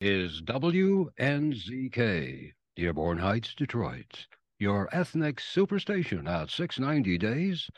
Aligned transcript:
is 0.00 0.40
WNZK, 0.42 1.12
Dearborn 2.74 3.18
Heights, 3.18 3.54
Detroit, 3.54 4.26
your 4.58 4.88
ethnic 4.92 5.36
superstation 5.36 6.26
at 6.26 6.48
690 6.48 7.18
days, 7.18 7.68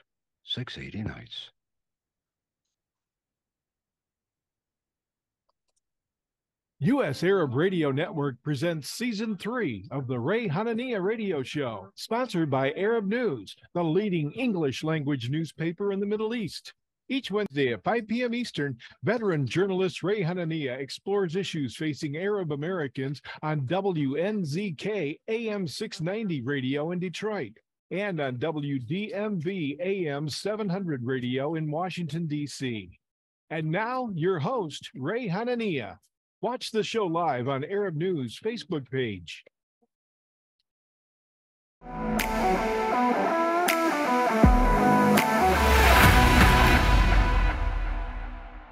680 0.45 1.03
nights. 1.03 1.50
U.S. 6.79 7.22
Arab 7.24 7.54
Radio 7.54 7.90
Network 7.90 8.43
presents 8.43 8.89
season 8.89 9.36
three 9.36 9.89
of 9.91 10.07
the 10.07 10.18
Ray 10.18 10.48
Hanania 10.48 11.00
Radio 11.02 11.43
Show, 11.43 11.89
sponsored 11.95 12.50
by 12.50 12.73
Arab 12.73 13.07
News, 13.07 13.57
the 13.75 13.82
leading 13.84 14.32
English 14.32 14.84
language 14.84 15.29
newspaper 15.30 15.93
in 15.93 16.00
the 16.00 16.07
Middle 16.07 16.34
East. 16.34 16.73
Each 17.12 17.30
Wednesday 17.30 17.74
at 17.74 17.84
5 17.84 18.08
p.m. 18.08 18.32
Eastern, 18.32 18.74
veteran 19.02 19.46
journalist 19.46 20.02
Ray 20.02 20.22
Hanania 20.22 20.79
explores 20.79 21.36
issues 21.36 21.76
facing 21.76 22.16
Arab 22.16 22.52
Americans 22.52 23.20
on 23.42 23.66
WNZK 23.66 25.20
AM 25.29 25.68
690 25.68 26.40
radio 26.40 26.93
in 26.93 26.98
Detroit 26.98 27.53
and 27.90 28.18
on 28.18 28.39
WDMV 28.39 29.79
AM 29.79 30.26
700 30.26 31.04
radio 31.04 31.56
in 31.56 31.70
Washington, 31.70 32.27
D.C. 32.27 32.98
And 33.50 33.70
now, 33.70 34.08
your 34.14 34.39
host, 34.39 34.89
Ray 34.94 35.28
Hanania. 35.28 35.98
Watch 36.41 36.70
the 36.70 36.83
show 36.83 37.05
live 37.05 37.47
on 37.47 37.62
Arab 37.62 37.94
News 37.94 38.41
Facebook 38.42 38.91
page. 38.91 39.44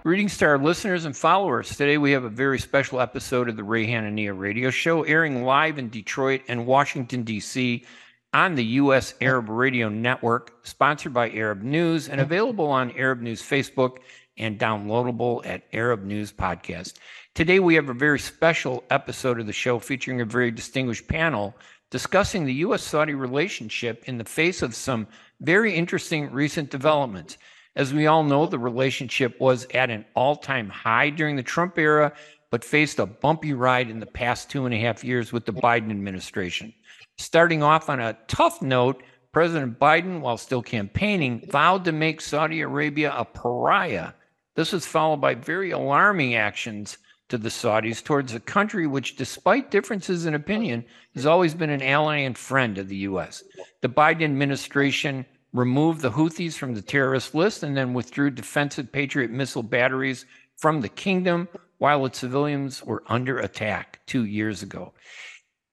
Greetings 0.02 0.38
to 0.38 0.46
our 0.46 0.56
listeners 0.56 1.04
and 1.04 1.14
followers. 1.14 1.77
Today 1.77 1.98
we 1.98 2.12
have 2.12 2.24
a 2.24 2.30
very 2.30 2.59
special 2.59 3.02
episode 3.02 3.50
of 3.50 3.56
the 3.56 3.62
Ray 3.62 3.86
Hanania 3.86 4.32
Radio 4.32 4.70
Show, 4.70 5.02
airing 5.02 5.45
live 5.45 5.76
in 5.76 5.90
Detroit 5.90 6.40
and 6.48 6.64
Washington, 6.64 7.23
D.C. 7.23 7.84
on 8.32 8.54
the 8.54 8.65
U.S. 8.65 9.12
Arab 9.21 9.51
Radio 9.51 9.90
Network, 9.90 10.66
sponsored 10.66 11.12
by 11.12 11.30
Arab 11.32 11.60
News 11.60 12.09
and 12.09 12.18
available 12.18 12.68
on 12.68 12.93
Arab 12.93 13.21
News 13.21 13.43
Facebook 13.43 13.98
and 14.38 14.59
downloadable 14.59 15.45
at 15.45 15.65
Arab 15.74 16.02
News 16.02 16.32
Podcast. 16.32 16.95
Today, 17.34 17.60
we 17.60 17.74
have 17.74 17.90
a 17.90 17.95
very 17.95 18.18
special 18.18 18.82
episode 18.88 19.38
of 19.38 19.46
the 19.46 19.52
show 19.52 19.78
featuring 19.78 20.23
a 20.23 20.24
very 20.24 20.51
distinguished 20.51 21.09
panel 21.09 21.54
discussing 21.90 22.46
the 22.46 22.54
U.S. 22.54 22.82
Saudi 22.82 23.12
relationship 23.12 24.04
in 24.06 24.16
the 24.16 24.24
face 24.24 24.62
of 24.62 24.74
some 24.74 25.06
very 25.43 25.74
interesting 25.74 26.32
recent 26.32 26.71
developments. 26.71 27.37
As 27.76 27.95
we 27.95 28.07
all 28.07 28.24
know, 28.24 28.46
the 28.46 28.59
relationship 28.59 29.40
was 29.40 29.66
at 29.73 29.90
an 29.90 30.04
all 30.15 30.37
time 30.37 30.68
high 30.68 31.10
during 31.10 31.37
the 31.37 31.43
Trump 31.43 31.79
era, 31.79 32.12
but 32.51 32.65
faced 32.65 32.99
a 32.99 33.07
bumpy 33.07 33.52
ride 33.52 33.88
in 33.88 34.01
the 34.01 34.07
past 34.07 34.51
two 34.51 34.66
and 34.66 34.74
a 34.74 34.80
half 34.80 35.04
years 35.04 35.32
with 35.32 35.46
the 35.46 35.52
Biden 35.52 35.90
administration. 35.90 36.74
Starting 37.18 37.62
off 37.62 37.88
on 37.88 38.01
a 38.01 38.18
tough 38.27 38.60
note, 38.60 39.02
President 39.32 39.79
Biden, 39.79 40.21
while 40.21 40.37
still 40.37 40.62
campaigning, 40.62 41.46
vowed 41.49 41.85
to 41.85 41.93
make 41.93 42.21
Saudi 42.21 42.60
Arabia 42.60 43.15
a 43.16 43.24
pariah. 43.24 44.12
This 44.57 44.73
was 44.73 44.84
followed 44.84 45.21
by 45.21 45.34
very 45.34 45.71
alarming 45.71 46.34
actions 46.34 46.99
to 47.29 47.38
the 47.38 47.49
Saudis 47.49 48.02
towards 48.02 48.34
a 48.34 48.40
country 48.40 48.88
which, 48.88 49.15
despite 49.15 49.71
differences 49.71 50.27
in 50.27 50.34
opinion, 50.34 50.84
has 51.15 51.27
always 51.27 51.55
been 51.55 51.71
an 51.71 51.82
ally 51.82 52.16
and 52.16 52.37
friend 52.37 52.77
of 52.79 52.88
the 52.88 52.96
U.S. 52.96 53.45
The 53.82 53.88
Biden 53.88 54.24
administration 54.24 55.24
removed 55.52 56.01
the 56.01 56.10
Houthis 56.10 56.54
from 56.54 56.74
the 56.74 56.82
terrorist 56.82 57.34
list 57.34 57.62
and 57.62 57.76
then 57.76 57.95
withdrew 57.95 58.30
defensive 58.30 58.93
Patriot 58.93 59.30
missile 59.30 59.62
batteries 59.62 60.26
from 60.56 60.80
the 60.80 60.88
kingdom 60.88 61.48
while 61.79 62.04
its 62.06 62.18
civilians 62.18 62.84
were 62.84 63.02
under 63.06 63.38
attack 63.38 64.00
two 64.06 64.25
years 64.25 64.62
ago. 64.62 64.93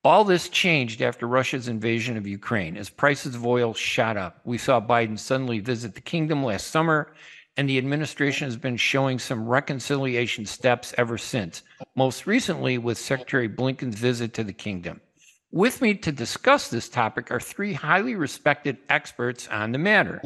All 0.03 0.23
this 0.23 0.48
changed 0.48 1.02
after 1.02 1.28
Russia's 1.28 1.67
invasion 1.67 2.16
of 2.16 2.25
Ukraine 2.25 2.78
as 2.78 2.89
prices 2.89 3.36
of 3.36 3.45
oil 3.45 3.73
shot 3.73 4.16
up. 4.16 4.39
We 4.45 4.58
saw 4.58 4.80
Biden 4.80 5.20
suddenly 5.20 5.59
visit 5.59 5.95
the 5.95 6.02
kingdom 6.02 6.44
last 6.44 6.67
summer 6.67 7.14
and 7.58 7.67
the 7.67 7.80
administration 7.80 8.45
has 8.45 8.55
been 8.55 8.77
showing 8.77 9.17
some 9.17 9.48
reconciliation 9.48 10.45
steps 10.45 10.94
ever 10.98 11.17
since, 11.17 11.64
most 11.95 12.27
recently 12.27 12.77
with 12.77 12.99
Secretary 12.99 13.49
Blinken's 13.49 13.95
visit 13.95 14.33
to 14.36 14.44
the 14.44 14.54
kingdom. 14.54 15.02
With 15.52 15.81
me 15.81 15.95
to 15.95 16.11
discuss 16.11 16.69
this 16.69 16.89
topic 16.89 17.31
are 17.31 17.39
three 17.39 17.73
highly 17.73 18.15
respected 18.15 18.77
experts 18.89 19.47
on 19.47 19.71
the 19.71 19.77
matter. 19.77 20.21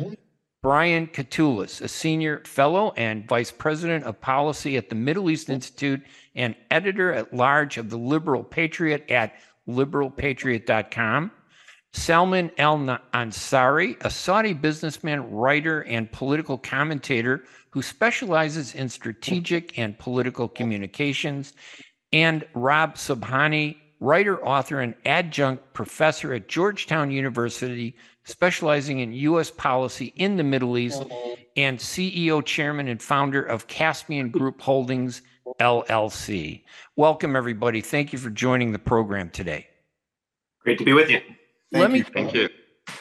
Brian 0.63 1.07
Katulis, 1.07 1.81
a 1.81 1.87
senior 1.87 2.43
fellow 2.45 2.93
and 2.95 3.27
vice 3.27 3.51
president 3.51 4.03
of 4.05 4.21
policy 4.21 4.77
at 4.77 4.89
the 4.89 4.95
Middle 4.95 5.29
East 5.29 5.49
Institute 5.49 6.01
and 6.35 6.55
editor 6.69 7.11
at 7.13 7.33
large 7.33 7.77
of 7.77 7.89
the 7.89 7.97
Liberal 7.97 8.43
Patriot 8.43 9.09
at 9.09 9.33
liberalpatriot.com. 9.67 11.31
Salman 11.93 12.51
Al 12.57 12.77
Ansari, 13.13 13.97
a 14.03 14.09
Saudi 14.09 14.53
businessman, 14.53 15.29
writer, 15.29 15.81
and 15.81 16.11
political 16.11 16.57
commentator 16.57 17.43
who 17.71 17.81
specializes 17.81 18.75
in 18.75 18.87
strategic 18.87 19.77
and 19.77 19.97
political 19.99 20.47
communications, 20.47 21.53
and 22.13 22.45
Rob 22.53 22.95
Sobhani, 22.95 23.77
writer, 24.01 24.43
author, 24.43 24.81
and 24.81 24.95
adjunct 25.05 25.71
professor 25.71 26.33
at 26.33 26.49
Georgetown 26.49 27.11
University, 27.11 27.95
specializing 28.25 28.99
in 28.99 29.13
U.S. 29.13 29.49
policy 29.49 30.11
in 30.17 30.35
the 30.35 30.43
Middle 30.43 30.77
East, 30.77 31.03
and 31.55 31.77
CEO, 31.77 32.43
chairman, 32.43 32.89
and 32.89 33.01
founder 33.01 33.41
of 33.41 33.67
Caspian 33.67 34.29
Group 34.29 34.59
Holdings, 34.59 35.21
LLC. 35.59 36.63
Welcome, 36.95 37.35
everybody. 37.35 37.79
Thank 37.79 38.11
you 38.11 38.19
for 38.19 38.29
joining 38.29 38.73
the 38.73 38.79
program 38.79 39.29
today. 39.29 39.67
Great 40.63 40.77
to 40.79 40.83
be 40.83 40.93
with 40.93 41.09
you. 41.09 41.19
Thank 41.71 41.81
let 41.81 41.91
you. 41.91 41.93
me 41.93 42.01
thank 42.01 42.33
you. 42.33 42.49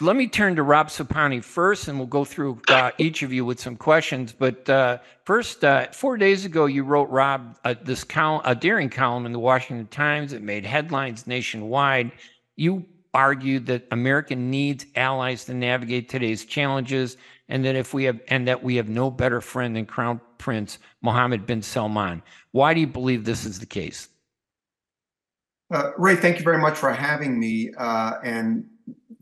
Let 0.00 0.16
me 0.16 0.28
turn 0.28 0.56
to 0.56 0.62
Rob 0.62 0.88
Sobhani 0.88 1.42
first, 1.42 1.88
and 1.88 1.98
we'll 1.98 2.06
go 2.06 2.24
through 2.24 2.60
uh, 2.68 2.90
each 2.98 3.22
of 3.22 3.32
you 3.32 3.44
with 3.44 3.60
some 3.60 3.76
questions. 3.76 4.32
But 4.32 4.68
uh, 4.68 4.98
first, 5.24 5.64
uh, 5.64 5.88
four 5.92 6.16
days 6.16 6.44
ago, 6.44 6.66
you 6.66 6.84
wrote 6.84 7.10
Rob 7.10 7.58
uh, 7.64 7.74
this 7.82 8.04
col- 8.04 8.42
a 8.44 8.54
daring 8.54 8.88
column 8.88 9.26
in 9.26 9.32
the 9.32 9.38
Washington 9.38 9.86
Times 9.88 10.30
that 10.32 10.42
made 10.42 10.64
headlines 10.64 11.26
nationwide. 11.26 12.12
You 12.56 12.86
argued 13.12 13.66
that 13.66 13.86
America 13.90 14.36
needs 14.36 14.86
allies 14.96 15.44
to 15.46 15.54
navigate 15.54 16.08
today's 16.08 16.44
challenges, 16.44 17.16
and 17.48 17.64
that 17.64 17.74
if 17.74 17.92
we 17.92 18.04
have 18.04 18.20
and 18.28 18.48
that 18.48 18.62
we 18.62 18.76
have 18.76 18.88
no 18.88 19.10
better 19.10 19.40
friend 19.40 19.76
than 19.76 19.86
Crown 19.86 20.20
Prince 20.38 20.78
Mohammed 21.02 21.46
bin 21.46 21.62
Salman. 21.62 22.22
Why 22.52 22.74
do 22.74 22.80
you 22.80 22.86
believe 22.86 23.24
this 23.24 23.44
is 23.44 23.58
the 23.58 23.66
case? 23.66 24.08
Uh, 25.72 25.90
Ray, 25.98 26.16
thank 26.16 26.38
you 26.38 26.44
very 26.44 26.58
much 26.58 26.76
for 26.76 26.92
having 26.92 27.38
me, 27.38 27.70
uh, 27.78 28.14
and 28.24 28.64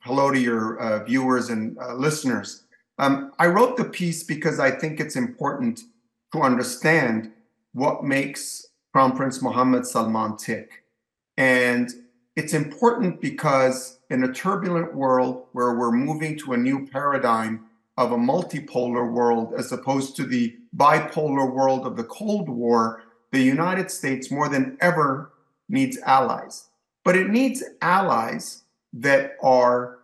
hello 0.03 0.31
to 0.31 0.39
your 0.39 0.79
uh, 0.79 1.05
viewers 1.05 1.51
and 1.51 1.77
uh, 1.79 1.95
listeners. 1.95 2.65
Um, 2.99 3.33
I 3.39 3.47
wrote 3.47 3.77
the 3.77 3.85
piece 3.85 4.25
because 4.25 4.59
I 4.59 4.71
think 4.71 5.01
it's 5.01 5.17
important 5.17 5.81
to 6.33 6.43
understand 6.43 7.33
what 7.73 8.05
makes 8.05 8.67
Crown 8.93 9.17
Prince 9.17 9.41
Mohammed 9.43 9.87
Salman 9.87 10.37
tick. 10.37 10.85
And 11.37 11.89
it's 12.37 12.55
important 12.55 13.21
because 13.21 13.99
in 14.11 14.25
a 14.25 14.33
turbulent 14.33 14.95
world 14.95 15.47
where 15.53 15.75
we're 15.75 15.93
moving 15.93 16.39
to 16.39 16.53
a 16.53 16.57
new 16.57 16.87
paradigm 16.87 17.67
of 17.97 18.13
a 18.13 18.17
multipolar 18.17 19.11
world 19.11 19.55
as 19.57 19.73
opposed 19.73 20.17
to 20.17 20.25
the 20.25 20.57
bipolar 20.77 21.53
world 21.53 21.87
of 21.87 21.97
the 21.97 22.05
Cold 22.05 22.49
War, 22.49 23.03
the 23.33 23.43
United 23.43 23.91
States 23.91 24.31
more 24.31 24.49
than 24.49 24.79
ever 24.81 25.33
needs 25.69 25.99
allies, 25.99 26.69
but 27.05 27.17
it 27.17 27.29
needs 27.29 27.63
allies 27.83 28.63
that 29.01 29.37
are 29.43 29.99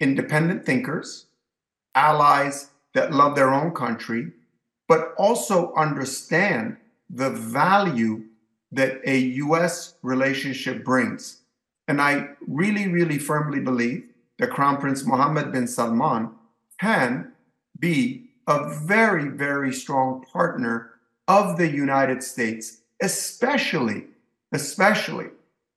independent 0.00 0.64
thinkers, 0.64 1.26
allies 1.94 2.70
that 2.94 3.12
love 3.12 3.34
their 3.34 3.52
own 3.52 3.72
country, 3.72 4.32
but 4.88 5.14
also 5.18 5.72
understand 5.74 6.76
the 7.10 7.30
value 7.30 8.24
that 8.72 9.00
a 9.04 9.18
US 9.18 9.94
relationship 10.02 10.84
brings. 10.84 11.40
And 11.88 12.00
I 12.00 12.30
really, 12.46 12.88
really 12.88 13.18
firmly 13.18 13.60
believe 13.60 14.08
that 14.38 14.50
Crown 14.50 14.78
Prince 14.78 15.04
Mohammed 15.04 15.52
bin 15.52 15.66
Salman 15.66 16.30
can 16.80 17.32
be 17.78 18.30
a 18.46 18.68
very, 18.80 19.28
very 19.28 19.72
strong 19.72 20.24
partner 20.32 20.90
of 21.28 21.56
the 21.56 21.68
United 21.68 22.22
States, 22.22 22.78
especially 23.00 24.06
especially 24.52 25.26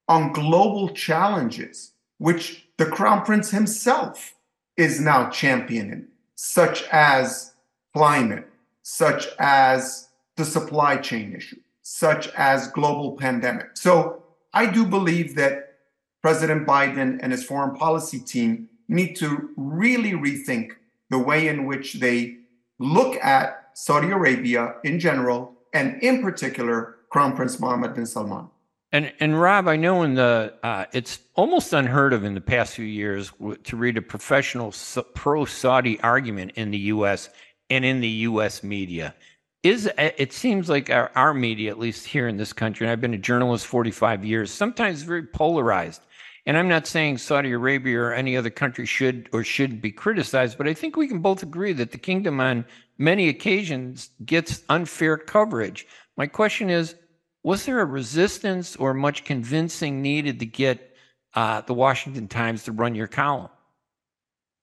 on 0.07 0.33
global 0.33 0.89
challenges, 0.89 1.91
which 2.19 2.67
the 2.77 2.85
Crown 2.85 3.25
Prince 3.25 3.49
himself 3.49 4.35
is 4.77 5.01
now 5.01 5.29
championing, 5.29 6.07
such 6.35 6.83
as 6.91 7.53
climate, 7.93 8.47
such 8.83 9.27
as 9.39 10.09
the 10.37 10.45
supply 10.45 10.95
chain 10.95 11.35
issue, 11.35 11.59
such 11.81 12.29
as 12.29 12.67
global 12.69 13.17
pandemic. 13.17 13.75
So 13.75 14.23
I 14.53 14.67
do 14.67 14.85
believe 14.85 15.35
that 15.35 15.77
President 16.21 16.67
Biden 16.67 17.19
and 17.21 17.31
his 17.31 17.43
foreign 17.43 17.75
policy 17.75 18.19
team 18.19 18.69
need 18.87 19.15
to 19.15 19.49
really 19.57 20.11
rethink 20.11 20.71
the 21.09 21.19
way 21.19 21.47
in 21.47 21.65
which 21.65 21.95
they 21.95 22.37
look 22.79 23.15
at 23.23 23.69
Saudi 23.73 24.11
Arabia 24.11 24.75
in 24.83 24.99
general, 24.99 25.53
and 25.73 26.01
in 26.03 26.21
particular, 26.21 26.95
Crown 27.09 27.35
Prince 27.35 27.59
Mohammed 27.59 27.93
bin 27.95 28.05
Salman. 28.05 28.49
And 28.91 29.13
and 29.19 29.39
Rob, 29.39 29.67
I 29.67 29.75
know 29.75 30.01
in 30.01 30.15
the 30.15 30.53
uh, 30.63 30.85
it's 30.93 31.19
almost 31.35 31.73
unheard 31.73 32.11
of 32.11 32.23
in 32.23 32.33
the 32.33 32.41
past 32.41 32.73
few 32.73 32.85
years 32.85 33.31
to 33.63 33.77
read 33.77 33.97
a 33.97 34.01
professional 34.01 34.73
pro 35.13 35.45
Saudi 35.45 35.99
argument 36.01 36.53
in 36.55 36.71
the 36.71 36.77
U.S. 36.77 37.29
and 37.69 37.85
in 37.85 38.01
the 38.01 38.07
U.S. 38.07 38.63
media. 38.63 39.13
Is 39.61 39.87
uh, 39.87 40.09
it 40.17 40.33
seems 40.33 40.69
like 40.69 40.89
our, 40.89 41.11
our 41.15 41.33
media, 41.35 41.69
at 41.69 41.77
least 41.77 42.07
here 42.07 42.27
in 42.27 42.37
this 42.37 42.53
country, 42.53 42.87
and 42.87 42.91
I've 42.91 43.01
been 43.01 43.13
a 43.13 43.17
journalist 43.17 43.67
45 43.67 44.25
years, 44.25 44.51
sometimes 44.51 45.03
very 45.03 45.23
polarized. 45.23 46.01
And 46.45 46.57
I'm 46.57 46.69
not 46.69 46.87
saying 46.87 47.19
Saudi 47.19 47.51
Arabia 47.51 47.99
or 47.99 48.13
any 48.13 48.35
other 48.35 48.49
country 48.49 48.85
should 48.85 49.29
or 49.33 49.43
shouldn't 49.43 49.81
be 49.81 49.91
criticized, 49.91 50.57
but 50.57 50.67
I 50.67 50.73
think 50.73 50.95
we 50.95 51.07
can 51.07 51.19
both 51.19 51.43
agree 51.43 51.73
that 51.73 51.91
the 51.91 51.97
kingdom 51.99 52.39
on 52.39 52.65
many 52.97 53.29
occasions 53.29 54.09
gets 54.25 54.63
unfair 54.69 55.17
coverage. 55.17 55.85
My 56.17 56.25
question 56.25 56.71
is 56.71 56.95
was 57.43 57.65
there 57.65 57.79
a 57.79 57.85
resistance 57.85 58.75
or 58.75 58.93
much 58.93 59.23
convincing 59.23 60.01
needed 60.01 60.39
to 60.39 60.45
get 60.45 60.95
uh, 61.35 61.61
the 61.61 61.73
Washington 61.73 62.27
Times 62.27 62.63
to 62.63 62.71
run 62.71 62.95
your 62.95 63.07
column? 63.07 63.49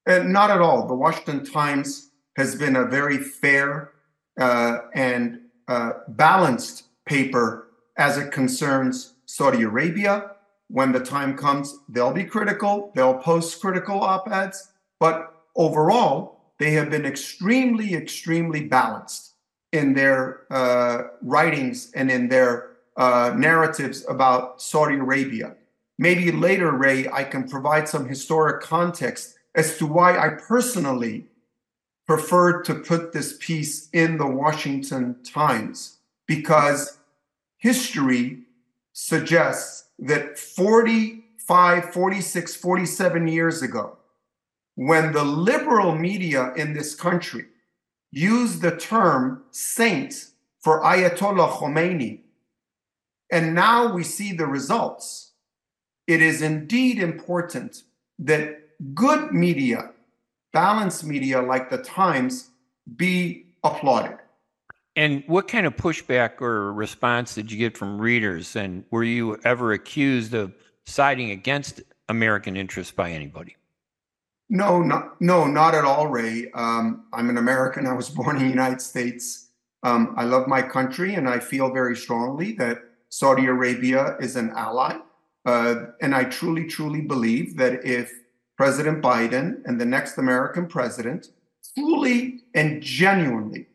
Uh, 0.06 0.18
not 0.18 0.50
at 0.50 0.60
all. 0.60 0.86
The 0.86 0.94
Washington 0.94 1.44
Times 1.44 2.10
has 2.36 2.54
been 2.54 2.76
a 2.76 2.84
very 2.84 3.18
fair 3.18 3.92
uh, 4.38 4.78
and 4.94 5.40
uh, 5.68 5.92
balanced 6.08 6.84
paper 7.06 7.68
as 7.96 8.18
it 8.18 8.30
concerns 8.30 9.14
Saudi 9.24 9.62
Arabia. 9.62 10.32
When 10.68 10.92
the 10.92 11.00
time 11.00 11.36
comes, 11.36 11.78
they'll 11.88 12.12
be 12.12 12.24
critical, 12.24 12.92
they'll 12.94 13.18
post 13.18 13.60
critical 13.60 14.00
op 14.00 14.28
eds, 14.30 14.72
but 14.98 15.32
overall, 15.54 16.52
they 16.58 16.72
have 16.72 16.90
been 16.90 17.06
extremely, 17.06 17.94
extremely 17.94 18.64
balanced 18.64 19.34
in 19.76 19.94
their 19.94 20.40
uh, 20.50 21.02
writings 21.22 21.92
and 21.94 22.10
in 22.10 22.28
their 22.28 22.70
uh, 22.96 23.32
narratives 23.36 24.04
about 24.08 24.60
Saudi 24.60 24.96
Arabia. 24.96 25.54
Maybe 25.98 26.32
later, 26.32 26.72
Ray, 26.72 27.08
I 27.08 27.24
can 27.24 27.48
provide 27.48 27.88
some 27.88 28.08
historic 28.08 28.62
context 28.62 29.38
as 29.54 29.78
to 29.78 29.86
why 29.86 30.18
I 30.18 30.30
personally 30.30 31.26
preferred 32.06 32.64
to 32.64 32.74
put 32.74 33.12
this 33.12 33.36
piece 33.40 33.88
in 33.90 34.16
the 34.18 34.26
Washington 34.26 35.16
Times, 35.24 35.98
because 36.26 36.98
history 37.58 38.42
suggests 38.92 39.88
that 39.98 40.38
45, 40.38 41.92
46, 41.92 42.56
47 42.56 43.28
years 43.28 43.62
ago, 43.62 43.96
when 44.74 45.12
the 45.12 45.24
liberal 45.24 45.94
media 45.94 46.52
in 46.54 46.74
this 46.74 46.94
country 46.94 47.46
used 48.12 48.62
the 48.62 48.76
term 48.76 49.42
saint 49.50 50.30
for 50.60 50.82
Ayatollah 50.82 51.50
Khomeini, 51.50 52.20
and 53.30 53.54
now 53.54 53.92
we 53.92 54.04
see 54.04 54.32
the 54.32 54.46
results, 54.46 55.32
it 56.06 56.22
is 56.22 56.42
indeed 56.42 56.98
important 56.98 57.82
that 58.18 58.68
good 58.94 59.32
media, 59.32 59.90
balanced 60.52 61.04
media 61.04 61.42
like 61.42 61.70
the 61.70 61.78
Times, 61.78 62.50
be 62.96 63.46
applauded. 63.64 64.18
And 64.94 65.22
what 65.26 65.48
kind 65.48 65.66
of 65.66 65.76
pushback 65.76 66.40
or 66.40 66.72
response 66.72 67.34
did 67.34 67.52
you 67.52 67.58
get 67.58 67.76
from 67.76 68.00
readers? 68.00 68.56
And 68.56 68.84
were 68.90 69.04
you 69.04 69.38
ever 69.44 69.72
accused 69.72 70.32
of 70.32 70.54
siding 70.86 71.30
against 71.30 71.82
American 72.08 72.56
interests 72.56 72.92
by 72.92 73.10
anybody? 73.10 73.56
No, 74.48 74.80
not, 74.80 75.20
no, 75.20 75.46
not 75.46 75.74
at 75.74 75.84
all, 75.84 76.06
Ray. 76.06 76.50
Um, 76.52 77.06
I'm 77.12 77.30
an 77.30 77.38
American. 77.38 77.86
I 77.86 77.92
was 77.92 78.08
born 78.18 78.36
in 78.36 78.42
the 78.42 78.48
United 78.48 78.80
States. 78.80 79.48
Um, 79.82 80.14
I 80.16 80.24
love 80.24 80.46
my 80.46 80.62
country, 80.62 81.14
and 81.14 81.28
I 81.28 81.38
feel 81.38 81.72
very 81.72 81.96
strongly 81.96 82.52
that 82.52 82.78
Saudi 83.08 83.46
Arabia 83.46 84.16
is 84.20 84.36
an 84.36 84.50
ally. 84.50 84.96
Uh, 85.44 85.86
and 86.00 86.14
I 86.14 86.24
truly, 86.24 86.66
truly 86.66 87.02
believe 87.02 87.56
that 87.56 87.84
if 87.84 88.12
President 88.56 89.02
Biden 89.02 89.62
and 89.64 89.80
the 89.80 89.84
next 89.84 90.18
American 90.18 90.66
president 90.66 91.28
truly 91.74 92.40
and 92.54 92.82
genuinely 92.82 93.66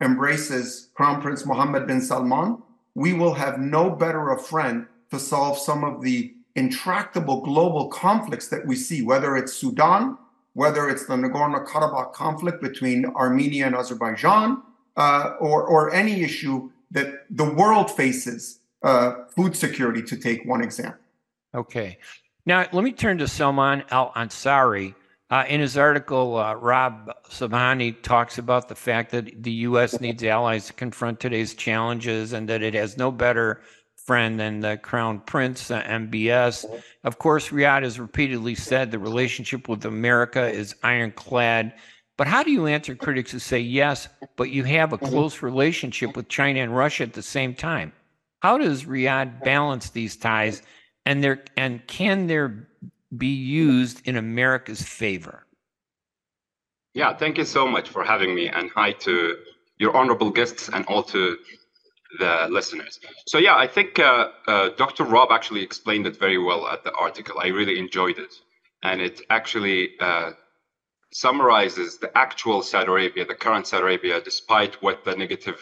embraces 0.00 0.88
Crown 0.94 1.20
Prince 1.20 1.46
Mohammed 1.46 1.86
bin 1.86 2.00
Salman, 2.00 2.62
we 2.94 3.12
will 3.12 3.34
have 3.34 3.60
no 3.60 3.90
better 3.90 4.30
a 4.30 4.38
friend 4.42 4.86
to 5.10 5.18
solve 5.18 5.58
some 5.58 5.84
of 5.84 6.02
the 6.02 6.34
intractable 6.56 7.40
global 7.42 7.88
conflicts 7.88 8.48
that 8.48 8.66
we 8.66 8.76
see, 8.76 9.02
whether 9.02 9.36
it's 9.36 9.52
Sudan, 9.52 10.18
whether 10.54 10.88
it's 10.88 11.06
the 11.06 11.14
Nagorno 11.14 11.64
Karabakh 11.66 12.12
conflict 12.12 12.60
between 12.60 13.06
Armenia 13.06 13.66
and 13.66 13.74
Azerbaijan, 13.76 14.62
uh, 14.96 15.34
or, 15.40 15.64
or 15.64 15.92
any 15.94 16.22
issue 16.22 16.70
that 16.90 17.24
the 17.30 17.44
world 17.44 17.90
faces, 17.90 18.60
uh, 18.82 19.24
food 19.36 19.54
security, 19.56 20.02
to 20.02 20.16
take 20.16 20.44
one 20.44 20.62
example. 20.62 21.00
Okay. 21.54 21.98
Now, 22.46 22.66
let 22.72 22.84
me 22.84 22.92
turn 22.92 23.18
to 23.18 23.28
Salman 23.28 23.84
al 23.90 24.12
Ansari. 24.12 24.94
Uh, 25.30 25.44
in 25.48 25.60
his 25.60 25.76
article, 25.76 26.36
uh, 26.36 26.54
Rob 26.54 27.12
Sobhani 27.28 28.02
talks 28.02 28.38
about 28.38 28.68
the 28.68 28.74
fact 28.74 29.12
that 29.12 29.44
the 29.44 29.52
U.S. 29.52 30.00
needs 30.00 30.24
allies 30.24 30.66
to 30.66 30.72
confront 30.72 31.20
today's 31.20 31.54
challenges 31.54 32.32
and 32.32 32.48
that 32.48 32.62
it 32.62 32.74
has 32.74 32.96
no 32.96 33.12
better 33.12 33.60
friend 34.10 34.40
than 34.40 34.58
the 34.58 34.76
Crown 34.76 35.20
Prince, 35.20 35.70
uh, 35.70 35.82
MBS. 35.82 36.64
Of 37.04 37.20
course, 37.20 37.50
Riyadh 37.50 37.84
has 37.84 38.00
repeatedly 38.00 38.56
said 38.56 38.90
the 38.90 38.98
relationship 38.98 39.68
with 39.68 39.84
America 39.84 40.50
is 40.50 40.74
ironclad. 40.82 41.72
But 42.18 42.26
how 42.26 42.42
do 42.42 42.50
you 42.50 42.66
answer 42.66 42.96
critics 42.96 43.30
who 43.30 43.38
say, 43.38 43.60
yes, 43.60 44.08
but 44.34 44.50
you 44.50 44.64
have 44.64 44.92
a 44.92 44.98
close 44.98 45.42
relationship 45.42 46.16
with 46.16 46.26
China 46.26 46.58
and 46.58 46.76
Russia 46.76 47.04
at 47.04 47.12
the 47.12 47.22
same 47.22 47.54
time? 47.54 47.92
How 48.42 48.58
does 48.58 48.82
Riyadh 48.82 49.44
balance 49.44 49.90
these 49.90 50.16
ties 50.16 50.62
and 51.06 51.22
there 51.22 51.44
and 51.56 51.86
can 51.86 52.26
there 52.26 52.66
be 53.16 53.28
used 53.28 54.04
in 54.08 54.16
America's 54.16 54.82
favor? 54.82 55.46
Yeah, 56.94 57.14
thank 57.16 57.38
you 57.38 57.44
so 57.44 57.64
much 57.64 57.88
for 57.88 58.02
having 58.02 58.34
me, 58.34 58.48
and 58.48 58.70
hi 58.70 58.90
to 59.06 59.36
your 59.78 59.96
honorable 59.96 60.30
guests 60.30 60.68
and 60.68 60.84
all 60.86 61.04
to 61.04 61.38
the 62.18 62.48
listeners. 62.50 62.98
So 63.26 63.38
yeah, 63.38 63.56
I 63.56 63.66
think 63.66 63.98
uh, 63.98 64.28
uh, 64.46 64.70
Dr. 64.76 65.04
Rob 65.04 65.30
actually 65.30 65.62
explained 65.62 66.06
it 66.06 66.18
very 66.18 66.38
well 66.38 66.66
at 66.68 66.84
the 66.84 66.92
article. 66.92 67.38
I 67.40 67.48
really 67.48 67.78
enjoyed 67.78 68.18
it, 68.18 68.34
and 68.82 69.00
it 69.00 69.20
actually 69.30 69.90
uh, 70.00 70.32
summarizes 71.12 71.98
the 71.98 72.16
actual 72.16 72.62
Saudi 72.62 72.90
Arabia, 72.90 73.24
the 73.24 73.34
current 73.34 73.66
Saudi 73.66 73.82
Arabia, 73.82 74.20
despite 74.20 74.82
what 74.82 75.04
the 75.04 75.14
negative 75.16 75.60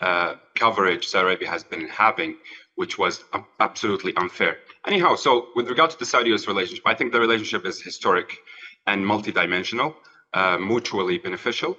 uh, 0.00 0.34
coverage 0.54 1.06
Saudi 1.06 1.26
Arabia 1.26 1.48
has 1.48 1.64
been 1.64 1.88
having, 1.88 2.36
which 2.76 2.98
was 2.98 3.24
absolutely 3.58 4.14
unfair. 4.16 4.58
Anyhow, 4.86 5.14
so 5.14 5.48
with 5.54 5.68
regard 5.68 5.90
to 5.90 5.98
the 5.98 6.06
Saudi-US 6.06 6.46
relationship, 6.46 6.84
I 6.86 6.94
think 6.94 7.12
the 7.12 7.20
relationship 7.20 7.66
is 7.66 7.82
historic 7.82 8.38
and 8.86 9.04
multidimensional, 9.04 9.94
uh, 10.32 10.56
mutually 10.56 11.18
beneficial. 11.18 11.76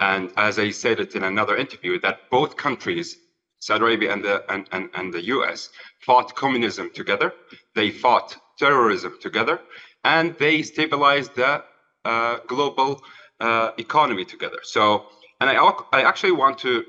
And 0.00 0.30
as 0.36 0.58
I 0.58 0.70
said 0.70 1.00
it 1.00 1.14
in 1.14 1.24
another 1.24 1.56
interview, 1.56 1.98
that 2.00 2.28
both 2.30 2.56
countries, 2.56 3.16
Saudi 3.62 3.84
Arabia 3.84 4.12
and 4.12 4.24
the 4.24 4.44
and, 4.52 4.68
and, 4.72 4.90
and 4.94 5.14
the 5.14 5.24
US, 5.36 5.70
fought 6.00 6.34
communism 6.34 6.90
together. 6.92 7.32
They 7.76 7.90
fought 7.90 8.36
terrorism 8.58 9.18
together, 9.20 9.60
and 10.02 10.36
they 10.38 10.62
stabilized 10.62 11.36
the 11.36 11.62
uh, 12.04 12.38
global 12.48 13.00
uh, 13.38 13.70
economy 13.78 14.24
together. 14.24 14.58
So, 14.64 15.06
and 15.40 15.48
I 15.48 15.54
I 15.92 16.02
actually 16.02 16.32
want 16.32 16.58
to 16.58 16.84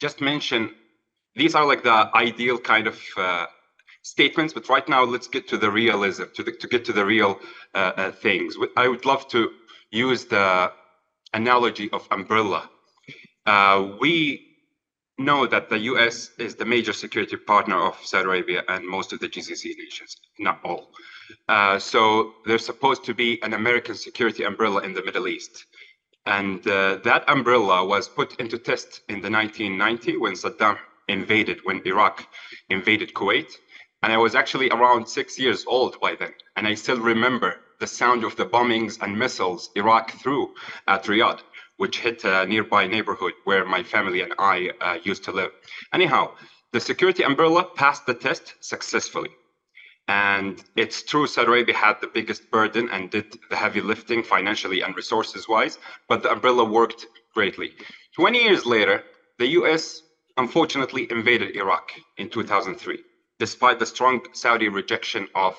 just 0.00 0.20
mention 0.20 0.70
these 1.34 1.56
are 1.56 1.66
like 1.66 1.82
the 1.82 2.10
ideal 2.14 2.58
kind 2.58 2.86
of 2.86 3.00
uh, 3.16 3.46
statements, 4.02 4.52
but 4.52 4.68
right 4.68 4.88
now 4.88 5.02
let's 5.02 5.26
get 5.26 5.48
to 5.48 5.56
the 5.56 5.70
realism, 5.70 6.24
to, 6.36 6.44
the, 6.44 6.52
to 6.52 6.68
get 6.68 6.84
to 6.84 6.92
the 6.92 7.04
real 7.04 7.40
uh, 7.74 7.92
uh, 7.96 8.12
things. 8.12 8.54
I 8.76 8.86
would 8.86 9.04
love 9.04 9.26
to 9.28 9.50
use 9.90 10.26
the 10.26 10.70
analogy 11.34 11.90
of 11.90 12.06
umbrella. 12.12 12.70
Uh, 13.46 13.94
we 14.00 14.51
know 15.24 15.46
that 15.46 15.68
the 15.68 15.78
US 15.92 16.30
is 16.38 16.54
the 16.54 16.64
major 16.64 16.92
security 16.92 17.36
partner 17.36 17.76
of 17.76 17.96
Saudi 18.04 18.26
Arabia 18.26 18.62
and 18.68 18.86
most 18.86 19.12
of 19.12 19.20
the 19.20 19.28
GCC 19.28 19.76
nations, 19.78 20.16
not 20.38 20.60
all. 20.64 20.92
Uh, 21.48 21.78
so 21.78 22.34
there's 22.46 22.64
supposed 22.64 23.04
to 23.04 23.14
be 23.14 23.42
an 23.42 23.54
American 23.54 23.94
security 23.94 24.44
umbrella 24.44 24.82
in 24.82 24.92
the 24.94 25.04
Middle 25.04 25.28
East. 25.28 25.66
And 26.26 26.66
uh, 26.68 26.98
that 27.04 27.24
umbrella 27.28 27.84
was 27.84 28.08
put 28.08 28.38
into 28.40 28.58
test 28.58 29.00
in 29.08 29.20
the 29.20 29.30
1990 29.30 30.18
when 30.18 30.34
Saddam 30.34 30.78
invaded, 31.08 31.60
when 31.64 31.80
Iraq 31.84 32.26
invaded 32.68 33.12
Kuwait. 33.14 33.52
And 34.02 34.12
I 34.12 34.18
was 34.18 34.34
actually 34.34 34.70
around 34.70 35.08
six 35.08 35.38
years 35.38 35.64
old 35.66 36.00
by 36.00 36.14
then. 36.14 36.32
And 36.56 36.66
I 36.66 36.74
still 36.74 37.00
remember 37.00 37.56
the 37.80 37.86
sound 37.86 38.22
of 38.24 38.36
the 38.36 38.46
bombings 38.46 39.02
and 39.02 39.18
missiles 39.18 39.70
Iraq 39.74 40.12
threw 40.12 40.54
at 40.86 41.04
Riyadh, 41.04 41.40
which 41.76 42.00
hit 42.00 42.24
a 42.24 42.46
nearby 42.46 42.86
neighborhood 42.86 43.32
where 43.44 43.64
my 43.64 43.82
family 43.82 44.20
and 44.22 44.34
I 44.38 44.70
uh, 44.80 44.98
used 45.02 45.24
to 45.24 45.32
live. 45.32 45.50
Anyhow, 45.92 46.32
the 46.72 46.80
security 46.80 47.22
umbrella 47.22 47.64
passed 47.64 48.06
the 48.06 48.14
test 48.14 48.54
successfully. 48.60 49.30
And 50.08 50.62
it's 50.76 51.02
true, 51.02 51.26
Saudi 51.26 51.48
Arabia 51.48 51.76
had 51.76 52.00
the 52.00 52.08
biggest 52.08 52.50
burden 52.50 52.88
and 52.90 53.10
did 53.10 53.38
the 53.50 53.56
heavy 53.56 53.80
lifting 53.80 54.22
financially 54.22 54.80
and 54.82 54.96
resources 54.96 55.48
wise, 55.48 55.78
but 56.08 56.22
the 56.22 56.32
umbrella 56.32 56.64
worked 56.64 57.06
greatly. 57.34 57.72
20 58.16 58.42
years 58.42 58.66
later, 58.66 59.04
the 59.38 59.48
US 59.58 60.02
unfortunately 60.36 61.06
invaded 61.10 61.56
Iraq 61.56 61.92
in 62.16 62.28
2003 62.28 62.98
despite 63.38 63.80
the 63.80 63.86
strong 63.94 64.20
Saudi 64.32 64.68
rejection 64.68 65.26
of 65.34 65.56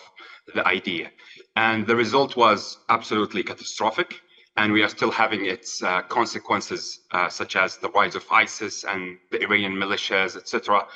the 0.56 0.66
idea. 0.66 1.12
And 1.58 1.86
the 1.86 1.98
result 1.98 2.38
was 2.38 2.78
absolutely 2.88 3.44
catastrophic. 3.44 4.22
And 4.56 4.72
we 4.72 4.84
are 4.84 4.90
still 4.90 5.12
having 5.12 5.46
its 5.46 5.82
uh, 5.82 6.04
consequences, 6.04 7.00
uh, 7.12 7.30
such 7.30 7.56
as 7.56 7.78
the 7.78 7.90
rise 7.90 8.16
of 8.16 8.26
ISIS 8.32 8.84
and 8.84 9.18
the 9.32 9.42
Iranian 9.42 9.74
militias, 9.74 10.38
etc. 10.38 10.88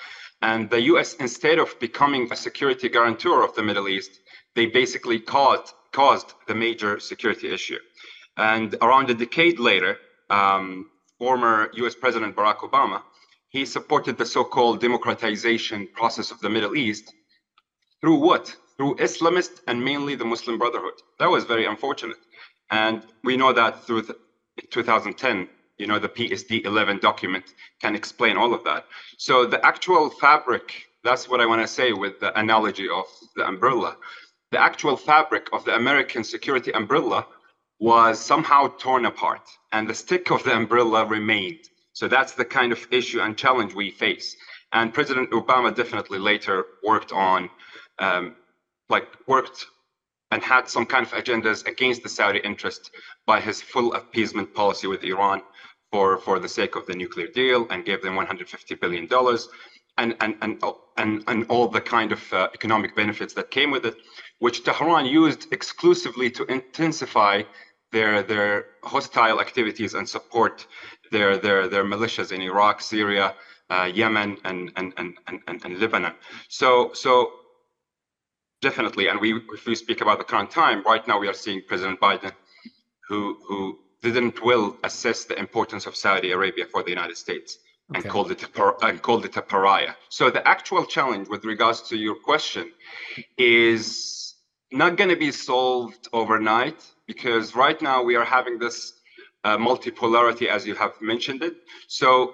And 0.41 0.69
the 0.69 0.81
US, 0.93 1.15
instead 1.15 1.57
of 1.57 1.79
becoming 1.79 2.31
a 2.31 2.35
security 2.35 2.87
guarantor 2.89 3.43
of 3.43 3.55
the 3.55 3.63
Middle 3.63 3.87
East, 3.87 4.19
they 4.55 4.67
basically 4.67 5.19
caused, 5.19 5.73
caused 5.91 6.33
the 6.47 6.53
major 6.55 6.99
security 6.99 7.51
issue. 7.51 7.79
And 8.37 8.75
around 8.81 9.09
a 9.09 9.15
decade 9.15 9.59
later, 9.59 9.97
um, 10.29 10.91
former 11.17 11.71
US 11.73 11.95
President 11.95 12.35
Barack 12.35 12.59
Obama, 12.59 13.01
he 13.49 13.65
supported 13.65 14.17
the 14.17 14.25
so-called 14.25 14.81
democratization 14.81 15.87
process 15.93 16.31
of 16.31 16.39
the 16.41 16.49
Middle 16.49 16.75
East 16.75 17.13
through 18.01 18.17
what? 18.17 18.55
Through 18.77 18.97
Islamist 18.97 19.61
and 19.67 19.83
mainly 19.83 20.13
the 20.15 20.25
Muslim 20.25 20.59
Brotherhood. 20.59 21.01
That 21.19 21.31
was 21.31 21.45
very 21.45 21.65
unfortunate. 21.65 22.17
And 22.71 23.03
we 23.23 23.37
know 23.37 23.53
that 23.53 23.83
through 23.85 24.03
the, 24.03 24.15
2010, 24.71 25.47
you 25.77 25.87
know, 25.87 25.99
the 25.99 26.09
PSD 26.09 26.65
11 26.65 26.99
document 26.99 27.53
can 27.81 27.95
explain 27.95 28.37
all 28.37 28.53
of 28.53 28.63
that. 28.63 28.85
So 29.17 29.45
the 29.45 29.63
actual 29.65 30.09
fabric, 30.09 30.73
that's 31.03 31.29
what 31.29 31.39
I 31.39 31.45
want 31.45 31.61
to 31.61 31.67
say 31.67 31.93
with 31.93 32.19
the 32.19 32.37
analogy 32.37 32.89
of 32.89 33.05
the 33.35 33.47
umbrella. 33.47 33.97
The 34.51 34.59
actual 34.59 34.97
fabric 34.97 35.49
of 35.53 35.65
the 35.65 35.75
American 35.75 36.23
security 36.23 36.71
umbrella 36.71 37.27
was 37.79 38.19
somehow 38.19 38.73
torn 38.79 39.05
apart 39.05 39.47
and 39.71 39.87
the 39.87 39.93
stick 39.93 40.31
of 40.31 40.43
the 40.43 40.55
umbrella 40.55 41.05
remained. 41.05 41.69
So 41.93 42.07
that's 42.07 42.33
the 42.33 42.45
kind 42.45 42.71
of 42.71 42.87
issue 42.91 43.21
and 43.21 43.37
challenge 43.37 43.73
we 43.73 43.91
face. 43.91 44.35
And 44.73 44.93
President 44.93 45.31
Obama 45.31 45.73
definitely 45.75 46.19
later 46.19 46.65
worked 46.83 47.11
on, 47.11 47.49
um, 47.99 48.35
like, 48.89 49.07
worked 49.27 49.65
and 50.31 50.43
had 50.43 50.69
some 50.69 50.85
kind 50.85 51.05
of 51.05 51.11
agendas 51.13 51.65
against 51.67 52.03
the 52.03 52.09
Saudi 52.09 52.39
interest 52.39 52.91
by 53.25 53.39
his 53.39 53.61
full 53.61 53.93
appeasement 53.93 54.53
policy 54.53 54.87
with 54.87 55.03
Iran 55.03 55.41
for, 55.91 56.17
for 56.17 56.39
the 56.39 56.49
sake 56.49 56.75
of 56.75 56.85
the 56.85 56.93
nuclear 56.93 57.27
deal 57.27 57.67
and 57.69 57.85
gave 57.85 58.01
them 58.01 58.15
$150 58.15 58.79
billion 58.79 59.07
and, 59.97 60.15
and, 60.21 60.35
and, 60.41 60.61
and, 60.97 61.23
and 61.27 61.45
all 61.49 61.67
the 61.67 61.81
kind 61.81 62.11
of 62.11 62.33
uh, 62.33 62.49
economic 62.53 62.95
benefits 62.95 63.33
that 63.33 63.51
came 63.51 63.71
with 63.71 63.85
it, 63.85 63.95
which 64.39 64.63
Tehran 64.63 65.05
used 65.05 65.51
exclusively 65.51 66.29
to 66.31 66.45
intensify 66.45 67.43
their, 67.91 68.21
their 68.21 68.65
hostile 68.83 69.39
activities 69.39 69.93
and 69.93 70.07
support 70.07 70.67
their, 71.11 71.37
their, 71.37 71.67
their 71.67 71.85
militias 71.85 72.31
in 72.31 72.41
Iraq, 72.41 72.81
Syria, 72.81 73.33
uh, 73.69 73.89
Yemen, 73.93 74.37
and, 74.43 74.71
and, 74.75 74.93
and, 74.97 75.13
and, 75.27 75.41
and 75.47 75.79
Lebanon. 75.79 76.13
So, 76.49 76.91
so 76.93 77.31
definitely, 78.61 79.07
and 79.07 79.19
we, 79.19 79.41
if 79.53 79.65
we 79.65 79.75
speak 79.75 80.01
about 80.01 80.17
the 80.17 80.23
current 80.23 80.51
time, 80.51 80.83
right 80.83 81.07
now 81.07 81.19
we 81.19 81.27
are 81.27 81.33
seeing 81.33 81.61
President 81.67 81.99
Biden, 81.99 82.31
who 83.07 83.37
who 83.47 83.79
didn't 84.01 84.43
will 84.43 84.77
assess 84.83 85.25
the 85.25 85.37
importance 85.39 85.85
of 85.85 85.95
Saudi 85.95 86.31
Arabia 86.31 86.65
for 86.65 86.83
the 86.83 86.89
United 86.89 87.17
States 87.17 87.59
and 87.93 88.03
called 88.07 88.31
it 88.31 88.43
a 88.43 88.85
and 88.85 89.01
called 89.01 89.25
it 89.25 89.37
a 89.37 89.41
pariah. 89.41 89.93
So 90.09 90.29
the 90.29 90.45
actual 90.47 90.85
challenge 90.85 91.29
with 91.29 91.45
regards 91.45 91.81
to 91.89 91.95
your 91.95 92.15
question 92.15 92.71
is 93.37 94.35
not 94.71 94.97
going 94.97 95.09
to 95.09 95.15
be 95.15 95.31
solved 95.31 96.07
overnight 96.11 96.85
because 97.05 97.55
right 97.55 97.81
now 97.81 98.03
we 98.03 98.15
are 98.15 98.25
having 98.25 98.59
this 98.59 98.93
uh, 99.45 99.57
multipolarity 99.57 100.47
as 100.47 100.67
you 100.67 100.75
have 100.75 100.93
mentioned 100.99 101.41
it. 101.43 101.55
So 101.87 102.33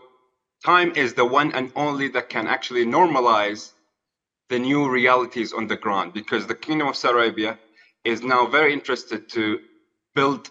time 0.66 0.94
is 0.96 1.14
the 1.14 1.26
one 1.26 1.52
and 1.54 1.72
only 1.76 2.08
that 2.10 2.30
can 2.30 2.48
actually 2.48 2.86
normalize 2.86 3.73
the 4.50 4.60
new 4.60 4.90
realities 4.90 5.54
on 5.54 5.68
the 5.68 5.76
ground 5.76 6.14
because 6.14 6.46
the 6.48 6.56
Kingdom 6.56 6.88
of 6.88 6.96
Saudi 6.96 7.18
Arabia 7.18 7.60
is 8.04 8.22
now 8.22 8.46
very 8.46 8.74
interested 8.74 9.30
to 9.30 9.60
build 10.16 10.50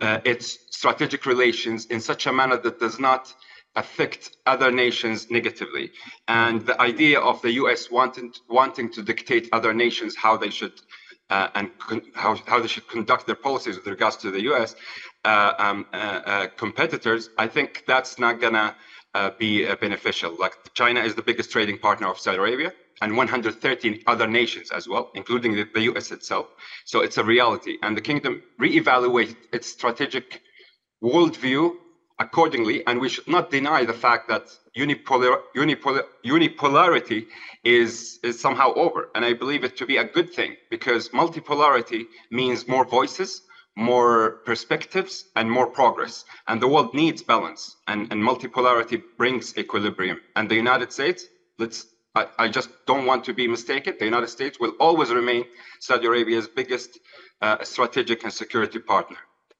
uh, 0.00 0.20
its 0.24 0.58
strategic 0.70 1.26
relations 1.26 1.86
in 1.86 2.00
such 2.00 2.26
a 2.26 2.32
manner 2.32 2.56
that 2.56 2.80
does 2.80 2.98
not 2.98 3.34
affect 3.76 4.36
other 4.46 4.70
nations 4.70 5.30
negatively. 5.30 5.90
And 6.26 6.64
the 6.66 6.80
idea 6.80 7.20
of 7.20 7.40
the 7.42 7.52
US 7.52 7.90
wanting, 7.90 8.32
wanting 8.48 8.90
to 8.92 9.02
dictate 9.02 9.48
other 9.52 9.72
nations 9.74 10.16
how 10.16 10.36
they 10.36 10.50
should 10.50 10.72
uh, 11.28 11.48
and 11.54 11.70
how, 12.14 12.34
how 12.46 12.58
they 12.60 12.66
should 12.66 12.88
conduct 12.88 13.26
their 13.26 13.36
policies 13.36 13.76
with 13.76 13.86
regards 13.86 14.16
to 14.16 14.30
the 14.32 14.42
US 14.52 14.74
uh, 15.24 15.52
um, 15.58 15.86
uh, 15.92 15.96
uh, 15.96 16.46
competitors, 16.56 17.30
I 17.38 17.46
think 17.46 17.84
that's 17.86 18.18
not 18.18 18.40
going 18.40 18.54
to 18.54 18.74
uh, 19.14 19.30
be 19.38 19.72
beneficial. 19.76 20.36
Like 20.38 20.54
China 20.74 21.00
is 21.00 21.14
the 21.14 21.22
biggest 21.22 21.50
trading 21.50 21.78
partner 21.78 22.08
of 22.08 22.18
Saudi 22.18 22.38
Arabia 22.38 22.72
and 23.00 23.16
113 23.16 24.02
other 24.06 24.26
nations 24.26 24.70
as 24.70 24.88
well, 24.88 25.10
including 25.14 25.54
the, 25.54 25.66
the 25.74 25.82
US 25.92 26.10
itself. 26.10 26.46
So 26.84 27.00
it's 27.00 27.18
a 27.18 27.24
reality. 27.24 27.78
And 27.82 27.96
the 27.96 28.00
kingdom 28.00 28.42
reevaluate 28.60 29.36
its 29.52 29.68
strategic 29.68 30.42
worldview 31.02 31.72
accordingly. 32.18 32.86
And 32.86 33.00
we 33.00 33.08
should 33.08 33.26
not 33.26 33.50
deny 33.50 33.84
the 33.84 33.94
fact 33.94 34.28
that 34.28 34.48
unipolar, 34.76 35.40
unipolar, 35.56 36.02
unipolarity 36.24 37.26
is, 37.64 38.20
is 38.22 38.38
somehow 38.38 38.74
over. 38.74 39.08
And 39.14 39.24
I 39.24 39.32
believe 39.32 39.64
it 39.64 39.76
to 39.78 39.86
be 39.86 39.96
a 39.96 40.04
good 40.04 40.32
thing 40.32 40.56
because 40.70 41.08
multipolarity 41.08 42.04
means 42.30 42.68
more 42.68 42.84
voices, 42.84 43.42
more 43.76 44.42
perspectives, 44.44 45.24
and 45.36 45.50
more 45.50 45.66
progress. 45.66 46.26
And 46.46 46.60
the 46.60 46.68
world 46.68 46.92
needs 46.92 47.22
balance. 47.22 47.76
And, 47.88 48.12
and 48.12 48.22
multipolarity 48.22 49.02
brings 49.16 49.56
equilibrium. 49.56 50.20
And 50.36 50.50
the 50.50 50.56
United 50.56 50.92
States, 50.92 51.24
let's 51.58 51.86
I, 52.14 52.26
I, 52.38 52.48
just 52.48 52.70
don't 52.86 53.06
want 53.06 53.24
to 53.24 53.32
be 53.32 53.46
mistaken. 53.46 53.94
The 53.98 54.04
United 54.04 54.28
States 54.28 54.58
will 54.58 54.72
always 54.80 55.10
remain 55.10 55.44
Saudi 55.78 56.06
Arabia's 56.06 56.48
biggest 56.48 56.98
uh, 57.40 57.62
strategic 57.62 58.24
and 58.24 58.32
security 58.32 58.80
partner. 58.80 59.16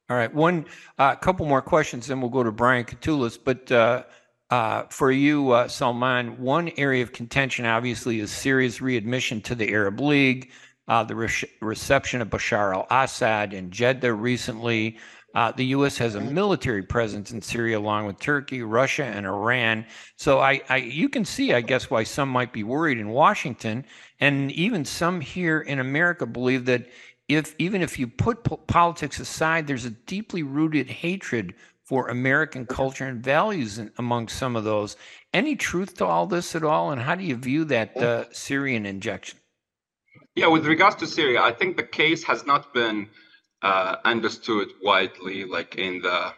All 0.09 0.17
right, 0.17 0.35
one 0.35 0.67
uh, 0.99 1.15
couple 1.15 1.47
more 1.47 1.63
questions, 1.63 2.09
then 2.09 2.21
we'll 2.21 2.31
go 2.31 2.43
to 2.43 2.51
Brian 2.51 2.85
Katulis. 2.85 3.39
But 3.43 3.71
uh, 3.71 4.03
uh, 4.51 4.83
for 4.91 5.13
you, 5.13 5.53
uh, 5.53 5.69
Salman, 5.69 6.41
one 6.41 6.73
area 6.77 7.05
of 7.05 7.13
contention 7.13 7.65
obviously 7.65 8.19
is 8.19 8.33
Syria's 8.33 8.81
readmission 8.81 9.41
to 9.43 9.55
the 9.55 9.73
Arab 9.73 10.01
League, 10.01 10.51
uh, 10.89 11.05
the 11.05 11.15
re- 11.15 11.29
reception 11.61 12.21
of 12.21 12.29
Bashar 12.29 12.75
al-Assad 12.75 13.55
in 13.55 13.71
Jeddah 13.71 14.13
recently. 14.13 14.99
Uh, 15.35 15.53
the 15.53 15.67
U.S. 15.67 15.97
has 15.99 16.17
a 16.17 16.21
military 16.21 16.83
presence 16.83 17.31
in 17.31 17.41
Syria 17.41 17.79
along 17.79 18.07
with 18.07 18.19
Turkey, 18.19 18.63
Russia, 18.63 19.05
and 19.05 19.27
Iran. 19.27 19.87
So 20.17 20.41
I, 20.41 20.61
I, 20.69 20.77
you 20.79 21.09
can 21.09 21.25
see, 21.25 21.55
I 21.55 21.61
guess, 21.61 21.89
why 21.89 22.03
some 22.03 22.29
might 22.29 22.53
be 22.53 22.65
worried 22.65 22.99
in 22.99 23.11
Washington, 23.11 23.85
and 24.19 24.51
even 24.53 24.85
some 24.85 25.21
here 25.21 25.61
in 25.61 25.79
America 25.79 26.27
believe 26.27 26.65
that 26.67 26.89
if 27.29 27.55
even 27.59 27.81
if 27.81 27.99
you 27.99 28.09
put 28.09 28.43
po- 28.43 28.57
politics 28.57 29.21
aside, 29.21 29.67
there's 29.67 29.85
a 29.85 29.91
deeply 29.91 30.43
rooted 30.43 30.89
hatred 30.89 31.55
for 31.85 32.09
American 32.09 32.67
culture 32.67 33.07
and 33.07 33.23
values 33.23 33.79
in, 33.79 33.91
among 33.99 34.29
some 34.29 34.57
of 34.57 34.65
those. 34.65 34.97
Any 35.33 35.55
truth 35.57 35.97
to 35.99 36.07
all 36.07 36.27
this 36.27 36.55
at 36.57 36.65
all, 36.65 36.91
and 36.91 37.01
how 37.01 37.15
do 37.15 37.25
you 37.25 37.37
view 37.37 37.65
that 37.67 37.97
uh, 37.97 38.25
Syrian 38.33 38.85
injection? 38.85 39.39
Yeah, 40.35 40.49
with 40.49 40.67
regards 40.67 40.97
to 40.97 41.07
Syria, 41.07 41.43
I 41.43 41.53
think 41.53 41.77
the 41.77 41.83
case 41.83 42.25
has 42.25 42.47
not 42.47 42.73
been 42.73 43.09
uh, 43.63 43.97
understood 44.05 44.69
widely, 44.83 45.45
like 45.45 45.77
in 45.77 46.01
the 46.01 46.33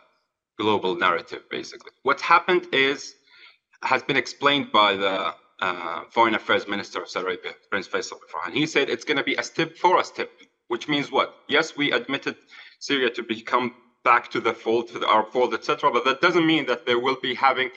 global 0.58 0.94
narrative, 0.96 1.42
basically. 1.50 1.92
What 2.02 2.20
happened 2.20 2.66
is, 2.72 3.14
has 3.82 4.02
been 4.02 4.16
explained 4.16 4.70
by 4.72 4.96
the 4.96 5.34
uh, 5.60 6.02
Foreign 6.10 6.34
Affairs 6.34 6.66
Minister 6.68 7.02
of 7.02 7.08
Saudi 7.08 7.26
Arabia, 7.26 7.52
Prince 7.70 7.88
Faisal 7.88 8.18
Farhan. 8.30 8.52
He 8.52 8.66
said 8.66 8.90
it's 8.90 9.04
going 9.04 9.16
to 9.16 9.24
be 9.24 9.36
a 9.36 9.42
step 9.42 9.76
for 9.76 10.00
a 10.00 10.04
step, 10.04 10.30
which 10.68 10.88
means 10.88 11.10
what? 11.10 11.34
Yes, 11.48 11.76
we 11.76 11.92
admitted 11.92 12.36
Syria 12.80 13.10
to 13.10 13.22
become 13.22 13.74
back 14.04 14.30
to 14.32 14.40
the 14.40 14.52
fold, 14.52 14.88
to 14.88 14.98
the, 14.98 15.06
our 15.06 15.24
fold, 15.24 15.54
etc. 15.54 15.90
But 15.92 16.04
that 16.04 16.20
doesn't 16.20 16.46
mean 16.46 16.66
that 16.66 16.86
they 16.86 16.96
will 16.96 17.16
be 17.22 17.34
having 17.34 17.70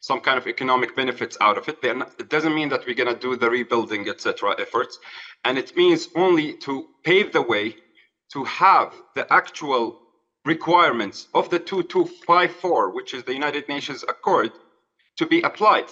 some 0.00 0.20
kind 0.20 0.38
of 0.38 0.46
economic 0.46 0.96
benefits 0.96 1.36
out 1.40 1.58
of 1.58 1.68
it. 1.68 1.82
Not, 1.82 2.12
it 2.18 2.28
doesn't 2.28 2.54
mean 2.54 2.68
that 2.70 2.86
we're 2.86 2.94
going 2.94 3.14
to 3.14 3.20
do 3.20 3.36
the 3.36 3.50
rebuilding, 3.50 4.08
etc. 4.08 4.54
efforts, 4.58 4.98
and 5.44 5.58
it 5.58 5.76
means 5.76 6.08
only 6.14 6.54
to 6.58 6.86
pave 7.04 7.32
the 7.32 7.42
way 7.42 7.76
to 8.32 8.44
have 8.44 8.92
the 9.14 9.30
actual 9.32 9.98
requirements 10.44 11.28
of 11.34 11.50
the 11.50 11.58
2254, 11.58 12.94
which 12.94 13.14
is 13.14 13.24
the 13.24 13.34
United 13.34 13.68
Nations 13.68 14.02
Accord, 14.08 14.52
to 15.16 15.26
be 15.26 15.42
applied. 15.42 15.86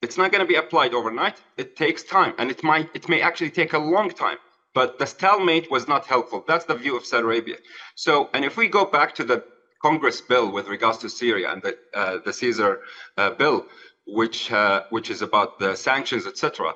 It's 0.00 0.16
not 0.16 0.32
going 0.32 0.40
to 0.40 0.46
be 0.46 0.56
applied 0.56 0.94
overnight. 0.94 1.40
It 1.56 1.76
takes 1.76 2.02
time, 2.02 2.34
and 2.38 2.50
it 2.50 2.62
might 2.64 2.88
it 2.94 3.08
may 3.08 3.20
actually 3.20 3.50
take 3.50 3.72
a 3.72 3.78
long 3.78 4.10
time. 4.10 4.38
But 4.74 4.98
the 4.98 5.06
stalemate 5.06 5.70
was 5.70 5.86
not 5.86 6.06
helpful. 6.06 6.44
That's 6.48 6.64
the 6.64 6.74
view 6.74 6.96
of 6.96 7.04
Saudi 7.04 7.24
Arabia. 7.24 7.56
So, 7.94 8.30
and 8.32 8.44
if 8.44 8.56
we 8.56 8.68
go 8.68 8.84
back 8.86 9.14
to 9.16 9.24
the 9.24 9.44
Congress 9.82 10.20
bill 10.20 10.50
with 10.50 10.66
regards 10.66 10.98
to 10.98 11.08
Syria 11.08 11.52
and 11.52 11.62
the 11.62 11.76
uh, 11.94 12.18
the 12.24 12.32
Caesar 12.32 12.80
uh, 13.18 13.30
bill, 13.30 13.66
which 14.06 14.50
uh, 14.50 14.84
which 14.90 15.10
is 15.10 15.22
about 15.22 15.58
the 15.58 15.76
sanctions, 15.76 16.26
etc., 16.26 16.72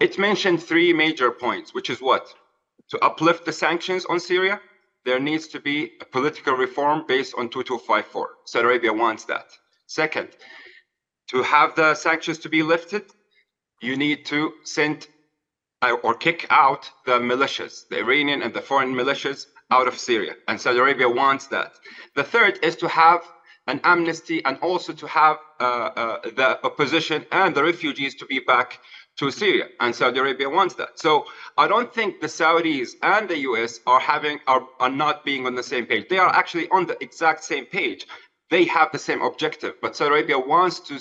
it 0.00 0.18
mentioned 0.18 0.62
three 0.62 0.92
major 0.92 1.30
points, 1.30 1.74
which 1.74 1.90
is 1.90 2.00
what 2.00 2.32
to 2.92 3.02
uplift 3.02 3.46
the 3.46 3.52
sanctions 3.52 4.04
on 4.04 4.20
Syria, 4.20 4.60
there 5.06 5.18
needs 5.18 5.48
to 5.48 5.58
be 5.58 5.92
a 6.02 6.04
political 6.04 6.54
reform 6.54 7.04
based 7.08 7.34
on 7.38 7.48
2254. 7.48 8.28
Saudi 8.44 8.66
Arabia 8.66 8.92
wants 8.92 9.24
that. 9.24 9.46
Second, 9.86 10.28
to 11.30 11.42
have 11.42 11.74
the 11.74 11.94
sanctions 11.94 12.36
to 12.40 12.50
be 12.50 12.62
lifted, 12.62 13.04
you 13.80 13.96
need 13.96 14.26
to 14.26 14.52
send 14.64 15.08
or 16.02 16.14
kick 16.14 16.46
out 16.50 16.90
the 17.06 17.18
militias, 17.18 17.88
the 17.88 17.98
Iranian 17.98 18.42
and 18.42 18.52
the 18.52 18.60
foreign 18.60 18.94
militias 18.94 19.46
out 19.70 19.88
of 19.88 19.98
Syria. 19.98 20.34
And 20.46 20.60
Saudi 20.60 20.78
Arabia 20.78 21.08
wants 21.08 21.46
that. 21.46 21.72
The 22.14 22.22
third 22.22 22.58
is 22.62 22.76
to 22.76 22.88
have 22.88 23.22
an 23.68 23.80
amnesty 23.84 24.44
and 24.44 24.58
also 24.58 24.92
to 24.92 25.06
have 25.06 25.38
uh, 25.60 25.64
uh, 25.64 26.20
the 26.36 26.62
opposition 26.62 27.24
and 27.32 27.54
the 27.54 27.64
refugees 27.64 28.14
to 28.16 28.26
be 28.26 28.40
back 28.40 28.80
to 29.18 29.30
Syria, 29.30 29.66
and 29.80 29.94
Saudi 29.94 30.18
Arabia 30.18 30.48
wants 30.48 30.74
that. 30.76 30.98
So 30.98 31.26
I 31.58 31.68
don't 31.68 31.92
think 31.92 32.20
the 32.20 32.28
Saudis 32.28 32.90
and 33.02 33.28
the 33.28 33.38
US 33.40 33.80
are 33.86 34.00
having 34.00 34.38
are, 34.46 34.66
are 34.80 34.90
not 34.90 35.24
being 35.24 35.46
on 35.46 35.54
the 35.54 35.62
same 35.62 35.86
page. 35.86 36.06
They 36.08 36.18
are 36.18 36.34
actually 36.34 36.68
on 36.70 36.86
the 36.86 36.96
exact 37.02 37.44
same 37.44 37.66
page. 37.66 38.06
They 38.50 38.64
have 38.64 38.90
the 38.92 38.98
same 38.98 39.22
objective, 39.22 39.74
but 39.80 39.96
Saudi 39.96 40.10
Arabia 40.10 40.38
wants 40.38 40.80
to 40.80 40.98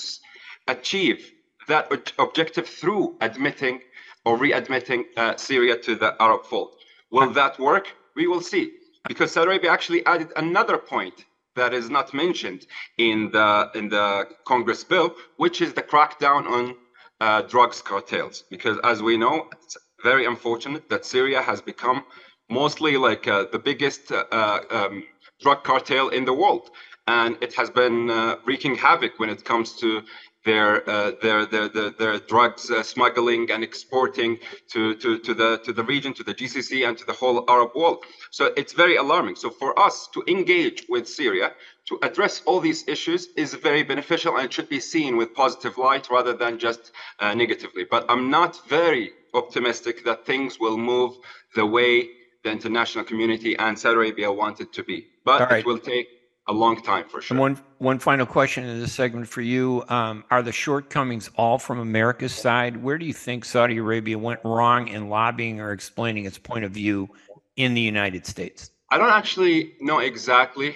achieve 0.67 1.31
that 1.67 1.91
objective 2.19 2.67
through 2.67 3.15
admitting 3.21 3.81
or 4.25 4.37
readmitting 4.37 5.03
uh, 5.17 5.35
Syria 5.37 5.77
to 5.77 5.95
the 5.95 6.15
Arab 6.21 6.45
fold. 6.45 6.75
Will 7.11 7.31
that 7.33 7.59
work? 7.59 7.87
We 8.15 8.27
will 8.27 8.41
see. 8.41 8.71
Because 9.07 9.31
Saudi 9.31 9.47
Arabia 9.47 9.71
actually 9.71 10.05
added 10.05 10.31
another 10.35 10.77
point 10.77 11.25
that 11.55 11.73
is 11.73 11.89
not 11.89 12.13
mentioned 12.13 12.65
in 12.97 13.31
the 13.31 13.69
in 13.75 13.89
the 13.89 14.27
Congress 14.45 14.83
bill, 14.83 15.15
which 15.37 15.61
is 15.61 15.73
the 15.73 15.81
crackdown 15.81 16.45
on 16.47 16.75
uh, 17.21 17.41
drugs 17.43 17.81
cartels. 17.81 18.43
Because 18.49 18.77
as 18.83 19.01
we 19.01 19.15
know, 19.15 19.47
it's 19.53 19.77
very 20.03 20.25
unfortunate 20.25 20.89
that 20.89 21.05
Syria 21.05 21.41
has 21.41 21.61
become 21.61 22.03
mostly 22.49 22.97
like 22.97 23.27
uh, 23.27 23.45
the 23.51 23.59
biggest 23.59 24.11
uh, 24.11 24.25
uh 24.31 24.59
um, 24.71 25.03
drug 25.39 25.63
cartel 25.63 26.09
in 26.09 26.25
the 26.25 26.33
world, 26.33 26.71
and 27.07 27.37
it 27.41 27.53
has 27.53 27.69
been 27.69 28.09
uh, 28.09 28.35
wreaking 28.45 28.75
havoc 28.75 29.13
when 29.19 29.29
it 29.29 29.45
comes 29.45 29.73
to 29.81 30.01
their 30.45 30.89
uh, 30.89 31.11
their, 31.21 31.45
their, 31.45 31.69
their 31.69 31.89
their 31.91 32.19
drugs 32.19 32.71
uh, 32.71 32.81
smuggling 32.83 33.51
and 33.51 33.63
exporting 33.63 34.39
to, 34.71 34.95
to 34.95 35.19
to 35.19 35.33
the 35.33 35.59
to 35.65 35.73
the 35.73 35.83
region, 35.83 36.13
to 36.13 36.23
the 36.23 36.33
GCC, 36.33 36.87
and 36.87 36.97
to 36.97 37.05
the 37.05 37.13
whole 37.13 37.45
Arab 37.49 37.71
world. 37.75 38.03
So 38.31 38.51
it's 38.57 38.73
very 38.73 38.95
alarming. 38.95 39.35
So 39.35 39.49
for 39.49 39.77
us 39.79 40.07
to 40.13 40.23
engage 40.27 40.85
with 40.89 41.07
Syria 41.07 41.51
to 41.87 41.99
address 42.03 42.41
all 42.45 42.59
these 42.59 42.87
issues 42.87 43.29
is 43.35 43.53
very 43.53 43.83
beneficial 43.83 44.37
and 44.37 44.51
should 44.51 44.69
be 44.69 44.79
seen 44.79 45.17
with 45.17 45.33
positive 45.33 45.77
light 45.77 46.09
rather 46.09 46.33
than 46.33 46.59
just 46.59 46.91
uh, 47.19 47.33
negatively. 47.33 47.83
But 47.83 48.05
I'm 48.09 48.29
not 48.29 48.67
very 48.67 49.11
optimistic 49.33 50.03
that 50.05 50.25
things 50.25 50.59
will 50.59 50.77
move 50.77 51.17
the 51.55 51.65
way 51.65 52.09
the 52.43 52.51
international 52.51 53.03
community 53.03 53.55
and 53.57 53.77
Saudi 53.77 53.95
Arabia 53.95 54.31
want 54.31 54.61
it 54.61 54.73
to 54.73 54.83
be. 54.83 55.07
But 55.25 55.41
right. 55.41 55.59
it 55.59 55.65
will 55.65 55.79
take 55.79 56.07
a 56.51 56.53
long 56.53 56.81
time 56.81 57.05
for 57.07 57.21
sure. 57.21 57.35
And 57.35 57.39
one 57.39 57.59
one 57.79 57.97
final 57.97 58.25
question 58.25 58.65
in 58.65 58.79
this 58.79 58.93
segment 58.93 59.27
for 59.27 59.41
you: 59.41 59.83
um, 59.87 60.23
Are 60.29 60.43
the 60.43 60.51
shortcomings 60.51 61.29
all 61.35 61.57
from 61.57 61.79
America's 61.79 62.33
side? 62.33 62.83
Where 62.83 62.97
do 62.97 63.05
you 63.05 63.13
think 63.13 63.45
Saudi 63.45 63.77
Arabia 63.77 64.19
went 64.19 64.41
wrong 64.43 64.87
in 64.89 65.09
lobbying 65.09 65.59
or 65.59 65.71
explaining 65.71 66.25
its 66.25 66.37
point 66.37 66.65
of 66.65 66.71
view 66.71 67.09
in 67.55 67.73
the 67.73 67.81
United 67.81 68.27
States? 68.27 68.69
I 68.89 68.97
don't 68.97 69.09
actually 69.09 69.73
know 69.79 69.99
exactly 69.99 70.75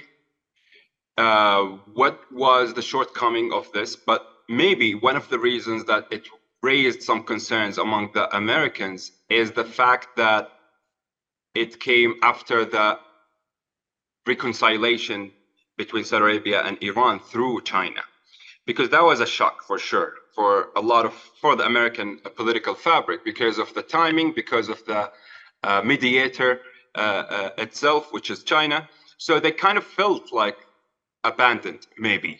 uh, 1.17 1.63
what 1.94 2.20
was 2.32 2.74
the 2.74 2.82
shortcoming 2.82 3.51
of 3.53 3.72
this, 3.74 3.96
but 3.96 4.25
maybe 4.48 4.96
one 4.96 5.17
of 5.17 5.27
the 5.29 5.38
reasons 5.38 5.86
that 5.86 6.08
it 6.10 6.27
raised 6.63 7.03
some 7.03 7.24
concerns 7.24 7.77
among 7.77 8.12
the 8.13 8.34
Americans 8.36 9.12
is 9.29 9.51
the 9.51 9.65
fact 9.65 10.15
that 10.15 10.50
it 11.53 11.79
came 11.79 12.15
after 12.24 12.65
the 12.65 12.98
reconciliation 14.25 15.32
between 15.77 16.03
Saudi 16.03 16.24
Arabia 16.24 16.62
and 16.62 16.82
Iran 16.82 17.20
through 17.20 17.62
China, 17.62 18.01
because 18.65 18.89
that 18.89 19.03
was 19.03 19.20
a 19.20 19.25
shock 19.25 19.63
for 19.63 19.77
sure 19.77 20.13
for 20.36 20.70
a 20.75 20.82
lot 20.82 21.05
of 21.05 21.13
for 21.41 21.55
the 21.55 21.65
American 21.65 22.20
political 22.36 22.75
fabric 22.75 23.24
because 23.24 23.58
of 23.58 23.74
the 23.74 23.82
timing, 23.82 24.34
because 24.34 24.67
of 24.70 24.84
the 24.86 25.10
uh, 25.63 25.82
mediator 25.82 26.60
uh, 26.96 27.00
uh, 27.00 27.50
itself, 27.58 28.11
which 28.11 28.29
is 28.29 28.44
China. 28.44 28.88
So 29.18 29.40
they 29.40 29.51
kind 29.51 29.77
of 29.77 29.85
felt 29.85 30.33
like 30.33 30.57
abandoned, 31.24 31.88
maybe 31.98 32.40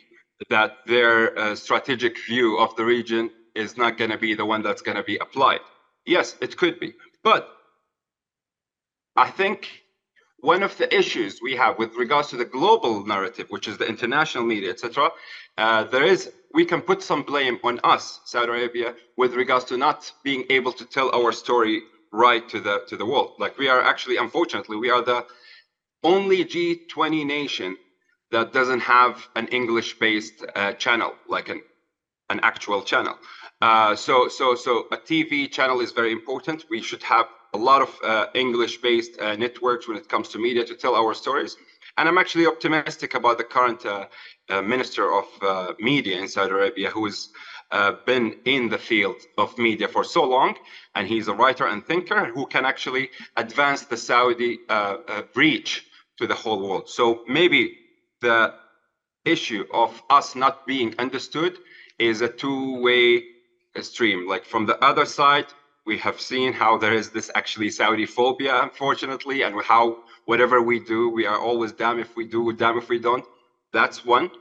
that 0.50 0.78
their 0.86 1.38
uh, 1.40 1.56
strategic 1.56 2.18
view 2.26 2.58
of 2.60 2.76
the 2.76 2.84
region 2.84 3.32
is 3.56 3.78
not 3.78 3.98
going 3.98 4.12
to 4.12 4.18
be 4.18 4.36
the 4.36 4.46
one 4.46 4.62
that's 4.62 4.82
going 4.82 4.98
to 4.98 5.04
be 5.04 5.18
applied. 5.18 5.62
Yes, 6.06 6.36
it 6.42 6.58
could 6.58 6.80
be, 6.80 6.94
but 7.24 7.50
I 9.16 9.30
think 9.30 9.70
one 10.46 10.62
of 10.62 10.78
the 10.78 10.88
issues 10.96 11.42
we 11.42 11.56
have 11.56 11.78
with 11.80 11.96
regards 11.96 12.30
to 12.30 12.38
the 12.38 12.46
global 12.46 13.04
narrative, 13.06 13.48
which 13.50 13.68
is 13.68 13.78
the 13.78 13.88
international 13.88 14.46
media, 14.46 14.70
etc., 14.70 15.10
uh, 15.58 15.84
there 15.86 16.04
is 16.04 16.32
we 16.54 16.66
can 16.66 16.82
put 16.82 17.02
some 17.02 17.24
blame 17.24 17.60
on 17.64 17.80
us, 17.84 18.22
Saudi 18.26 18.50
Arabia, 18.50 18.96
with 19.18 19.34
regards 19.34 19.66
to 19.66 19.76
not 19.78 20.12
being 20.24 20.46
able 20.50 20.72
to 20.72 20.86
tell 20.86 21.10
our 21.14 21.32
story 21.32 21.82
right 22.12 22.48
to 22.48 22.60
the 22.62 22.84
to 22.90 22.96
the 22.96 23.06
world. 23.06 23.34
Like 23.40 23.58
we 23.58 23.68
are 23.68 23.82
actually, 23.82 24.18
unfortunately, 24.18 24.78
we 24.78 24.90
are 24.90 25.02
the 25.02 25.26
only 26.04 26.46
G20 26.46 27.26
nation 27.26 27.76
that 28.32 28.54
doesn't 28.54 28.82
have 28.82 29.28
an 29.36 29.48
English-based 29.48 30.46
uh, 30.56 30.74
channel, 30.74 31.14
like 31.28 31.50
an 31.50 31.62
an 32.30 32.40
actual 32.44 32.82
channel. 32.84 33.16
Uh, 33.62 33.96
so 33.96 34.28
so 34.28 34.54
so 34.56 34.86
a 34.92 34.98
TV 34.98 35.50
channel 35.50 35.80
is 35.80 35.92
very 35.92 36.12
important. 36.12 36.66
We 36.70 36.82
should 36.82 37.04
have 37.04 37.28
a 37.54 37.58
lot 37.58 37.82
of 37.82 37.98
uh, 38.04 38.28
English-based 38.34 39.20
uh, 39.20 39.36
networks 39.38 39.88
when 39.88 39.98
it 39.98 40.10
comes 40.10 40.28
to 40.30 40.40
media 40.40 40.66
to 40.66 40.76
tell 40.76 40.94
our 40.96 41.14
stories. 41.14 41.56
And 41.98 42.10
I'm 42.10 42.18
actually 42.18 42.48
optimistic 42.48 43.14
about 43.14 43.38
the 43.38 43.46
current 43.46 43.86
uh, 43.86 44.08
uh 44.50 44.62
Minister 44.62 45.06
of 45.20 45.26
Media 45.80 46.20
in 46.20 46.28
Saudi 46.28 46.52
Arabia, 46.52 46.90
who 46.90 47.06
has 47.06 47.30
been 48.06 48.36
in 48.46 48.70
the 48.70 48.78
field 48.78 49.20
of 49.38 49.58
media 49.58 49.88
for 49.88 50.04
so 50.04 50.24
long, 50.24 50.56
and 50.96 51.08
he's 51.08 51.28
a 51.30 51.34
writer 51.34 51.66
and 51.68 51.86
thinker 51.86 52.26
who 52.26 52.46
can 52.46 52.66
actually 52.66 53.10
advance 53.38 53.82
the 53.86 53.98
Saudi 53.98 54.60
reach 55.36 55.86
to 56.18 56.28
the 56.28 56.36
whole 56.36 56.60
world. 56.68 56.90
So 56.90 57.24
maybe 57.28 57.78
the 58.22 58.54
issue 59.24 59.66
of 59.74 59.90
us 60.10 60.36
not 60.36 60.68
being 60.68 60.94
understood 61.00 61.58
is 61.98 62.22
a 62.22 62.28
two-way 62.28 63.24
stream. 63.84 64.28
Like 64.28 64.46
from 64.46 64.66
the 64.66 64.84
other 64.84 65.06
side, 65.06 65.48
we 65.86 65.98
have 66.00 66.20
seen 66.20 66.54
how 66.54 66.78
there 66.78 66.94
is 66.94 67.10
this 67.10 67.30
actually 67.36 67.70
Saudi 67.70 68.06
phobia, 68.06 68.62
unfortunately, 68.62 69.44
and 69.44 69.62
how 69.62 69.98
whatever 70.26 70.62
we 70.62 70.80
do, 70.80 71.10
we 71.10 71.26
are 71.26 71.40
always 71.40 71.72
damn 71.72 72.00
if 72.00 72.16
we 72.16 72.26
do, 72.26 72.52
damn 72.54 72.78
if 72.78 72.90
we 72.90 73.00
don't. 73.00 73.26
That's 73.72 74.04
one 74.04 74.32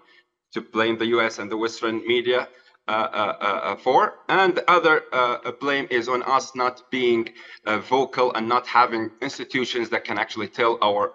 to 0.52 0.60
blame 0.60 0.96
the 0.98 1.06
US 1.18 1.38
and 1.38 1.50
the 1.50 1.56
Western 1.56 2.06
media 2.06 2.48
uh, 2.86 2.90
uh, 2.90 3.36
uh, 3.40 3.44
uh 3.44 3.76
for. 3.76 4.14
And 4.28 4.54
the 4.54 4.70
other 4.70 5.02
uh, 5.12 5.52
blame 5.60 5.86
is 5.90 6.08
on 6.08 6.22
us 6.22 6.54
not 6.54 6.90
being 6.90 7.28
uh, 7.66 7.78
vocal 7.78 8.32
and 8.34 8.48
not 8.48 8.66
having 8.66 9.10
institutions 9.20 9.90
that 9.90 10.04
can 10.04 10.18
actually 10.18 10.48
tell 10.48 10.78
our 10.82 11.12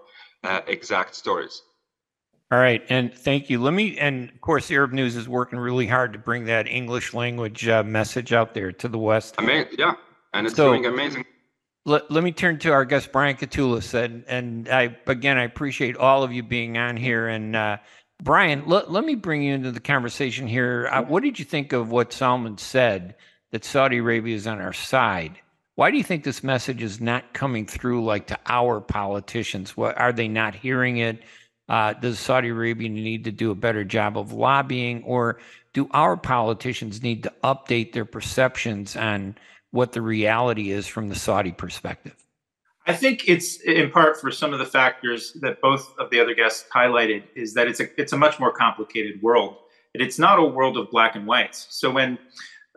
exact 0.68 1.16
stories. 1.16 1.64
All 2.52 2.58
right, 2.60 2.84
and 2.90 3.14
thank 3.14 3.50
you. 3.50 3.62
Let 3.62 3.76
me, 3.76 3.98
and 4.00 4.30
of 4.30 4.42
course, 4.42 4.72
Arab 4.72 4.92
News 4.92 5.16
is 5.16 5.30
working 5.30 5.60
really 5.60 5.86
hard 5.86 6.14
to 6.14 6.20
bring 6.20 6.46
that 6.46 6.68
English 6.68 7.14
language 7.14 7.68
message 7.68 8.34
out 8.34 8.56
there 8.56 8.72
to 8.72 8.88
the 8.88 8.98
West. 8.98 9.36
I 9.38 9.46
mean, 9.46 9.68
yeah 9.78 9.94
and 10.34 10.48
it's 10.48 10.56
so, 10.56 10.70
doing 10.70 10.86
amazing. 10.86 11.26
Let, 11.86 12.10
let 12.12 12.24
me 12.24 12.32
turn 12.32 12.60
to 12.60 12.72
our 12.72 12.86
guest 12.86 13.12
Brian 13.12 13.36
Katulis, 13.36 13.94
and 13.94 14.24
and 14.28 14.70
I 14.70 14.96
again 15.08 15.38
I 15.38 15.44
appreciate 15.44 15.98
all 15.98 16.24
of 16.24 16.32
you 16.32 16.44
being 16.44 16.78
on 16.78 16.98
here. 16.98 17.28
And 17.28 17.56
uh, 17.56 17.78
Brian, 18.22 18.64
let, 18.68 18.92
let 18.92 19.06
me 19.06 19.16
bring 19.16 19.42
you 19.42 19.54
into 19.54 19.72
the 19.72 19.80
conversation 19.80 20.48
here. 20.48 20.90
Uh, 20.92 21.02
what 21.04 21.24
did 21.24 21.40
you 21.40 21.46
think 21.46 21.74
of 21.74 21.92
what 21.92 22.14
Salman 22.14 22.58
said 22.58 23.16
that 23.52 23.66
Saudi 23.66 23.98
Arabia 23.98 24.36
is 24.36 24.46
on 24.46 24.62
our 24.62 24.74
side? 24.74 25.40
Why 25.76 25.90
do 25.90 25.98
you 25.98 26.04
think 26.04 26.26
this 26.26 26.44
message 26.44 26.84
is 26.84 27.00
not 27.00 27.34
coming 27.34 27.66
through 27.66 28.04
like 28.04 28.28
to 28.28 28.38
our 28.48 28.82
politicians? 28.82 29.78
What 29.78 29.98
are 29.98 30.12
they 30.12 30.28
not 30.28 30.54
hearing 30.54 30.98
it? 30.98 31.24
Uh, 31.70 31.94
does 31.94 32.20
Saudi 32.20 32.50
Arabia 32.50 32.90
need 32.90 33.24
to 33.26 33.32
do 33.32 33.52
a 33.52 33.56
better 33.56 33.84
job 33.84 34.18
of 34.18 34.34
lobbying, 34.34 35.04
or 35.04 35.40
do 35.74 35.88
our 35.92 36.18
politicians 36.18 37.04
need 37.04 37.24
to 37.24 37.34
update 37.44 37.94
their 37.94 38.06
perceptions 38.06 38.96
on 38.96 39.36
what 39.72 39.92
the 39.92 40.02
reality 40.02 40.72
is 40.72 40.88
from 40.88 41.10
the 41.10 41.16
Saudi 41.16 41.52
perspective? 41.52 42.16
I 42.88 42.94
think 42.94 43.30
it's 43.30 43.58
in 43.62 43.92
part 43.92 44.20
for 44.20 44.32
some 44.32 44.52
of 44.52 44.58
the 44.58 44.66
factors 44.66 45.34
that 45.42 45.62
both 45.62 45.94
of 46.00 46.10
the 46.10 46.20
other 46.20 46.34
guests 46.34 46.66
highlighted 46.74 47.24
is 47.36 47.54
that 47.54 47.68
it's 47.68 47.80
a 47.80 48.02
it's 48.02 48.14
a 48.14 48.18
much 48.18 48.40
more 48.40 48.52
complicated 48.52 49.22
world. 49.22 49.58
It's 49.94 50.18
not 50.18 50.40
a 50.40 50.44
world 50.44 50.76
of 50.76 50.90
black 50.90 51.16
and 51.16 51.28
whites. 51.28 51.68
So 51.70 51.92
when 51.92 52.18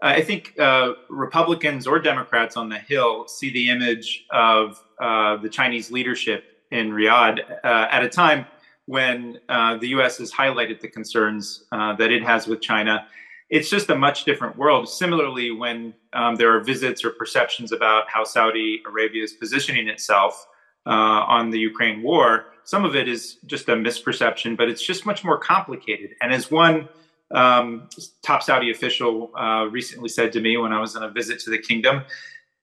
I 0.02 0.20
think 0.20 0.58
uh, 0.58 0.92
Republicans 1.08 1.86
or 1.86 1.98
Democrats 1.98 2.58
on 2.58 2.68
the 2.68 2.78
Hill 2.78 3.26
see 3.26 3.50
the 3.50 3.70
image 3.70 4.26
of 4.30 4.82
uh, 5.00 5.36
the 5.36 5.48
Chinese 5.48 5.90
leadership 5.90 6.44
in 6.70 6.90
Riyadh 6.90 7.40
uh, 7.64 7.88
at 7.90 8.02
a 8.02 8.08
time 8.08 8.46
when 8.86 9.38
uh, 9.48 9.76
the 9.78 9.88
U.S. 9.88 10.18
has 10.18 10.32
highlighted 10.32 10.80
the 10.80 10.88
concerns 10.88 11.64
uh, 11.72 11.94
that 11.96 12.10
it 12.10 12.22
has 12.22 12.46
with 12.46 12.60
China 12.60 13.06
it's 13.52 13.68
just 13.68 13.90
a 13.90 13.94
much 13.94 14.24
different 14.24 14.56
world. 14.56 14.88
Similarly, 14.88 15.50
when 15.50 15.92
um, 16.14 16.36
there 16.36 16.56
are 16.56 16.60
visits 16.60 17.04
or 17.04 17.10
perceptions 17.10 17.70
about 17.70 18.08
how 18.08 18.24
Saudi 18.24 18.82
Arabia 18.88 19.22
is 19.22 19.34
positioning 19.34 19.88
itself 19.88 20.46
uh, 20.86 20.90
on 20.90 21.50
the 21.50 21.58
Ukraine 21.58 22.02
war, 22.02 22.46
some 22.64 22.86
of 22.86 22.96
it 22.96 23.08
is 23.08 23.36
just 23.44 23.68
a 23.68 23.74
misperception, 23.74 24.56
but 24.56 24.70
it's 24.70 24.82
just 24.82 25.04
much 25.04 25.22
more 25.22 25.36
complicated. 25.36 26.12
And 26.22 26.32
as 26.32 26.50
one 26.50 26.88
um, 27.30 27.90
top 28.22 28.42
Saudi 28.42 28.70
official 28.70 29.30
uh, 29.36 29.66
recently 29.70 30.08
said 30.08 30.32
to 30.32 30.40
me 30.40 30.56
when 30.56 30.72
I 30.72 30.80
was 30.80 30.96
on 30.96 31.02
a 31.02 31.10
visit 31.10 31.38
to 31.40 31.50
the 31.50 31.58
kingdom 31.58 32.04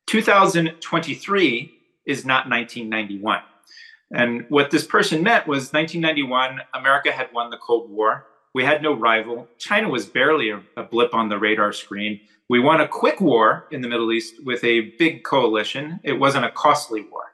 2023 0.08 1.71
is 2.08 2.25
not 2.25 2.49
1991. 2.49 3.41
And 4.12 4.45
what 4.50 4.72
this 4.72 4.86
person 4.86 5.22
meant 5.24 5.48
was 5.48 5.72
1991, 5.72 6.62
America 6.74 7.12
had 7.12 7.32
won 7.34 7.50
the 7.50 7.58
Cold 7.58 7.89
War. 7.91 8.26
We 8.54 8.63
had 8.63 8.82
no 8.82 8.93
rival. 8.93 9.48
China 9.60 9.89
was 9.89 10.08
barely 10.08 10.50
a, 10.50 10.62
a, 10.76 10.84
blip 10.84 11.13
on 11.13 11.30
the 11.30 11.38
radar 11.38 11.72
screen. 11.72 12.19
We 12.50 12.60
won 12.60 12.82
a 12.82 12.88
quick 12.88 13.22
war 13.22 13.67
in 13.72 13.82
the 13.82 13.88
Middle 13.88 14.12
East 14.12 14.43
with 14.43 14.63
a 14.63 14.93
big 14.98 15.24
coalition. 15.24 16.00
It 16.04 16.13
wasn't 16.13 16.45
a 16.45 16.52
costly 16.52 17.02
war. 17.02 17.26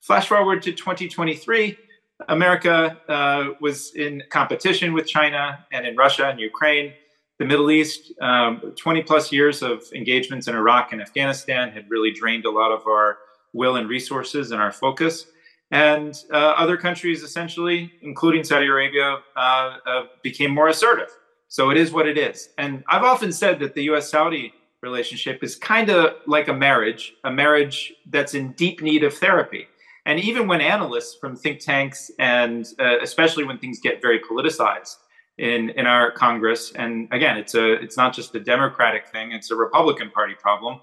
Flash 0.00 0.26
forward 0.26 0.62
to 0.62 0.72
2023, 0.72 1.78
America 2.28 2.98
uh, 3.08 3.50
was 3.60 3.94
in 3.94 4.22
competition 4.30 4.92
with 4.92 5.06
China 5.06 5.64
and 5.72 5.86
in 5.86 5.96
Russia 5.96 6.28
and 6.28 6.40
Ukraine. 6.40 6.92
The 7.38 7.44
Middle 7.44 7.70
East, 7.70 8.12
um, 8.20 8.74
20 8.76 9.02
plus 9.02 9.32
years 9.32 9.62
of 9.62 9.82
engagements 9.94 10.46
in 10.46 10.54
Iraq 10.54 10.92
and 10.92 11.00
Afghanistan 11.00 11.70
had 11.70 11.90
really 11.90 12.12
drained 12.12 12.44
a 12.44 12.50
lot 12.50 12.70
of 12.70 12.86
our 12.86 13.18
will 13.52 13.76
and 13.76 13.88
resources 13.88 14.50
and 14.50 14.60
our 14.60 14.72
focus. 14.72 15.26
And 15.74 16.16
uh, 16.32 16.36
other 16.36 16.76
countries, 16.76 17.24
essentially, 17.24 17.92
including 18.00 18.44
Saudi 18.44 18.66
Arabia, 18.66 19.18
uh, 19.36 19.40
uh 19.84 20.02
became 20.22 20.52
more 20.52 20.68
assertive. 20.68 21.10
So 21.48 21.70
it 21.70 21.76
is 21.76 21.90
what 21.90 22.06
it 22.06 22.16
is. 22.16 22.50
And 22.58 22.84
I've 22.88 23.02
often 23.02 23.32
said 23.32 23.58
that 23.58 23.74
the 23.74 23.82
US 23.90 24.08
Saudi 24.08 24.54
relationship 24.82 25.42
is 25.42 25.56
kind 25.56 25.90
of 25.90 26.14
like 26.28 26.46
a 26.46 26.52
marriage, 26.52 27.14
a 27.24 27.32
marriage 27.32 27.92
that's 28.08 28.34
in 28.34 28.52
deep 28.52 28.82
need 28.82 29.02
of 29.02 29.14
therapy. 29.14 29.66
And 30.06 30.20
even 30.20 30.46
when 30.46 30.60
analysts 30.60 31.16
from 31.16 31.34
think 31.34 31.58
tanks, 31.58 32.10
and 32.20 32.64
uh, 32.78 33.00
especially 33.00 33.42
when 33.42 33.58
things 33.58 33.80
get 33.80 34.00
very 34.00 34.20
politicized 34.20 34.96
in, 35.38 35.70
in 35.70 35.86
our 35.86 36.12
Congress, 36.12 36.72
and 36.72 37.08
again, 37.10 37.36
it's 37.36 37.54
a 37.54 37.72
it's 37.84 37.96
not 37.96 38.14
just 38.14 38.32
a 38.36 38.40
Democratic 38.40 39.08
thing; 39.08 39.32
it's 39.32 39.50
a 39.50 39.56
Republican 39.56 40.10
Party 40.10 40.34
problem. 40.34 40.80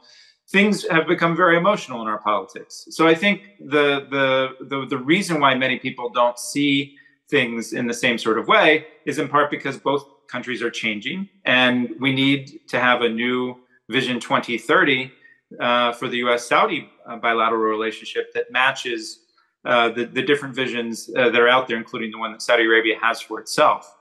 Things 0.52 0.86
have 0.90 1.08
become 1.08 1.36
very 1.36 1.58
emotional 1.58 2.02
in 2.02 2.08
our 2.08 2.20
politics. 2.20 2.88
So 2.92 3.08
I 3.08 3.16
think 3.16 3.38
the 3.60 4.08
the 4.10 4.66
the, 4.66 4.86
the 4.86 4.98
reason 4.98 5.40
why 5.40 5.56
many 5.56 5.80
people 5.80 6.10
don't 6.10 6.38
see 6.38 6.98
things 7.30 7.72
in 7.74 7.88
the 7.88 7.94
same 7.94 8.18
sort 8.18 8.38
of 8.38 8.48
way 8.48 8.86
is 9.06 9.18
in 9.18 9.30
part 9.30 9.50
because 9.50 9.78
both 9.78 10.06
countries 10.28 10.62
are 10.62 10.70
changing, 10.70 11.30
and 11.46 11.96
we 12.00 12.12
need 12.14 12.60
to 12.68 12.80
have 12.80 13.02
a 13.02 13.10
new 13.10 13.56
Vision 13.90 14.20
2030 14.20 15.12
uh, 15.60 15.92
for 15.94 16.08
the 16.08 16.18
U.S. 16.18 16.48
Saudi 16.48 16.90
uh, 17.06 17.18
bilateral 17.18 17.62
relationship 17.62 18.34
that 18.34 18.52
matches 18.52 19.20
uh, 19.66 19.90
the, 19.90 20.06
the 20.06 20.22
different 20.22 20.56
visions 20.56 21.10
uh, 21.16 21.30
that 21.30 21.40
are 21.40 21.50
out 21.50 21.68
there, 21.68 21.78
including 21.78 22.12
the 22.12 22.18
one 22.18 22.32
that 22.32 22.42
Saudi 22.42 22.64
Arabia 22.64 22.96
has 23.02 23.22
for 23.22 23.40
itself. 23.40 23.96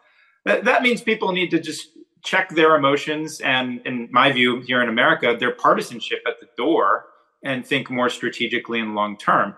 That, 0.45 0.65
that 0.65 0.83
means 0.83 1.03
people 1.03 1.33
need 1.33 1.51
to 1.51 1.61
just 1.61 1.89
check 2.23 2.51
their 2.51 2.77
emotions 2.77 3.41
and, 3.41 3.81
in 3.85 4.09
my 4.11 4.33
view, 4.33 4.61
here 4.61 4.83
in 4.83 4.89
America, 4.89 5.37
their 5.39 5.53
partisanship 5.53 6.21
at 6.27 6.41
the 6.41 6.49
door 6.57 7.07
and 7.43 7.67
think 7.67 7.91
more 7.91 8.09
strategically 8.09 8.81
and 8.81 8.95
long 8.95 9.17
term. 9.17 9.55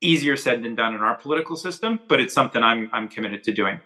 Easier 0.00 0.36
said 0.36 0.62
than 0.62 0.74
done 0.74 0.94
in 0.94 1.00
our 1.00 1.16
political 1.16 1.56
system, 1.56 2.00
but 2.08 2.20
it's 2.20 2.32
something 2.32 2.62
I'm 2.62 2.88
I'm 2.92 3.08
committed 3.08 3.44
to 3.44 3.52
doing. 3.52 3.80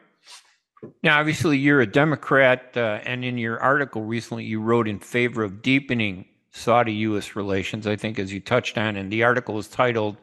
Now, 1.03 1.19
obviously, 1.19 1.59
you're 1.59 1.81
a 1.81 1.87
Democrat, 1.87 2.77
uh, 2.77 3.01
and 3.05 3.25
in 3.25 3.39
your 3.39 3.59
article 3.61 4.03
recently, 4.03 4.45
you 4.45 4.61
wrote 4.61 4.87
in 4.87 4.99
favor 4.99 5.43
of 5.43 5.63
deepening 5.63 6.27
Saudi 6.51 6.93
US 6.93 7.35
relations, 7.35 7.87
I 7.87 7.97
think, 7.97 8.19
as 8.19 8.33
you 8.33 8.41
touched 8.41 8.79
on. 8.79 8.97
And 8.97 9.11
the 9.11 9.25
article 9.25 9.59
is 9.59 9.67
titled 9.67 10.19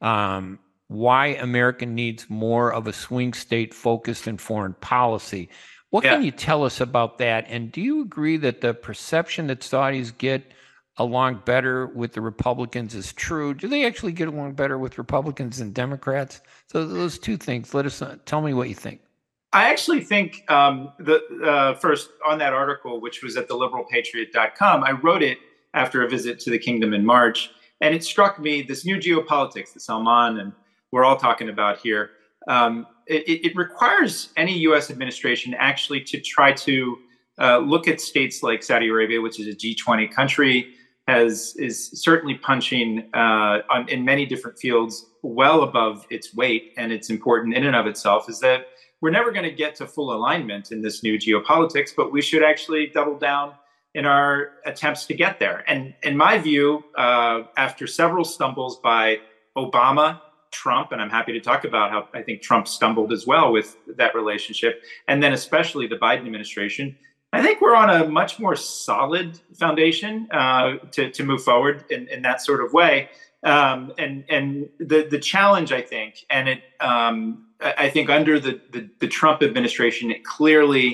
um, 0.00 0.58
Why 0.88 1.28
America 1.28 1.86
Needs 1.86 2.28
More 2.28 2.72
of 2.72 2.86
a 2.86 2.92
Swing 2.92 3.32
State 3.32 3.72
Focused 3.72 4.26
in 4.26 4.38
Foreign 4.38 4.74
Policy. 4.74 5.48
What 5.90 6.04
yeah. 6.04 6.14
can 6.14 6.24
you 6.24 6.30
tell 6.30 6.64
us 6.64 6.80
about 6.80 7.18
that? 7.18 7.46
And 7.48 7.70
do 7.70 7.80
you 7.80 8.02
agree 8.02 8.36
that 8.38 8.60
the 8.60 8.74
perception 8.74 9.46
that 9.46 9.60
Saudis 9.60 10.16
get 10.16 10.52
along 10.98 11.42
better 11.44 11.86
with 11.86 12.12
the 12.12 12.20
Republicans 12.20 12.94
is 12.94 13.12
true? 13.12 13.54
Do 13.54 13.68
they 13.68 13.86
actually 13.86 14.12
get 14.12 14.28
along 14.28 14.54
better 14.54 14.78
with 14.78 14.98
Republicans 14.98 15.58
than 15.58 15.72
Democrats? 15.72 16.40
So 16.66 16.86
those 16.86 17.18
two 17.18 17.36
things. 17.36 17.74
Let 17.74 17.86
us 17.86 18.02
uh, 18.02 18.16
tell 18.24 18.40
me 18.40 18.54
what 18.54 18.68
you 18.68 18.74
think. 18.74 19.00
I 19.52 19.70
actually 19.70 20.02
think 20.02 20.44
um, 20.50 20.92
the 20.98 21.22
uh, 21.44 21.74
first 21.74 22.10
on 22.26 22.38
that 22.38 22.52
article, 22.52 23.00
which 23.00 23.22
was 23.22 23.36
at 23.36 23.48
theliberalpatriot.com, 23.48 24.84
I 24.84 24.90
wrote 24.92 25.22
it 25.22 25.38
after 25.72 26.02
a 26.02 26.08
visit 26.08 26.40
to 26.40 26.50
the 26.50 26.58
kingdom 26.58 26.92
in 26.92 27.04
March. 27.04 27.50
And 27.80 27.94
it 27.94 28.02
struck 28.02 28.38
me 28.38 28.62
this 28.62 28.84
new 28.84 28.96
geopolitics 28.96 29.74
that 29.74 29.80
Salman 29.80 30.40
and 30.40 30.52
we're 30.92 31.04
all 31.04 31.16
talking 31.16 31.48
about 31.48 31.78
here. 31.78 32.10
Um, 32.48 32.86
it, 33.06 33.46
it, 33.46 33.56
requires 33.56 34.30
any 34.36 34.58
U.S. 34.58 34.90
administration 34.90 35.54
actually 35.54 36.00
to 36.02 36.20
try 36.20 36.52
to 36.52 36.98
uh, 37.38 37.58
look 37.58 37.88
at 37.88 38.00
states 38.00 38.42
like 38.42 38.62
Saudi 38.62 38.88
Arabia, 38.88 39.20
which 39.20 39.38
is 39.38 39.46
a 39.46 39.56
G20 39.56 40.10
country, 40.10 40.74
has 41.06 41.54
is 41.56 41.90
certainly 41.90 42.34
punching 42.34 43.08
uh, 43.14 43.62
on, 43.70 43.88
in 43.88 44.04
many 44.04 44.26
different 44.26 44.58
fields 44.58 45.06
well 45.22 45.62
above 45.62 46.06
its 46.10 46.34
weight, 46.34 46.72
and 46.76 46.92
it's 46.92 47.10
important 47.10 47.54
in 47.54 47.64
and 47.64 47.76
of 47.76 47.86
itself. 47.86 48.28
Is 48.28 48.40
that 48.40 48.66
we're 49.00 49.10
never 49.10 49.30
going 49.30 49.44
to 49.44 49.54
get 49.54 49.76
to 49.76 49.86
full 49.86 50.12
alignment 50.12 50.72
in 50.72 50.82
this 50.82 51.02
new 51.02 51.18
geopolitics, 51.18 51.90
but 51.96 52.12
we 52.12 52.22
should 52.22 52.42
actually 52.42 52.88
double 52.88 53.18
down 53.18 53.52
in 53.94 54.04
our 54.04 54.50
attempts 54.66 55.06
to 55.06 55.14
get 55.14 55.38
there. 55.38 55.64
And 55.66 55.94
in 56.02 56.16
my 56.16 56.38
view, 56.38 56.84
uh, 56.98 57.44
after 57.56 57.86
several 57.86 58.24
stumbles 58.24 58.78
by 58.80 59.20
Obama, 59.56 60.20
Trump, 60.62 60.92
and 60.92 61.00
I'm 61.02 61.10
happy 61.18 61.32
to 61.38 61.40
talk 61.50 61.62
about 61.64 61.86
how 61.90 62.00
I 62.18 62.22
think 62.22 62.36
Trump 62.48 62.64
stumbled 62.66 63.12
as 63.12 63.26
well 63.26 63.52
with 63.56 63.68
that 64.00 64.14
relationship, 64.14 64.82
and 65.08 65.22
then 65.22 65.32
especially 65.32 65.86
the 65.86 66.00
Biden 66.06 66.24
administration, 66.30 66.96
I 67.32 67.42
think 67.42 67.60
we're 67.60 67.78
on 67.84 67.90
a 67.90 68.08
much 68.20 68.32
more 68.38 68.56
solid 68.56 69.28
foundation 69.62 70.12
uh, 70.30 70.76
to, 70.94 71.10
to 71.10 71.22
move 71.30 71.42
forward 71.42 71.84
in, 71.90 72.08
in 72.08 72.22
that 72.22 72.38
sort 72.40 72.60
of 72.64 72.72
way. 72.72 73.10
Um, 73.44 73.92
and 73.98 74.24
and 74.36 74.46
the 74.78 75.06
the 75.14 75.20
challenge, 75.32 75.70
I 75.80 75.82
think, 75.82 76.12
and 76.30 76.48
it 76.48 76.60
um, 76.80 77.16
I 77.60 77.88
think 77.94 78.08
under 78.10 78.40
the, 78.46 78.60
the, 78.72 78.88
the 78.98 79.08
Trump 79.08 79.42
administration, 79.42 80.10
it 80.10 80.24
clearly 80.24 80.88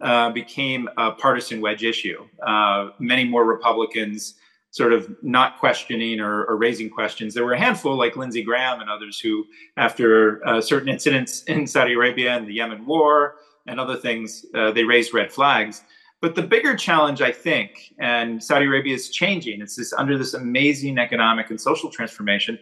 uh, 0.00 0.30
became 0.30 0.88
a 0.96 1.12
partisan 1.12 1.60
wedge 1.60 1.84
issue. 1.84 2.18
Uh, 2.52 2.90
many 2.98 3.24
more 3.24 3.44
Republicans 3.44 4.34
sort 4.70 4.92
of 4.92 5.10
not 5.22 5.58
questioning 5.58 6.20
or, 6.20 6.44
or, 6.44 6.56
raising 6.56 6.88
questions. 6.88 7.34
There 7.34 7.44
were 7.44 7.54
a 7.54 7.58
handful, 7.58 7.96
like 7.96 8.16
Lindsey 8.16 8.42
Graham 8.42 8.80
and 8.80 8.88
others, 8.88 9.18
who, 9.18 9.44
after 9.76 10.46
uh, 10.46 10.60
certain 10.60 10.88
incidents 10.88 11.42
in 11.44 11.66
Saudi 11.66 11.94
Arabia 11.94 12.36
and 12.36 12.46
the 12.46 12.54
Yemen 12.54 12.86
war 12.86 13.36
and 13.66 13.80
other 13.80 13.96
things, 13.96 14.46
uh, 14.54 14.70
they 14.70 14.84
raised 14.84 15.12
red 15.12 15.32
flags. 15.32 15.82
But 16.20 16.34
the 16.34 16.42
bigger 16.42 16.76
challenge, 16.76 17.22
I 17.22 17.32
think, 17.32 17.94
and 17.98 18.42
Saudi 18.42 18.66
Arabia 18.66 18.94
is 18.94 19.10
changing. 19.10 19.60
It's 19.60 19.74
this 19.74 19.92
under 19.94 20.18
this 20.18 20.34
amazing 20.34 20.98
economic 20.98 21.50
and 21.50 21.60
social 21.60 21.90
transformation. 21.90 22.58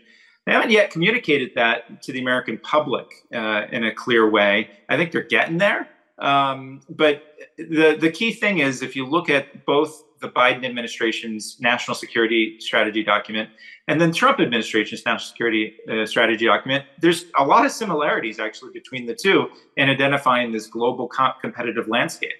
They 0.46 0.52
haven't 0.52 0.70
yet 0.70 0.90
communicated 0.90 1.50
that 1.56 2.00
to 2.04 2.12
the 2.12 2.20
American 2.20 2.58
public 2.58 3.06
uh, 3.34 3.66
in 3.70 3.84
a 3.84 3.92
clear 3.92 4.30
way. 4.30 4.70
I 4.88 4.96
think 4.96 5.12
they're 5.12 5.22
getting 5.22 5.58
there. 5.58 5.88
Um, 6.18 6.80
but 6.88 7.22
the 7.58 7.96
the 8.00 8.10
key 8.10 8.32
thing 8.32 8.58
is 8.58 8.82
if 8.82 8.96
you 8.96 9.06
look 9.06 9.28
at 9.28 9.66
both 9.66 10.04
the 10.20 10.28
Biden 10.28 10.64
administration's 10.64 11.56
national 11.60 11.94
security 11.94 12.58
strategy 12.60 13.02
document 13.02 13.50
and 13.88 13.98
then 13.98 14.12
Trump 14.12 14.38
administration's 14.38 15.04
national 15.06 15.26
security 15.26 15.76
uh, 15.90 16.04
strategy 16.04 16.44
document, 16.44 16.84
there's 17.00 17.24
a 17.38 17.44
lot 17.44 17.64
of 17.64 17.72
similarities 17.72 18.38
actually 18.38 18.70
between 18.72 19.06
the 19.06 19.14
two 19.14 19.48
in 19.78 19.88
identifying 19.88 20.52
this 20.52 20.66
global 20.66 21.08
comp- 21.08 21.40
competitive 21.40 21.88
landscape. 21.88 22.36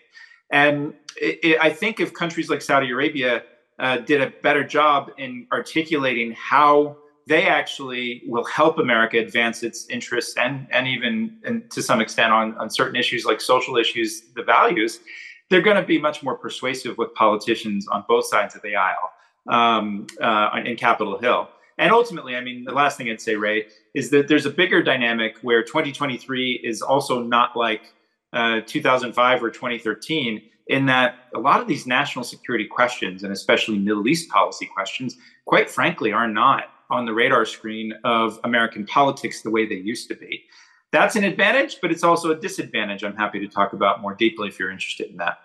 And 0.52 0.92
it, 1.16 1.38
it, 1.42 1.58
I 1.60 1.70
think 1.70 2.00
if 2.00 2.12
countries 2.12 2.50
like 2.50 2.60
Saudi 2.60 2.90
Arabia 2.90 3.44
uh, 3.78 3.96
did 3.96 4.20
a 4.20 4.30
better 4.42 4.62
job 4.62 5.10
in 5.16 5.46
articulating 5.50 6.32
how 6.32 6.98
they 7.26 7.46
actually 7.46 8.22
will 8.26 8.44
help 8.44 8.78
America 8.78 9.18
advance 9.18 9.62
its 9.62 9.86
interests 9.88 10.36
and 10.38 10.66
and 10.70 10.86
even 10.88 11.38
and 11.44 11.70
to 11.70 11.82
some 11.82 12.00
extent 12.00 12.32
on, 12.32 12.56
on 12.56 12.70
certain 12.70 12.96
issues 12.96 13.24
like 13.24 13.40
social 13.40 13.76
issues, 13.76 14.22
the 14.34 14.42
values, 14.42 15.00
they're 15.50 15.62
going 15.62 15.76
to 15.76 15.82
be 15.82 15.98
much 15.98 16.22
more 16.22 16.37
persuasive 16.37 16.98
with 16.98 17.14
politicians 17.14 17.87
on 17.88 18.04
both 18.08 18.26
sides 18.26 18.54
of 18.54 18.62
the 18.62 18.76
aisle 18.76 19.11
um, 19.48 20.06
uh, 20.20 20.50
in 20.64 20.76
Capitol 20.76 21.18
Hill. 21.18 21.48
And 21.78 21.92
ultimately, 21.92 22.34
I 22.34 22.40
mean, 22.40 22.64
the 22.64 22.72
last 22.72 22.98
thing 22.98 23.08
I'd 23.08 23.20
say, 23.20 23.37
Ray, 23.37 23.66
is 23.94 24.11
that 24.11 24.28
there's 24.28 24.46
a 24.46 24.50
bigger 24.50 24.82
dynamic 24.82 25.38
where 25.42 25.62
2023 25.62 26.61
is 26.64 26.82
also 26.82 27.22
not 27.22 27.56
like 27.56 27.92
uh, 28.32 28.61
2005 28.66 29.42
or 29.42 29.50
2013 29.50 30.42
in 30.66 30.87
that 30.87 31.14
a 31.34 31.38
lot 31.38 31.61
of 31.61 31.68
these 31.68 31.87
national 31.87 32.24
security 32.24 32.66
questions 32.66 33.22
and 33.22 33.32
especially 33.32 33.78
Middle 33.78 34.06
East 34.06 34.28
policy 34.28 34.66
questions, 34.66 35.16
quite 35.46 35.70
frankly, 35.70 36.12
are 36.12 36.28
not 36.28 36.64
on 36.90 37.06
the 37.06 37.12
radar 37.12 37.44
screen 37.44 37.94
of 38.04 38.38
American 38.44 38.84
politics 38.87 39.42
the 39.42 39.50
way 39.50 39.66
they 39.66 39.76
used 39.76 40.08
to 40.08 40.14
be. 40.14 40.44
That's 40.90 41.16
an 41.16 41.24
advantage, 41.24 41.79
but 41.83 41.90
it's 41.90 42.03
also 42.03 42.31
a 42.31 42.37
disadvantage. 42.37 43.05
I'm 43.05 43.16
happy 43.16 43.40
to 43.40 43.48
talk 43.48 43.72
about 43.72 44.01
more 44.01 44.14
deeply 44.14 44.48
if 44.48 44.59
you're 44.59 44.70
interested 44.70 45.11
in 45.11 45.18
that. 45.18 45.38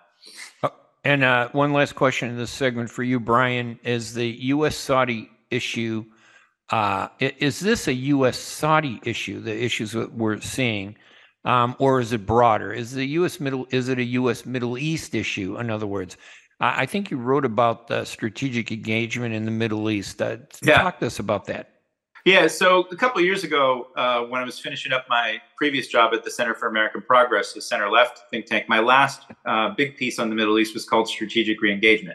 Uh, 0.62 0.70
and 1.04 1.22
uh, 1.22 1.48
one 1.52 1.72
last 1.72 1.94
question 1.94 2.30
in 2.30 2.38
this 2.38 2.50
segment 2.50 2.90
for 2.90 3.02
you, 3.02 3.20
Brian, 3.20 3.78
is 3.84 4.14
the 4.14 4.26
U.S. 4.26 4.76
Saudi 4.76 5.30
issue. 5.50 6.04
Uh, 6.70 7.08
is 7.20 7.60
this 7.60 7.88
a 7.88 7.92
U.S. 7.92 8.38
Saudi 8.38 9.00
issue, 9.04 9.40
the 9.40 9.54
issues 9.54 9.92
that 9.92 10.14
we're 10.14 10.40
seeing? 10.40 10.96
um, 11.44 11.76
or 11.78 12.00
is 12.00 12.12
it 12.12 12.26
broader? 12.26 12.72
Is 12.72 12.92
the 12.92 13.04
U.S. 13.06 13.40
Middle 13.40 13.66
is 13.70 13.88
it 13.88 13.98
a 13.98 14.04
U.S. 14.04 14.46
Middle 14.46 14.78
East 14.78 15.14
issue? 15.14 15.58
In 15.58 15.70
other 15.70 15.86
words, 15.86 16.16
I 16.60 16.86
think 16.86 17.10
you 17.10 17.18
wrote 17.18 17.44
about 17.44 17.88
the 17.88 18.04
strategic 18.04 18.72
engagement 18.72 19.34
in 19.34 19.44
the 19.44 19.50
Middle 19.50 19.90
East. 19.90 20.20
Uh, 20.22 20.38
yeah. 20.62 20.82
Talk 20.82 21.00
to 21.00 21.06
us 21.06 21.18
about 21.18 21.46
that. 21.46 21.73
Yeah, 22.24 22.46
so 22.46 22.86
a 22.90 22.96
couple 22.96 23.20
years 23.20 23.44
ago, 23.44 23.88
uh, 23.96 24.22
when 24.22 24.40
I 24.40 24.44
was 24.46 24.58
finishing 24.58 24.92
up 24.92 25.04
my 25.10 25.42
previous 25.58 25.88
job 25.88 26.14
at 26.14 26.24
the 26.24 26.30
Center 26.30 26.54
for 26.54 26.68
American 26.68 27.02
Progress, 27.02 27.52
the 27.52 27.60
center 27.60 27.90
left 27.90 28.22
think 28.30 28.46
tank, 28.46 28.66
my 28.66 28.78
last 28.78 29.26
uh, 29.44 29.74
big 29.76 29.98
piece 29.98 30.18
on 30.18 30.30
the 30.30 30.34
Middle 30.34 30.58
East 30.58 30.72
was 30.72 30.86
called 30.86 31.06
Strategic 31.06 31.60
Reengagement. 31.60 32.14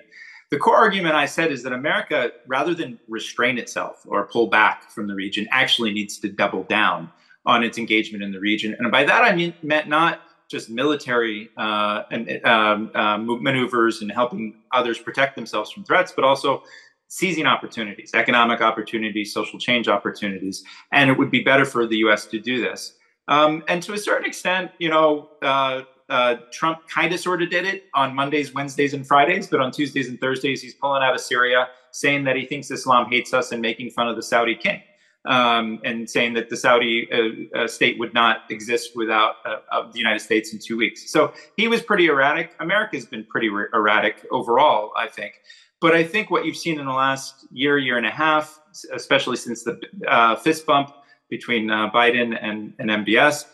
The 0.50 0.58
core 0.58 0.78
argument 0.78 1.14
I 1.14 1.28
said 1.28 1.52
is 1.52 1.62
that 1.62 1.74
America, 1.74 2.32
rather 2.48 2.74
than 2.74 3.00
restrain 3.08 3.60
itself 3.60 4.02
or 4.08 4.26
pull 4.26 4.48
back 4.48 4.90
from 4.90 5.06
the 5.06 5.14
region, 5.14 5.48
actually 5.52 5.92
needs 5.92 6.18
to 6.20 6.30
double 6.30 6.64
down 6.64 7.12
on 7.46 7.64
its 7.64 7.78
engagement 7.78 8.24
in 8.24 8.32
the 8.32 8.40
region. 8.40 8.76
And 8.80 8.92
by 8.92 9.04
that, 9.04 9.24
I 9.24 9.36
mean, 9.36 9.54
meant 9.62 9.88
not 9.88 10.22
just 10.50 10.72
military 10.72 11.52
uh, 11.56 12.02
and 12.10 12.44
um, 12.48 12.90
uh, 12.96 13.20
maneuvers 13.20 14.02
and 14.02 14.12
helping 14.12 14.56
others 14.72 14.98
protect 14.98 15.36
themselves 15.36 15.70
from 15.70 15.84
threats, 15.84 16.12
but 16.12 16.26
also 16.26 16.64
seizing 17.10 17.48
opportunities, 17.48 18.12
economic 18.14 18.62
opportunities, 18.62 19.34
social 19.34 19.60
change 19.60 19.88
opportunities. 19.88 20.64
And 20.94 21.10
it 21.10 21.18
would 21.18 21.32
be 21.32 21.42
better 21.42 21.66
for 21.66 21.86
the 21.86 21.98
US 21.98 22.26
to 22.28 22.40
do 22.40 22.62
this. 22.62 22.94
Um, 23.28 23.64
and 23.68 23.84
to 23.84 23.94
a 23.94 23.98
certain 23.98 24.26
extent, 24.26 24.72
you 24.80 24.90
know, 24.90 25.30
uh, 25.42 25.82
uh, 26.08 26.36
Trump 26.52 26.88
kind 26.88 27.14
of 27.14 27.20
sort 27.20 27.42
of 27.42 27.50
did 27.50 27.66
it 27.66 27.84
on 27.94 28.16
Mondays, 28.16 28.54
Wednesdays, 28.54 28.94
and 28.94 29.06
Fridays, 29.06 29.48
but 29.48 29.60
on 29.60 29.72
Tuesdays 29.72 30.08
and 30.08 30.20
Thursdays, 30.20 30.62
he's 30.62 30.74
pulling 30.74 31.04
out 31.04 31.14
of 31.14 31.22
Syria, 31.22 31.68
saying 31.92 32.24
that 32.24 32.36
he 32.36 32.46
thinks 32.46 32.72
Islam 32.72 33.12
hates 33.12 33.34
us 33.34 33.52
and 33.52 33.62
making 33.62 33.92
fun 33.92 34.08
of 34.08 34.16
the 34.16 34.24
Saudi 34.24 34.56
king. 34.56 34.82
Um, 35.26 35.82
and 35.84 36.10
saying 36.10 36.36
that 36.36 36.50
the 36.50 36.56
Saudi 36.56 37.10
uh, 37.12 37.60
uh, 37.60 37.68
state 37.68 38.00
would 38.00 38.14
not 38.14 38.50
exist 38.50 38.96
without 38.96 39.36
uh, 39.46 39.92
the 39.92 40.00
United 40.00 40.22
States 40.22 40.54
in 40.54 40.60
two 40.60 40.78
weeks. 40.78 41.12
So 41.12 41.34
he 41.58 41.68
was 41.68 41.82
pretty 41.82 42.08
erratic. 42.08 42.56
America's 42.62 43.06
been 43.06 43.26
pretty 43.26 43.50
re- 43.50 43.68
erratic 43.74 44.26
overall, 44.32 44.94
I 44.96 45.10
think. 45.10 45.42
But 45.82 45.96
I 45.96 46.04
think 46.04 46.30
what 46.30 46.46
you've 46.46 46.58
seen 46.58 46.80
in 46.80 46.86
the 46.86 46.92
last 46.92 47.46
year, 47.52 47.78
year 47.78 47.98
and 47.98 48.06
a 48.06 48.12
half, 48.12 48.60
especially 48.94 49.38
since 49.38 49.64
the 49.64 49.80
uh, 50.08 50.36
fist 50.36 50.66
bump 50.66 50.94
between 51.30 51.72
uh, 51.72 51.90
Biden 51.90 52.38
and, 52.42 52.74
and 52.80 52.90
MBS, 52.90 53.46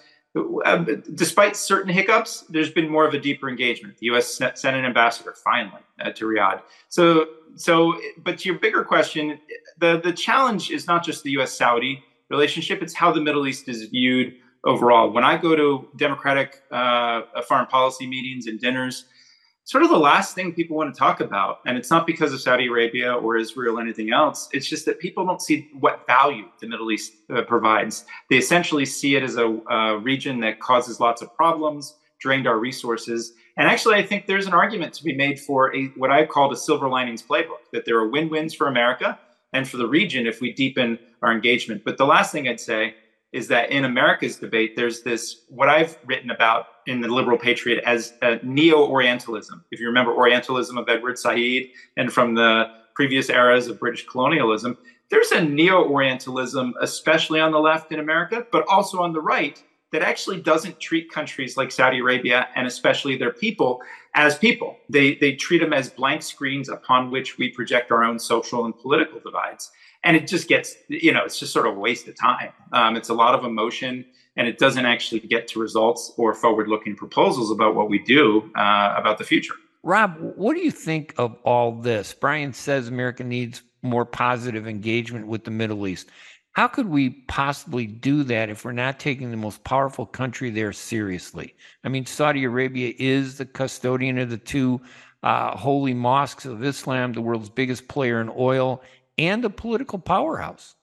uh, 0.65 0.83
despite 1.13 1.55
certain 1.55 1.91
hiccups, 1.93 2.41
there's 2.49 2.69
been 2.71 2.89
more 2.89 3.07
of 3.07 3.13
a 3.13 3.19
deeper 3.19 3.47
engagement. 3.47 3.97
The 3.99 4.07
U.S. 4.07 4.33
sent 4.35 4.63
an 4.63 4.83
ambassador 4.83 5.33
finally 5.43 5.81
uh, 6.01 6.11
to 6.11 6.25
Riyadh. 6.25 6.61
So, 6.89 7.27
so, 7.55 7.97
but 8.17 8.39
to 8.39 8.49
your 8.49 8.59
bigger 8.59 8.83
question, 8.83 9.39
the 9.79 10.01
the 10.03 10.11
challenge 10.11 10.71
is 10.71 10.87
not 10.87 11.05
just 11.05 11.23
the 11.23 11.31
U.S.-Saudi 11.31 12.01
relationship; 12.29 12.81
it's 12.81 12.93
how 12.93 13.13
the 13.13 13.21
Middle 13.21 13.47
East 13.47 13.69
is 13.69 13.83
viewed 13.85 14.33
overall. 14.65 15.09
When 15.09 15.23
I 15.23 15.37
go 15.37 15.55
to 15.55 15.87
Democratic 15.95 16.63
uh, 16.69 17.21
foreign 17.47 17.67
policy 17.67 18.05
meetings 18.05 18.47
and 18.47 18.59
dinners, 18.59 19.05
sort 19.65 19.83
of 19.83 19.89
the 19.89 19.97
last 19.97 20.35
thing 20.35 20.53
people 20.53 20.77
want 20.77 20.93
to 20.93 20.97
talk 20.97 21.19
about. 21.19 21.59
And 21.65 21.75
it's 21.75 21.89
not 21.89 22.05
because 22.05 22.31
of 22.31 22.39
Saudi 22.39 22.67
Arabia 22.67 23.13
or 23.13 23.35
Israel 23.35 23.79
or 23.79 23.81
anything 23.81 24.13
else. 24.13 24.47
It's 24.53 24.67
just 24.67 24.85
that 24.85 24.99
people 24.99 25.25
don't 25.25 25.41
see 25.41 25.69
what 25.79 26.05
value 26.05 26.45
the 26.61 26.67
Middle 26.67 26.91
East 26.91 27.13
uh, 27.35 27.41
provides. 27.41 28.05
They 28.29 28.37
essentially 28.37 28.85
see 28.85 29.15
it 29.15 29.23
as 29.23 29.37
a, 29.37 29.47
a, 29.69 29.97
region 29.97 30.39
that 30.41 30.59
causes 30.59 30.99
lots 30.99 31.23
of 31.23 31.35
problems, 31.35 31.95
drained 32.19 32.45
our 32.47 32.59
resources. 32.59 33.33
And 33.57 33.67
actually, 33.67 33.95
I 33.95 34.03
think 34.03 34.27
there's 34.27 34.45
an 34.45 34.53
argument 34.53 34.93
to 34.95 35.03
be 35.03 35.15
made 35.15 35.39
for 35.39 35.75
a, 35.75 35.85
what 35.97 36.11
I 36.11 36.25
called 36.25 36.53
a 36.53 36.57
silver 36.57 36.87
linings 36.87 37.23
playbook 37.23 37.65
that 37.73 37.85
there 37.85 37.97
are 37.97 38.07
win 38.07 38.29
wins 38.29 38.53
for 38.53 38.67
America 38.67 39.17
and 39.51 39.67
for 39.67 39.77
the 39.77 39.87
region 39.87 40.27
if 40.27 40.41
we 40.41 40.53
deepen 40.53 40.99
our 41.23 41.31
engagement. 41.31 41.83
But 41.83 41.97
the 41.97 42.05
last 42.05 42.31
thing 42.31 42.47
I'd 42.47 42.59
say 42.59 42.95
is 43.33 43.47
that 43.49 43.69
in 43.69 43.85
America's 43.85 44.37
debate, 44.37 44.75
there's 44.75 45.01
this 45.01 45.41
what 45.49 45.69
I've 45.69 45.97
written 46.05 46.31
about 46.31 46.67
in 46.87 47.01
the 47.01 47.07
Liberal 47.07 47.37
Patriot 47.37 47.83
as 47.85 48.13
a 48.21 48.39
neo 48.43 48.85
Orientalism. 48.87 49.63
If 49.71 49.79
you 49.79 49.87
remember 49.87 50.13
Orientalism 50.13 50.77
of 50.77 50.87
Edward 50.87 51.17
Said 51.17 51.69
and 51.97 52.13
from 52.13 52.35
the 52.35 52.65
previous 52.93 53.29
eras 53.29 53.67
of 53.67 53.79
British 53.79 54.05
colonialism, 54.07 54.77
there's 55.09 55.31
a 55.31 55.43
neo 55.43 55.83
Orientalism, 55.87 56.75
especially 56.81 57.39
on 57.39 57.51
the 57.51 57.59
left 57.59 57.91
in 57.91 57.99
America, 57.99 58.45
but 58.51 58.65
also 58.67 59.01
on 59.01 59.13
the 59.13 59.21
right, 59.21 59.61
that 59.91 60.01
actually 60.01 60.41
doesn't 60.41 60.79
treat 60.79 61.11
countries 61.11 61.57
like 61.57 61.71
Saudi 61.71 61.99
Arabia 61.99 62.47
and 62.55 62.67
especially 62.67 63.17
their 63.17 63.31
people 63.31 63.81
as 64.13 64.37
people. 64.37 64.77
They, 64.89 65.15
they 65.15 65.33
treat 65.33 65.59
them 65.59 65.73
as 65.73 65.89
blank 65.89 66.21
screens 66.21 66.69
upon 66.69 67.11
which 67.11 67.37
we 67.37 67.49
project 67.49 67.91
our 67.91 68.03
own 68.03 68.19
social 68.19 68.65
and 68.65 68.77
political 68.77 69.19
divides 69.19 69.71
and 70.05 70.15
it 70.15 70.27
just 70.27 70.47
gets 70.47 70.77
you 70.87 71.11
know 71.11 71.25
it's 71.25 71.37
just 71.37 71.51
sort 71.51 71.67
of 71.67 71.75
a 71.75 71.79
waste 71.79 72.07
of 72.07 72.15
time. 72.15 72.53
Um, 72.71 72.95
it's 72.95 73.09
a 73.09 73.13
lot 73.13 73.35
of 73.35 73.43
emotion 73.43 74.05
and 74.37 74.47
it 74.47 74.57
doesn't 74.57 74.85
actually 74.85 75.21
get 75.21 75.47
to 75.49 75.59
results 75.59 76.13
or 76.17 76.33
forward 76.33 76.67
looking 76.67 76.95
proposals 76.95 77.51
about 77.51 77.75
what 77.75 77.89
we 77.89 77.99
do 77.99 78.51
uh, 78.55 78.93
about 78.95 79.17
the 79.17 79.25
future. 79.25 79.55
Rob 79.83 80.15
what 80.19 80.55
do 80.55 80.61
you 80.61 80.71
think 80.71 81.13
of 81.17 81.35
all 81.43 81.73
this? 81.73 82.13
Brian 82.13 82.53
says 82.53 82.87
america 82.87 83.23
needs 83.23 83.63
more 83.81 84.05
positive 84.05 84.67
engagement 84.67 85.27
with 85.27 85.43
the 85.43 85.51
middle 85.51 85.85
east. 85.87 86.09
How 86.53 86.69
could 86.69 86.87
we 86.87 87.09
possibly 87.27 87.85
do 87.85 88.23
that 88.23 88.49
if 88.49 88.63
we're 88.63 88.71
not 88.71 88.97
taking 88.97 89.29
the 89.29 89.37
most 89.37 89.63
powerful 89.65 90.05
country 90.05 90.49
there 90.49 90.71
seriously? 90.71 91.55
I 91.83 91.89
mean 91.89 92.05
saudi 92.05 92.43
arabia 92.43 92.93
is 92.99 93.39
the 93.39 93.45
custodian 93.45 94.19
of 94.19 94.29
the 94.29 94.37
two 94.37 94.81
uh, 95.23 95.57
holy 95.57 95.93
mosques 95.93 96.45
of 96.45 96.63
islam 96.63 97.13
the 97.13 97.21
world's 97.21 97.49
biggest 97.49 97.87
player 97.87 98.21
in 98.21 98.31
oil 98.37 98.83
and 99.17 99.43
a 99.45 99.49
political 99.49 99.99
powerhouse. 99.99 100.75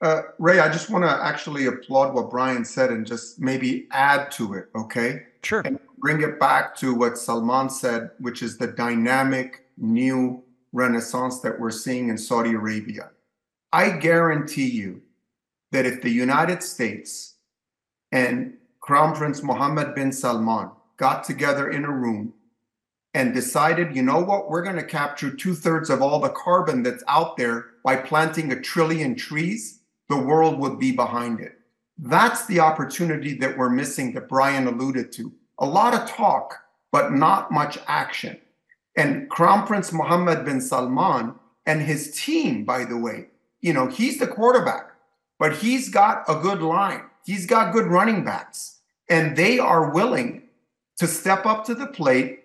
Uh, 0.00 0.22
Ray, 0.38 0.60
I 0.60 0.70
just 0.70 0.90
want 0.90 1.04
to 1.04 1.10
actually 1.10 1.66
applaud 1.66 2.14
what 2.14 2.30
Brian 2.30 2.64
said 2.64 2.90
and 2.90 3.04
just 3.06 3.40
maybe 3.40 3.88
add 3.90 4.30
to 4.32 4.54
it, 4.54 4.68
okay? 4.76 5.22
Sure. 5.42 5.62
And 5.64 5.78
bring 5.98 6.22
it 6.22 6.38
back 6.38 6.76
to 6.76 6.94
what 6.94 7.18
Salman 7.18 7.68
said, 7.68 8.10
which 8.20 8.42
is 8.42 8.58
the 8.58 8.68
dynamic 8.68 9.64
new 9.76 10.42
renaissance 10.72 11.40
that 11.40 11.58
we're 11.58 11.70
seeing 11.70 12.08
in 12.08 12.18
Saudi 12.18 12.52
Arabia. 12.52 13.10
I 13.72 13.90
guarantee 13.90 14.68
you 14.68 15.02
that 15.72 15.86
if 15.86 16.00
the 16.00 16.10
United 16.10 16.62
States 16.62 17.34
and 18.12 18.54
Crown 18.80 19.14
Prince 19.14 19.42
Mohammed 19.42 19.94
bin 19.94 20.12
Salman 20.12 20.70
got 20.96 21.24
together 21.24 21.70
in 21.70 21.84
a 21.84 21.90
room 21.90 22.32
and 23.18 23.34
decided, 23.34 23.96
you 23.96 24.00
know 24.00 24.20
what, 24.20 24.48
we're 24.48 24.62
going 24.62 24.76
to 24.76 24.84
capture 24.84 25.28
two 25.28 25.52
thirds 25.52 25.90
of 25.90 26.00
all 26.00 26.20
the 26.20 26.28
carbon 26.28 26.84
that's 26.84 27.02
out 27.08 27.36
there 27.36 27.66
by 27.82 27.96
planting 27.96 28.52
a 28.52 28.60
trillion 28.60 29.16
trees, 29.16 29.80
the 30.08 30.16
world 30.16 30.60
would 30.60 30.78
be 30.78 30.92
behind 30.92 31.40
it. 31.40 31.58
That's 31.98 32.46
the 32.46 32.60
opportunity 32.60 33.36
that 33.38 33.58
we're 33.58 33.70
missing 33.70 34.12
that 34.12 34.28
Brian 34.28 34.68
alluded 34.68 35.10
to. 35.14 35.32
A 35.58 35.66
lot 35.66 35.94
of 35.94 36.08
talk, 36.08 36.62
but 36.92 37.12
not 37.12 37.50
much 37.50 37.76
action. 37.88 38.38
And 38.96 39.28
Crown 39.28 39.66
Prince 39.66 39.92
Mohammed 39.92 40.44
bin 40.44 40.60
Salman 40.60 41.34
and 41.66 41.82
his 41.82 42.12
team, 42.12 42.64
by 42.64 42.84
the 42.84 42.96
way, 42.96 43.26
you 43.62 43.72
know, 43.72 43.88
he's 43.88 44.20
the 44.20 44.28
quarterback, 44.28 44.92
but 45.40 45.56
he's 45.56 45.88
got 45.88 46.22
a 46.28 46.36
good 46.36 46.62
line. 46.62 47.02
He's 47.26 47.46
got 47.46 47.72
good 47.72 47.88
running 47.88 48.24
backs, 48.24 48.78
and 49.10 49.36
they 49.36 49.58
are 49.58 49.90
willing 49.90 50.44
to 50.98 51.08
step 51.08 51.46
up 51.46 51.64
to 51.64 51.74
the 51.74 51.88
plate 51.88 52.37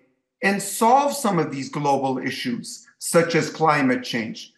and 0.44 0.62
solve 0.62 1.14
some 1.14 1.40
of 1.40 1.52
these 1.52 1.70
global 1.70 2.18
issues, 2.20 2.86
such 3.00 3.34
as 3.34 3.50
climate 3.50 4.04
change. 4.04 4.54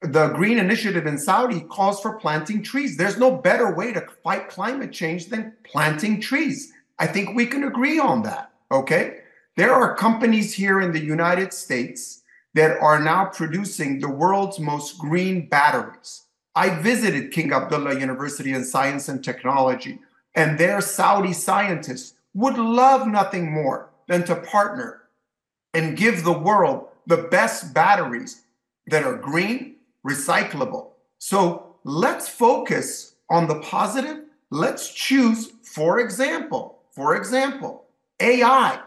The 0.00 0.28
Green 0.28 0.58
Initiative 0.58 1.06
in 1.06 1.18
Saudi 1.18 1.60
calls 1.62 2.00
for 2.00 2.18
planting 2.18 2.62
trees. 2.62 2.96
There's 2.96 3.18
no 3.18 3.30
better 3.30 3.74
way 3.74 3.92
to 3.92 4.06
fight 4.22 4.48
climate 4.48 4.92
change 4.92 5.26
than 5.26 5.54
planting 5.64 6.20
trees. 6.20 6.72
I 6.98 7.06
think 7.08 7.34
we 7.34 7.46
can 7.46 7.64
agree 7.64 7.98
on 7.98 8.22
that. 8.22 8.52
Okay. 8.70 9.18
There 9.56 9.72
are 9.72 9.96
companies 9.96 10.54
here 10.54 10.80
in 10.80 10.92
the 10.92 11.04
United 11.04 11.52
States 11.52 12.22
that 12.54 12.78
are 12.78 13.00
now 13.00 13.26
producing 13.26 13.98
the 13.98 14.08
world's 14.08 14.60
most 14.60 14.98
green 14.98 15.48
batteries. 15.48 16.22
I 16.54 16.80
visited 16.80 17.32
King 17.32 17.52
Abdullah 17.52 17.98
University 17.98 18.52
in 18.52 18.64
Science 18.64 19.08
and 19.08 19.24
Technology, 19.24 19.98
and 20.36 20.58
their 20.58 20.80
Saudi 20.80 21.32
scientists 21.32 22.14
would 22.34 22.58
love 22.58 23.08
nothing 23.08 23.50
more 23.50 23.90
than 24.06 24.24
to 24.24 24.36
partner 24.36 25.03
and 25.74 25.96
give 25.96 26.24
the 26.24 26.38
world 26.38 26.88
the 27.06 27.16
best 27.16 27.74
batteries 27.74 28.42
that 28.86 29.04
are 29.04 29.16
green, 29.16 29.76
recyclable. 30.06 30.90
So 31.18 31.76
let's 31.84 32.28
focus 32.28 33.16
on 33.28 33.48
the 33.48 33.60
positive. 33.60 34.24
Let's 34.50 34.92
choose, 34.92 35.52
for 35.62 36.00
example, 36.00 36.78
for 36.92 37.16
example, 37.16 37.84
AI. 38.20 38.80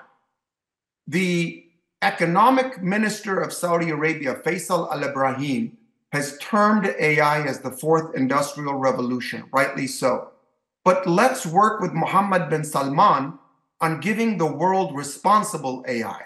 The 1.07 1.65
economic 2.01 2.81
minister 2.81 3.39
of 3.39 3.53
Saudi 3.53 3.89
Arabia, 3.89 4.35
Faisal 4.35 4.91
Al 4.91 5.03
Ibrahim, 5.03 5.77
has 6.11 6.37
termed 6.37 6.93
AI 6.99 7.41
as 7.41 7.59
the 7.59 7.71
fourth 7.71 8.15
industrial 8.15 8.75
revolution, 8.75 9.43
rightly 9.51 9.87
so. 9.87 10.29
But 10.85 11.05
let's 11.05 11.45
work 11.45 11.81
with 11.81 11.91
Mohammed 11.93 12.49
bin 12.49 12.63
Salman 12.63 13.37
on 13.81 13.99
giving 13.99 14.37
the 14.37 14.45
world 14.45 14.95
responsible 14.95 15.83
AI 15.87 16.21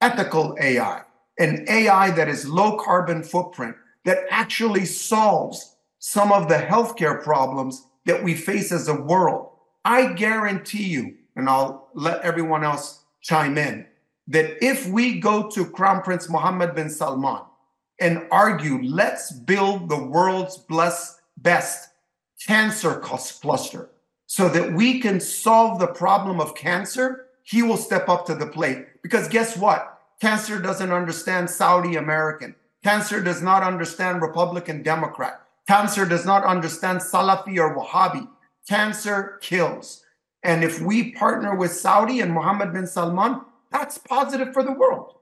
ethical 0.00 0.56
AI, 0.60 1.02
an 1.38 1.64
AI 1.68 2.10
that 2.12 2.28
is 2.28 2.48
low 2.48 2.76
carbon 2.78 3.22
footprint, 3.22 3.76
that 4.04 4.24
actually 4.30 4.84
solves 4.84 5.76
some 5.98 6.32
of 6.32 6.48
the 6.48 6.56
healthcare 6.56 7.22
problems 7.22 7.84
that 8.06 8.22
we 8.22 8.34
face 8.34 8.72
as 8.72 8.88
a 8.88 8.94
world. 8.94 9.50
I 9.84 10.12
guarantee 10.12 10.84
you, 10.84 11.16
and 11.36 11.48
I'll 11.48 11.88
let 11.94 12.22
everyone 12.22 12.64
else 12.64 13.02
chime 13.20 13.58
in, 13.58 13.86
that 14.28 14.62
if 14.64 14.86
we 14.86 15.20
go 15.20 15.48
to 15.50 15.64
Crown 15.64 16.02
Prince 16.02 16.28
Mohammed 16.28 16.74
bin 16.74 16.90
Salman 16.90 17.42
and 18.00 18.26
argue, 18.30 18.80
let's 18.82 19.32
build 19.32 19.88
the 19.88 20.02
world's 20.02 20.58
best 21.38 21.88
cancer 22.46 23.00
cluster 23.00 23.90
so 24.26 24.48
that 24.48 24.72
we 24.72 25.00
can 25.00 25.18
solve 25.20 25.78
the 25.80 25.86
problem 25.86 26.40
of 26.40 26.54
cancer, 26.54 27.27
he 27.48 27.62
will 27.62 27.78
step 27.78 28.08
up 28.10 28.26
to 28.26 28.34
the 28.34 28.46
plate. 28.46 28.86
Because 29.02 29.26
guess 29.26 29.56
what? 29.56 30.00
Cancer 30.20 30.60
doesn't 30.60 30.92
understand 30.92 31.48
Saudi 31.48 31.96
American. 31.96 32.54
Cancer 32.84 33.22
does 33.22 33.40
not 33.40 33.62
understand 33.62 34.20
Republican 34.20 34.82
Democrat. 34.82 35.40
Cancer 35.66 36.04
does 36.04 36.26
not 36.26 36.44
understand 36.44 37.00
Salafi 37.00 37.56
or 37.58 37.74
Wahhabi. 37.74 38.28
Cancer 38.68 39.38
kills. 39.40 40.04
And 40.42 40.62
if 40.62 40.80
we 40.82 41.12
partner 41.12 41.56
with 41.56 41.72
Saudi 41.72 42.20
and 42.20 42.32
Mohammed 42.32 42.72
bin 42.74 42.86
Salman, 42.86 43.40
that's 43.72 43.96
positive 43.96 44.52
for 44.52 44.62
the 44.62 44.72
world. 44.72 45.14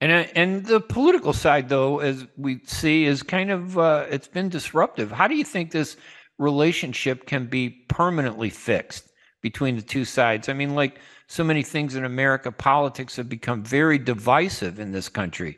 And 0.00 0.12
uh, 0.12 0.30
and 0.34 0.66
the 0.66 0.80
political 0.80 1.32
side, 1.32 1.68
though, 1.68 2.00
as 2.00 2.26
we 2.36 2.60
see, 2.64 3.04
is 3.04 3.22
kind 3.22 3.50
of 3.50 3.78
uh, 3.78 4.06
it's 4.10 4.28
been 4.28 4.48
disruptive. 4.48 5.10
How 5.10 5.26
do 5.28 5.36
you 5.36 5.44
think 5.44 5.70
this 5.70 5.96
relationship 6.38 7.26
can 7.26 7.46
be 7.46 7.70
permanently 7.70 8.50
fixed 8.50 9.08
between 9.46 9.76
the 9.76 9.82
two 9.82 10.04
sides? 10.04 10.48
I 10.48 10.54
mean, 10.54 10.74
like 10.74 10.98
so 11.28 11.44
many 11.44 11.62
things 11.62 11.94
in 11.94 12.04
America, 12.04 12.50
politics 12.50 13.14
have 13.14 13.28
become 13.28 13.62
very 13.62 13.96
divisive 13.96 14.80
in 14.80 14.90
this 14.90 15.08
country. 15.08 15.56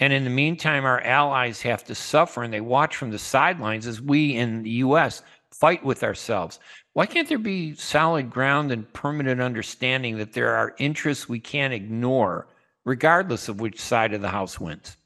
And 0.00 0.12
in 0.12 0.24
the 0.24 0.30
meantime, 0.30 0.84
our 0.84 1.00
allies 1.02 1.62
have 1.62 1.84
to 1.84 1.94
suffer 1.94 2.42
and 2.42 2.52
they 2.52 2.60
watch 2.60 2.96
from 2.96 3.12
the 3.12 3.18
sidelines 3.18 3.86
as 3.86 4.00
we 4.00 4.34
in 4.34 4.64
the 4.64 4.70
U.S. 4.86 5.22
fight 5.52 5.84
with 5.84 6.02
ourselves. 6.02 6.58
Why 6.94 7.06
can't 7.06 7.28
there 7.28 7.38
be 7.38 7.76
solid 7.76 8.28
ground 8.28 8.72
and 8.72 8.92
permanent 8.92 9.40
understanding 9.40 10.18
that 10.18 10.32
there 10.32 10.56
are 10.56 10.74
interests 10.78 11.28
we 11.28 11.38
can't 11.38 11.72
ignore, 11.72 12.48
regardless 12.84 13.48
of 13.48 13.60
which 13.60 13.80
side 13.80 14.14
of 14.14 14.20
the 14.20 14.30
house 14.30 14.58
wins? 14.58 14.96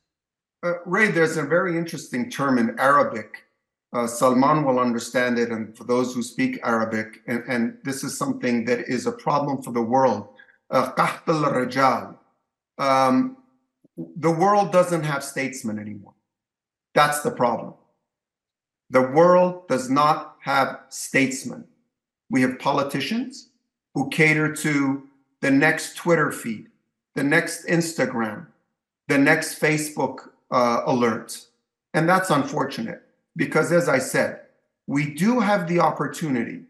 Uh, 0.62 0.73
Ray, 0.87 1.11
there's 1.11 1.37
a 1.37 1.42
very 1.42 1.77
interesting 1.77 2.31
term 2.31 2.57
in 2.57 2.79
Arabic. 2.79 3.45
Uh, 3.92 4.07
Salman 4.07 4.64
will 4.64 4.78
understand 4.78 5.38
it, 5.38 5.50
and 5.50 5.76
for 5.76 5.85
those 5.85 6.14
who 6.14 6.22
speak 6.22 6.59
Arabic, 6.62 7.20
and, 7.26 7.44
and 7.46 7.76
this 7.85 8.02
is 8.02 8.16
something 8.16 8.64
that 8.64 8.88
is 8.88 9.07
a 9.07 9.12
problem 9.12 9.62
for 9.62 9.70
the 9.70 9.83
world. 9.83 10.28
Uh, 10.70 10.90
um, 12.78 13.37
the 14.16 14.31
world 14.31 14.72
doesn't 14.72 15.02
have 15.02 15.22
statesmen 15.22 15.78
anymore. 15.78 16.14
That's 16.94 17.20
the 17.20 17.31
problem. 17.31 17.74
The 18.88 19.02
world 19.02 19.68
does 19.68 19.90
not 19.90 20.37
have 20.40 20.81
statesmen. 20.88 21.64
We 22.31 22.40
have 22.40 22.59
politicians 22.59 23.50
who 23.94 24.09
cater 24.09 24.55
to 24.55 25.02
the 25.42 25.50
next 25.50 25.96
Twitter 25.96 26.33
feed, 26.33 26.68
the 27.14 27.24
next 27.24 27.66
Instagram, 27.66 28.46
the 29.09 29.18
next 29.18 29.61
Facebook 29.61 30.31
uh, 30.50 30.83
alert. 30.87 31.46
And 31.92 32.09
that's 32.09 32.31
unfortunate 32.31 33.02
because, 33.37 33.73
as 33.73 33.88
I 33.88 33.99
said, 33.99 34.40
we 34.87 35.14
do 35.14 35.40
have 35.40 35.68
the 35.68 35.81
opportunity, 35.81 36.62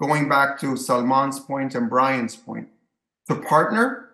going 0.00 0.28
back 0.28 0.58
to 0.60 0.76
Salman's 0.76 1.40
point 1.40 1.74
and 1.74 1.90
Brian's 1.90 2.36
point, 2.36 2.68
to 3.28 3.36
partner 3.36 4.08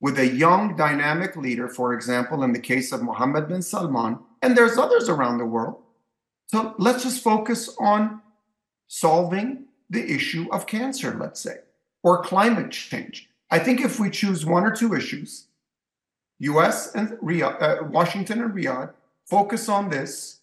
with 0.00 0.18
a 0.18 0.26
young, 0.26 0.76
dynamic 0.76 1.36
leader, 1.36 1.68
for 1.68 1.92
example, 1.92 2.42
in 2.42 2.52
the 2.52 2.58
case 2.58 2.92
of 2.92 3.02
Mohammed 3.02 3.48
bin 3.48 3.62
Salman, 3.62 4.18
and 4.42 4.56
there's 4.56 4.78
others 4.78 5.08
around 5.08 5.38
the 5.38 5.44
world. 5.44 5.76
So 6.46 6.74
let's 6.78 7.02
just 7.02 7.22
focus 7.22 7.74
on 7.78 8.22
solving 8.88 9.66
the 9.88 10.12
issue 10.12 10.48
of 10.50 10.66
cancer, 10.66 11.16
let's 11.18 11.40
say, 11.40 11.58
or 12.02 12.22
climate 12.22 12.70
change. 12.70 13.28
I 13.50 13.58
think 13.58 13.80
if 13.80 14.00
we 14.00 14.10
choose 14.10 14.46
one 14.46 14.64
or 14.64 14.74
two 14.74 14.94
issues, 14.94 15.46
US 16.38 16.94
and 16.94 17.10
Riyadh, 17.18 17.62
uh, 17.62 17.84
Washington 17.84 18.42
and 18.42 18.54
Riyadh, 18.54 18.92
focus 19.26 19.68
on 19.68 19.90
this, 19.90 20.39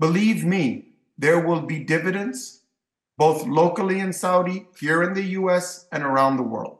believe 0.00 0.44
me, 0.44 0.88
there 1.16 1.38
will 1.38 1.60
be 1.60 1.84
dividends 1.84 2.60
both 3.20 3.46
locally 3.46 4.00
in 4.00 4.14
Saudi, 4.14 4.66
here 4.80 5.02
in 5.02 5.12
the 5.12 5.22
US, 5.22 5.86
and 5.92 6.02
around 6.02 6.38
the 6.38 6.42
world. 6.42 6.78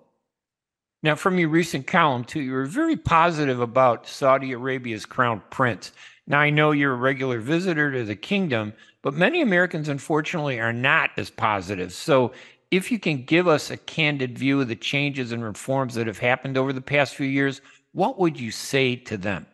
Now, 1.02 1.14
from 1.14 1.38
your 1.38 1.50
recent 1.50 1.87
column, 1.87 2.24
too, 2.24 2.40
you 2.40 2.52
were 2.52 2.64
very 2.64 2.96
positive 2.96 3.61
about 3.61 4.09
Saudi 4.09 4.52
Arabia's 4.52 5.04
crown 5.04 5.42
prince. 5.50 5.92
Now, 6.26 6.40
I 6.40 6.48
know 6.48 6.72
you're 6.72 6.94
a 6.94 6.96
regular 6.96 7.40
visitor 7.40 7.92
to 7.92 8.04
the 8.04 8.16
kingdom, 8.16 8.72
but 9.02 9.12
many 9.12 9.42
Americans, 9.42 9.90
unfortunately, 9.90 10.59
are 10.59 10.72
not 10.72 11.11
as 11.18 11.28
positive. 11.28 11.92
So, 11.92 12.33
if 12.70 12.90
you 12.90 12.98
can 12.98 13.24
give 13.24 13.46
us 13.46 13.70
a 13.70 13.76
candid 13.76 14.38
view 14.38 14.61
of 14.62 14.68
the 14.68 14.76
changes 14.76 15.33
and 15.33 15.44
reforms 15.44 15.94
that 15.96 16.06
have 16.06 16.20
happened 16.20 16.56
over 16.56 16.72
the 16.72 16.80
past 16.80 17.16
few 17.16 17.26
years, 17.26 17.61
what 17.92 18.18
would 18.18 18.40
you 18.40 18.50
say 18.50 18.96
to 18.96 19.16
them? 19.18 19.46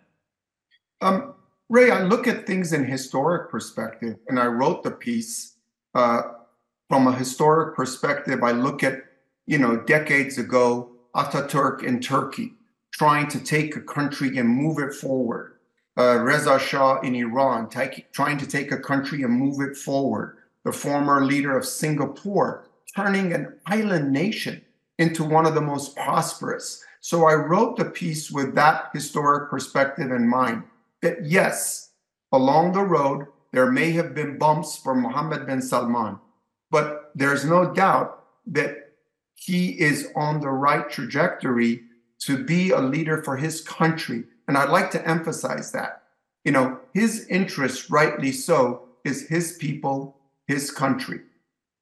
Um, 1.00 1.34
Ray, 1.68 1.90
I 1.90 2.02
look 2.02 2.28
at 2.28 2.46
things 2.46 2.72
in 2.72 2.84
historic 2.84 3.50
perspective, 3.50 4.16
and 4.28 4.38
I 4.38 4.46
wrote 4.46 4.84
the 4.84 4.92
piece 4.92 5.56
uh, 5.96 6.22
from 6.88 7.08
a 7.08 7.16
historic 7.16 7.74
perspective. 7.74 8.44
I 8.44 8.52
look 8.52 8.84
at, 8.84 9.02
you 9.46 9.58
know, 9.58 9.78
decades 9.78 10.38
ago, 10.38 10.92
Ataturk 11.16 11.82
in 11.82 11.98
Turkey, 11.98 12.52
trying 12.92 13.26
to 13.28 13.40
take 13.42 13.74
a 13.74 13.80
country 13.80 14.38
and 14.38 14.48
move 14.48 14.78
it 14.78 14.94
forward. 14.94 15.54
Uh, 15.98 16.18
Reza 16.20 16.56
Shah 16.60 17.00
in 17.00 17.16
Iran, 17.16 17.68
trying 18.12 18.38
to 18.38 18.46
take 18.46 18.70
a 18.70 18.78
country 18.78 19.22
and 19.22 19.32
move 19.32 19.60
it 19.60 19.76
forward. 19.76 20.36
The 20.64 20.72
former 20.72 21.24
leader 21.24 21.56
of 21.56 21.66
Singapore, 21.66 22.68
turning 22.94 23.32
an 23.32 23.54
island 23.66 24.12
nation 24.12 24.62
into 24.98 25.24
one 25.24 25.46
of 25.46 25.54
the 25.54 25.60
most 25.60 25.96
prosperous. 25.96 26.84
So 27.00 27.26
I 27.26 27.34
wrote 27.34 27.76
the 27.76 27.86
piece 27.86 28.30
with 28.30 28.54
that 28.54 28.90
historic 28.92 29.50
perspective 29.50 30.12
in 30.12 30.28
mind 30.28 30.62
that 31.02 31.24
yes, 31.24 31.90
along 32.32 32.72
the 32.72 32.82
road, 32.82 33.26
there 33.52 33.70
may 33.70 33.92
have 33.92 34.14
been 34.14 34.38
bumps 34.38 34.76
for 34.76 34.94
Mohammed 34.94 35.46
bin 35.46 35.62
Salman, 35.62 36.18
but 36.70 37.10
there's 37.14 37.44
no 37.44 37.72
doubt 37.72 38.24
that 38.46 38.92
he 39.34 39.80
is 39.80 40.08
on 40.16 40.40
the 40.40 40.48
right 40.48 40.90
trajectory 40.90 41.82
to 42.20 42.42
be 42.44 42.70
a 42.70 42.80
leader 42.80 43.22
for 43.22 43.36
his 43.36 43.60
country. 43.60 44.24
And 44.48 44.56
I'd 44.56 44.70
like 44.70 44.90
to 44.92 45.08
emphasize 45.08 45.72
that. 45.72 46.02
You 46.44 46.52
know, 46.52 46.80
his 46.94 47.26
interest, 47.28 47.90
rightly 47.90 48.32
so, 48.32 48.88
is 49.04 49.28
his 49.28 49.56
people, 49.58 50.16
his 50.46 50.70
country. 50.70 51.20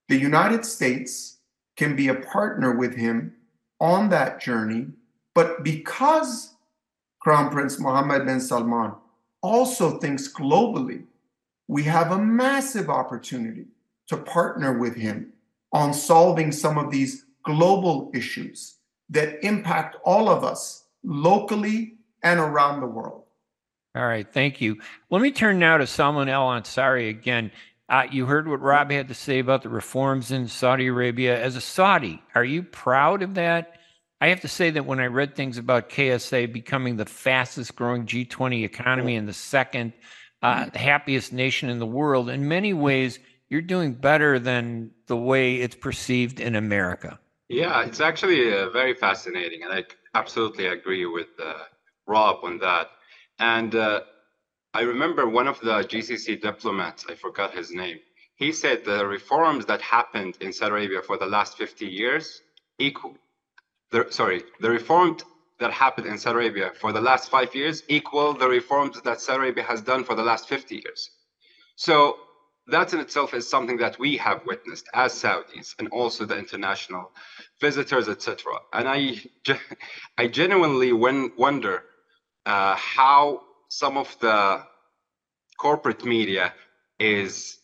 The 0.08 0.18
United 0.18 0.64
States 0.64 1.38
can 1.76 1.96
be 1.96 2.08
a 2.08 2.14
partner 2.14 2.76
with 2.76 2.94
him 2.94 3.34
on 3.80 4.08
that 4.10 4.40
journey, 4.40 4.86
but 5.34 5.64
because 5.64 6.54
Crown 7.20 7.50
Prince 7.50 7.78
Mohammed 7.80 8.26
bin 8.26 8.40
Salman 8.40 8.92
also 9.44 9.98
thinks 9.98 10.32
globally, 10.32 11.04
we 11.68 11.82
have 11.82 12.10
a 12.10 12.18
massive 12.18 12.88
opportunity 12.88 13.66
to 14.08 14.16
partner 14.16 14.78
with 14.78 14.96
him 14.96 15.32
on 15.70 15.92
solving 15.92 16.50
some 16.50 16.78
of 16.78 16.90
these 16.90 17.26
global 17.42 18.10
issues 18.14 18.76
that 19.10 19.44
impact 19.44 19.96
all 20.02 20.30
of 20.30 20.44
us 20.44 20.84
locally 21.02 21.98
and 22.22 22.40
around 22.40 22.80
the 22.80 22.86
world. 22.86 23.22
All 23.94 24.06
right, 24.06 24.26
thank 24.32 24.62
you. 24.62 24.78
Let 25.10 25.20
me 25.20 25.30
turn 25.30 25.58
now 25.58 25.76
to 25.76 25.86
Salman 25.86 26.30
Al 26.30 26.48
Ansari 26.48 27.10
again. 27.10 27.52
Uh, 27.88 28.04
you 28.10 28.24
heard 28.24 28.48
what 28.48 28.62
Rob 28.62 28.90
had 28.90 29.08
to 29.08 29.14
say 29.14 29.40
about 29.40 29.62
the 29.62 29.68
reforms 29.68 30.30
in 30.30 30.48
Saudi 30.48 30.86
Arabia. 30.86 31.38
As 31.38 31.54
a 31.54 31.60
Saudi, 31.60 32.22
are 32.34 32.44
you 32.44 32.62
proud 32.62 33.22
of 33.22 33.34
that? 33.34 33.76
I 34.24 34.28
have 34.28 34.40
to 34.40 34.48
say 34.48 34.70
that 34.70 34.86
when 34.86 35.00
I 35.00 35.06
read 35.08 35.36
things 35.36 35.58
about 35.58 35.90
KSA 35.90 36.50
becoming 36.50 36.96
the 36.96 37.04
fastest 37.04 37.76
growing 37.76 38.06
G20 38.06 38.64
economy 38.64 39.16
and 39.16 39.28
the 39.28 39.34
second 39.34 39.92
uh, 40.40 40.70
happiest 40.72 41.30
nation 41.30 41.68
in 41.68 41.78
the 41.78 41.84
world, 41.84 42.30
in 42.30 42.48
many 42.48 42.72
ways, 42.72 43.18
you're 43.50 43.60
doing 43.60 43.92
better 43.92 44.38
than 44.38 44.92
the 45.08 45.16
way 45.18 45.56
it's 45.56 45.74
perceived 45.74 46.40
in 46.40 46.56
America. 46.56 47.18
Yeah, 47.50 47.84
it's 47.84 48.00
actually 48.00 48.50
uh, 48.50 48.70
very 48.70 48.94
fascinating, 48.94 49.62
and 49.62 49.70
I 49.70 49.84
absolutely 50.14 50.68
agree 50.68 51.04
with 51.04 51.28
uh, 51.38 51.52
Rob 52.06 52.38
on 52.44 52.56
that. 52.60 52.92
And 53.38 53.74
uh, 53.74 54.00
I 54.72 54.84
remember 54.84 55.28
one 55.28 55.48
of 55.48 55.60
the 55.60 55.82
GCC 55.82 56.40
diplomats, 56.40 57.04
I 57.10 57.14
forgot 57.14 57.52
his 57.52 57.72
name, 57.72 57.98
he 58.36 58.52
said 58.52 58.86
the 58.86 59.06
reforms 59.06 59.66
that 59.66 59.82
happened 59.82 60.38
in 60.40 60.50
Saudi 60.50 60.72
Arabia 60.72 61.02
for 61.02 61.18
the 61.18 61.26
last 61.26 61.58
50 61.58 61.84
years 61.84 62.40
equal, 62.78 63.18
the, 63.94 64.06
sorry, 64.10 64.42
the 64.60 64.68
reforms 64.68 65.22
that 65.60 65.70
happened 65.70 66.08
in 66.08 66.18
Saudi 66.18 66.34
Arabia 66.34 66.72
for 66.80 66.92
the 66.92 67.00
last 67.00 67.30
five 67.30 67.54
years 67.54 67.84
equal 67.88 68.34
the 68.34 68.48
reforms 68.48 69.00
that 69.02 69.20
Saudi 69.20 69.38
Arabia 69.38 69.62
has 69.62 69.80
done 69.82 70.02
for 70.02 70.16
the 70.16 70.22
last 70.22 70.48
50 70.48 70.82
years. 70.84 71.10
So 71.76 72.16
that 72.66 72.92
in 72.92 72.98
itself 72.98 73.34
is 73.34 73.48
something 73.48 73.76
that 73.76 73.96
we 74.00 74.16
have 74.16 74.40
witnessed 74.46 74.88
as 74.94 75.12
Saudis 75.12 75.76
and 75.78 75.86
also 75.88 76.24
the 76.24 76.36
international 76.36 77.12
visitors, 77.60 78.08
etc. 78.08 78.54
And 78.72 78.88
I, 78.88 79.20
I 80.18 80.26
genuinely 80.26 80.92
wonder 80.92 81.84
uh, 82.46 82.74
how 82.74 83.42
some 83.68 83.96
of 83.96 84.16
the 84.18 84.64
corporate 85.56 86.04
media 86.04 86.52
is 86.98 87.58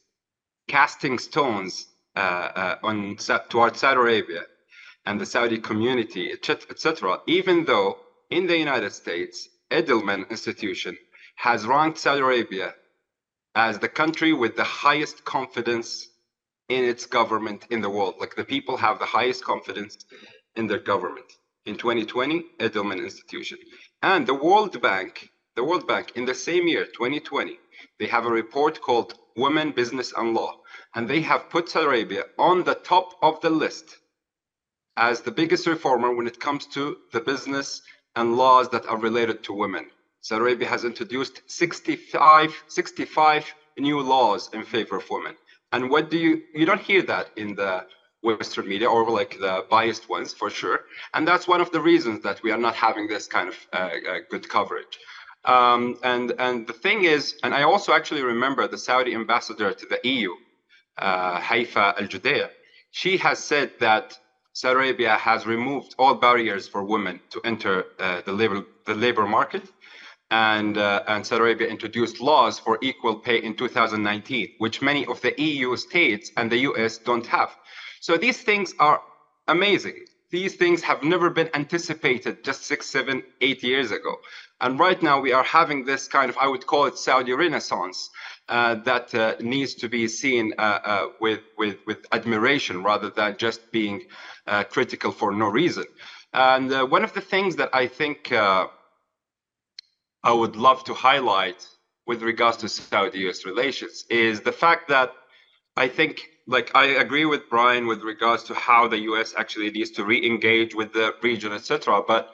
casting 0.68 1.18
stones 1.18 1.88
uh, 2.14 2.20
uh, 2.20 2.76
on 2.84 3.16
towards 3.48 3.80
Saudi 3.80 3.98
Arabia 3.98 4.42
and 5.10 5.20
the 5.20 5.26
Saudi 5.26 5.58
community, 5.58 6.30
etc. 6.30 7.18
Even 7.26 7.64
though 7.64 7.98
in 8.30 8.46
the 8.46 8.56
United 8.56 8.92
States, 8.92 9.48
Edelman 9.72 10.30
Institution 10.30 10.96
has 11.34 11.66
ranked 11.66 11.98
Saudi 11.98 12.20
Arabia 12.20 12.76
as 13.56 13.80
the 13.80 13.88
country 13.88 14.32
with 14.32 14.54
the 14.54 14.70
highest 14.84 15.24
confidence 15.24 16.06
in 16.68 16.84
its 16.84 17.06
government 17.06 17.66
in 17.70 17.80
the 17.80 17.90
world. 17.90 18.14
Like 18.20 18.36
the 18.36 18.44
people 18.44 18.76
have 18.76 19.00
the 19.00 19.12
highest 19.18 19.42
confidence 19.42 19.98
in 20.54 20.68
their 20.68 20.78
government. 20.78 21.26
In 21.66 21.76
2020, 21.76 22.44
Edelman 22.60 23.02
Institution. 23.02 23.58
And 24.04 24.28
the 24.28 24.40
World 24.48 24.80
Bank, 24.80 25.28
the 25.56 25.64
World 25.64 25.88
Bank 25.88 26.12
in 26.14 26.24
the 26.24 26.36
same 26.36 26.68
year, 26.68 26.84
2020, 26.84 27.58
they 27.98 28.06
have 28.06 28.26
a 28.26 28.30
report 28.42 28.80
called 28.80 29.14
Women, 29.36 29.72
Business 29.72 30.12
and 30.16 30.34
Law. 30.34 30.60
And 30.94 31.08
they 31.08 31.22
have 31.22 31.50
put 31.50 31.68
Saudi 31.68 31.86
Arabia 31.86 32.26
on 32.38 32.62
the 32.62 32.76
top 32.76 33.14
of 33.22 33.40
the 33.40 33.50
list 33.50 33.96
as 34.96 35.20
the 35.20 35.30
biggest 35.30 35.66
reformer 35.66 36.14
when 36.14 36.26
it 36.26 36.40
comes 36.40 36.66
to 36.66 36.96
the 37.12 37.20
business 37.20 37.82
and 38.16 38.36
laws 38.36 38.68
that 38.70 38.86
are 38.86 38.98
related 38.98 39.42
to 39.44 39.52
women. 39.52 39.86
Saudi 40.20 40.42
Arabia 40.42 40.68
has 40.68 40.84
introduced 40.84 41.42
65, 41.46 42.64
65 42.68 43.54
new 43.78 44.00
laws 44.00 44.50
in 44.52 44.62
favor 44.64 44.96
of 44.96 45.08
women. 45.08 45.34
And 45.72 45.88
what 45.88 46.10
do 46.10 46.18
you, 46.18 46.42
you 46.54 46.66
don't 46.66 46.80
hear 46.80 47.02
that 47.02 47.30
in 47.36 47.54
the 47.54 47.86
Western 48.22 48.68
media 48.68 48.88
or 48.88 49.08
like 49.10 49.38
the 49.38 49.64
biased 49.70 50.08
ones 50.08 50.34
for 50.34 50.50
sure. 50.50 50.80
And 51.14 51.26
that's 51.26 51.48
one 51.48 51.60
of 51.60 51.70
the 51.72 51.80
reasons 51.80 52.22
that 52.22 52.42
we 52.42 52.50
are 52.50 52.58
not 52.58 52.74
having 52.74 53.08
this 53.08 53.26
kind 53.26 53.48
of 53.48 53.56
uh, 53.72 53.76
uh, 53.76 54.18
good 54.28 54.48
coverage. 54.48 54.98
Um, 55.44 55.98
and 56.02 56.34
and 56.38 56.66
the 56.66 56.74
thing 56.74 57.04
is, 57.04 57.36
and 57.42 57.54
I 57.54 57.62
also 57.62 57.94
actually 57.94 58.22
remember 58.22 58.68
the 58.68 58.76
Saudi 58.76 59.14
ambassador 59.14 59.72
to 59.72 59.86
the 59.86 60.00
EU, 60.06 60.32
uh, 60.98 61.40
Haifa 61.40 61.94
Al 61.98 62.06
Judeah. 62.06 62.50
She 62.90 63.16
has 63.18 63.38
said 63.38 63.70
that 63.80 64.18
Saudi 64.52 64.74
Arabia 64.74 65.16
has 65.16 65.46
removed 65.46 65.94
all 65.98 66.14
barriers 66.14 66.66
for 66.66 66.82
women 66.82 67.20
to 67.30 67.40
enter 67.44 67.86
uh, 67.98 68.20
the 68.24 68.32
labor 68.32 68.64
the 68.86 68.94
labor 68.94 69.26
market, 69.26 69.62
and 70.30 70.76
uh, 70.76 71.02
and 71.06 71.24
Saudi 71.26 71.42
Arabia 71.42 71.68
introduced 71.68 72.20
laws 72.20 72.58
for 72.58 72.78
equal 72.82 73.16
pay 73.16 73.38
in 73.38 73.54
2019, 73.54 74.48
which 74.58 74.82
many 74.82 75.06
of 75.06 75.20
the 75.20 75.34
EU 75.40 75.76
states 75.76 76.32
and 76.36 76.50
the 76.50 76.58
US 76.70 76.98
don't 76.98 77.26
have. 77.26 77.56
So 78.00 78.16
these 78.16 78.42
things 78.42 78.74
are 78.78 79.00
amazing. 79.46 80.04
These 80.30 80.54
things 80.56 80.82
have 80.82 81.02
never 81.02 81.28
been 81.28 81.50
anticipated 81.54 82.44
just 82.44 82.62
six, 82.64 82.86
seven, 82.86 83.22
eight 83.40 83.62
years 83.62 83.90
ago. 83.90 84.16
And 84.60 84.78
right 84.78 85.02
now 85.02 85.20
we 85.20 85.32
are 85.32 85.42
having 85.42 85.84
this 85.84 86.06
kind 86.06 86.30
of, 86.30 86.36
I 86.38 86.46
would 86.46 86.66
call 86.66 86.86
it 86.86 86.98
Saudi 86.98 87.32
Renaissance, 87.32 88.10
uh, 88.48 88.76
that 88.76 89.14
uh, 89.14 89.34
needs 89.40 89.74
to 89.76 89.88
be 89.88 90.06
seen 90.08 90.54
uh, 90.58 90.62
uh 90.84 91.06
with, 91.20 91.40
with, 91.56 91.78
with 91.86 92.06
admiration 92.12 92.82
rather 92.82 93.10
than 93.10 93.36
just 93.38 93.72
being 93.72 94.02
uh, 94.46 94.64
critical 94.64 95.12
for 95.12 95.32
no 95.32 95.46
reason. 95.46 95.84
And 96.32 96.72
uh, 96.72 96.86
one 96.86 97.04
of 97.04 97.12
the 97.12 97.20
things 97.20 97.56
that 97.56 97.70
I 97.72 97.88
think 97.88 98.32
I 98.32 98.68
would 100.32 100.54
love 100.56 100.84
to 100.84 100.94
highlight 100.94 101.66
with 102.06 102.22
regards 102.22 102.58
to 102.58 102.68
Saudi-US 102.68 103.44
relations 103.44 104.04
is 104.10 104.42
the 104.42 104.52
fact 104.52 104.88
that 104.88 105.12
I 105.76 105.88
think 105.88 106.28
like 106.50 106.74
I 106.74 106.86
agree 107.04 107.26
with 107.26 107.48
Brian 107.48 107.86
with 107.86 108.02
regards 108.02 108.42
to 108.44 108.54
how 108.54 108.88
the 108.88 108.98
US 109.10 109.34
actually 109.38 109.70
needs 109.70 109.92
to 109.92 110.04
re-engage 110.04 110.74
with 110.74 110.92
the 110.92 111.14
region, 111.22 111.52
etc. 111.52 112.02
But 112.06 112.28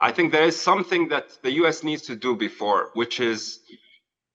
I 0.00 0.10
think 0.10 0.32
there 0.32 0.44
is 0.44 0.60
something 0.60 1.08
that 1.08 1.28
the 1.42 1.52
US 1.62 1.84
needs 1.84 2.02
to 2.02 2.16
do 2.16 2.34
before, 2.34 2.90
which 2.94 3.20
is, 3.20 3.60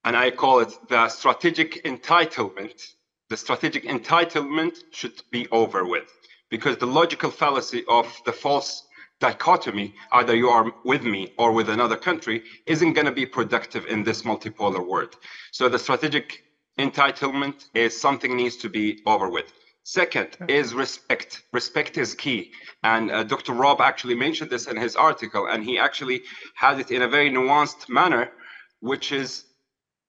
and 0.05 0.16
I 0.16 0.32
call 0.32 0.62
it 0.62 0.74
the 0.88 1.09
strategic 1.09 1.84
entitlement. 1.84 2.82
The 3.30 3.36
strategic 3.36 3.84
entitlement 3.84 4.78
should 4.91 5.22
be 5.30 5.47
over 5.51 5.86
with 5.86 6.09
because 6.49 6.78
the 6.78 6.88
logical 6.88 7.32
fallacy 7.32 7.84
of 7.89 8.07
the 8.26 8.34
false 8.34 8.88
dichotomy, 9.20 9.93
either 10.14 10.36
you 10.36 10.49
are 10.49 10.72
with 10.86 11.03
me 11.03 11.34
or 11.38 11.51
with 11.51 11.70
another 11.70 11.97
country, 11.97 12.43
isn't 12.66 12.93
going 12.93 13.05
to 13.05 13.12
be 13.12 13.26
productive 13.26 13.86
in 13.88 14.03
this 14.03 14.24
multipolar 14.24 14.86
world. 14.86 15.16
So 15.51 15.68
the 15.68 15.80
strategic 15.80 16.43
entitlement 16.80 17.65
is 17.74 17.99
something 17.99 18.36
needs 18.36 18.57
to 18.57 18.69
be 18.69 19.01
over 19.05 19.30
with. 19.30 19.51
Second 19.84 20.38
is 20.47 20.74
respect. 20.74 21.43
Respect 21.51 21.97
is 21.97 22.13
key. 22.13 22.51
And 22.84 23.11
uh, 23.11 23.24
Dr. 23.24 23.53
Rob 23.53 23.82
actually 23.82 24.15
mentioned 24.15 24.49
this 24.49 24.67
in 24.67 24.78
his 24.78 24.95
article, 24.95 25.47
and 25.47 25.63
he 25.63 25.80
actually 25.80 26.22
had 26.55 26.80
it 26.80 26.91
in 26.91 27.01
a 27.01 27.07
very 27.07 27.30
nuanced 27.30 27.89
manner, 27.89 28.32
which 28.80 29.11
is 29.11 29.45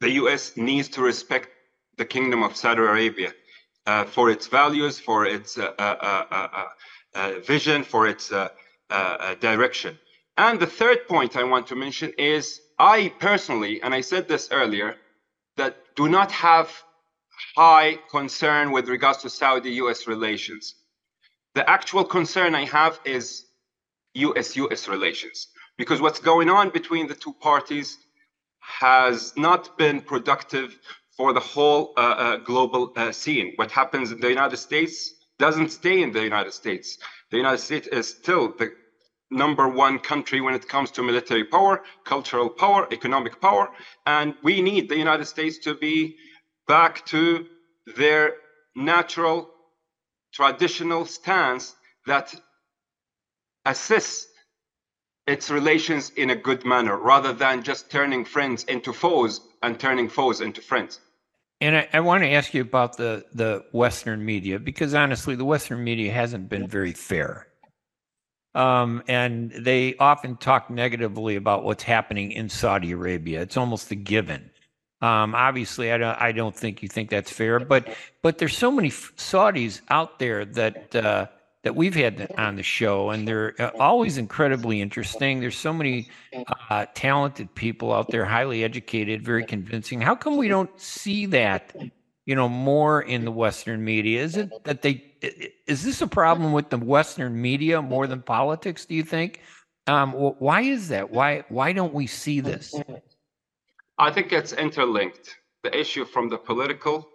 the 0.00 0.10
US 0.22 0.56
needs 0.56 0.88
to 0.90 1.02
respect 1.02 1.48
the 1.96 2.04
Kingdom 2.04 2.42
of 2.42 2.56
Saudi 2.56 2.82
Arabia 2.82 3.32
uh, 3.86 4.04
for 4.04 4.30
its 4.30 4.46
values, 4.46 4.98
for 4.98 5.26
its 5.26 5.58
uh, 5.58 5.72
uh, 5.78 6.24
uh, 6.30 6.66
uh 7.14 7.32
vision, 7.40 7.82
for 7.82 8.06
its 8.06 8.32
direction. 9.40 9.98
And 10.36 10.58
the 10.58 10.66
third 10.66 11.06
point 11.08 11.36
I 11.36 11.44
want 11.44 11.66
to 11.68 11.76
mention 11.76 12.12
is 12.18 12.60
I 12.78 13.12
personally, 13.20 13.82
and 13.82 13.94
I 13.94 14.00
said 14.00 14.28
this 14.28 14.48
earlier, 14.50 14.96
that 15.56 15.76
do 15.96 16.08
not 16.08 16.30
have 16.32 16.70
high 17.56 17.98
concern 18.10 18.72
with 18.72 18.88
regards 18.88 19.18
to 19.18 19.30
Saudi-US 19.30 20.06
relations. 20.06 20.74
The 21.54 21.68
actual 21.68 22.04
concern 22.04 22.54
I 22.54 22.64
have 22.64 22.98
is 23.04 23.46
US-US 24.14 24.88
relations, 24.88 25.48
because 25.76 26.00
what's 26.00 26.20
going 26.20 26.48
on 26.48 26.70
between 26.70 27.06
the 27.06 27.14
two 27.14 27.32
parties 27.34 27.98
has 28.60 29.32
not 29.36 29.76
been 29.76 30.00
productive 30.00 30.78
for 31.16 31.32
the 31.32 31.40
whole 31.40 31.92
uh, 31.96 32.00
uh, 32.00 32.36
global 32.36 32.92
uh, 32.96 33.12
scene. 33.12 33.52
What 33.56 33.70
happens 33.70 34.12
in 34.12 34.20
the 34.20 34.28
United 34.28 34.56
States 34.56 35.14
doesn't 35.38 35.70
stay 35.70 36.02
in 36.02 36.12
the 36.12 36.22
United 36.22 36.52
States. 36.52 36.98
The 37.30 37.36
United 37.36 37.58
States 37.58 37.86
is 37.88 38.08
still 38.08 38.54
the 38.56 38.72
number 39.32 39.66
one 39.68 39.98
country 39.98 40.40
when 40.40 40.54
it 40.54 40.68
comes 40.68 40.90
to 40.92 41.02
military 41.02 41.44
power, 41.44 41.82
cultural 42.04 42.48
power, 42.48 42.86
economic 42.92 43.40
power. 43.40 43.70
And 44.06 44.34
we 44.42 44.62
need 44.62 44.88
the 44.88 44.96
United 44.96 45.24
States 45.24 45.58
to 45.58 45.74
be 45.74 46.16
back 46.68 47.04
to 47.06 47.46
their 47.96 48.34
natural, 48.76 49.50
traditional 50.32 51.06
stance 51.06 51.74
that 52.06 52.34
assists 53.64 54.28
its 55.26 55.50
relations 55.50 56.10
in 56.10 56.30
a 56.30 56.36
good 56.36 56.64
manner 56.64 56.96
rather 56.96 57.32
than 57.32 57.62
just 57.62 57.90
turning 57.90 58.24
friends 58.24 58.64
into 58.64 58.92
foes 58.92 59.40
and 59.62 59.78
turning 59.78 60.08
foes 60.08 60.40
into 60.40 60.60
friends. 60.60 61.00
And 61.60 61.76
I, 61.76 61.88
I, 61.92 62.00
want 62.00 62.24
to 62.24 62.28
ask 62.28 62.52
you 62.54 62.60
about 62.60 62.96
the, 62.96 63.24
the 63.32 63.64
Western 63.70 64.24
media 64.24 64.58
because 64.58 64.94
honestly, 64.94 65.36
the 65.36 65.44
Western 65.44 65.84
media 65.84 66.12
hasn't 66.12 66.48
been 66.48 66.66
very 66.66 66.92
fair 66.92 67.46
um, 68.54 69.02
and 69.08 69.50
they 69.52 69.96
often 69.96 70.36
talk 70.36 70.70
negatively 70.70 71.36
about 71.36 71.64
what's 71.64 71.82
happening 71.82 72.32
in 72.32 72.48
Saudi 72.48 72.92
Arabia. 72.92 73.42
It's 73.42 73.56
almost 73.56 73.90
a 73.90 73.94
given. 73.94 74.50
Um, 75.00 75.34
obviously, 75.34 75.92
I 75.92 75.98
don't. 75.98 76.20
I 76.20 76.32
don't 76.32 76.54
think 76.54 76.82
you 76.82 76.88
think 76.88 77.10
that's 77.10 77.30
fair, 77.30 77.58
but 77.58 77.88
but 78.22 78.38
there's 78.38 78.56
so 78.56 78.70
many 78.70 78.90
Saudis 78.90 79.80
out 79.88 80.20
there 80.20 80.44
that 80.44 80.94
uh, 80.94 81.26
that 81.64 81.74
we've 81.74 81.94
had 81.94 82.32
on 82.38 82.54
the 82.54 82.62
show, 82.62 83.10
and 83.10 83.26
they're 83.26 83.54
uh, 83.60 83.70
always 83.80 84.16
incredibly 84.16 84.80
interesting. 84.80 85.40
There's 85.40 85.58
so 85.58 85.72
many 85.72 86.08
uh, 86.70 86.86
talented 86.94 87.52
people 87.56 87.92
out 87.92 88.10
there, 88.10 88.24
highly 88.24 88.62
educated, 88.62 89.24
very 89.24 89.44
convincing. 89.44 90.00
How 90.00 90.14
come 90.14 90.36
we 90.36 90.46
don't 90.46 90.70
see 90.80 91.26
that 91.26 91.74
you 92.24 92.34
know, 92.34 92.48
more 92.48 93.02
in 93.02 93.24
the 93.24 93.30
Western 93.30 93.84
media? 93.84 94.22
Is 94.22 94.36
it 94.36 94.64
that 94.64 94.82
they 94.82 95.04
is 95.66 95.84
this 95.84 96.02
a 96.02 96.06
problem 96.06 96.52
with 96.52 96.70
the 96.70 96.78
Western 96.78 97.40
media 97.40 97.80
more 97.80 98.06
than 98.06 98.22
politics? 98.22 98.84
Do 98.86 98.94
you 98.94 99.02
think? 99.02 99.40
Um, 99.86 100.12
why 100.12 100.62
is 100.62 100.88
that? 100.88 101.10
Why 101.10 101.44
why 101.48 101.72
don't 101.72 101.94
we 101.94 102.06
see 102.06 102.40
this? 102.40 102.74
I 103.98 104.10
think 104.10 104.32
it's 104.32 104.52
interlinked. 104.52 105.36
The 105.62 105.76
issue 105.78 106.04
from 106.04 106.28
the 106.28 106.38
political 106.38 107.08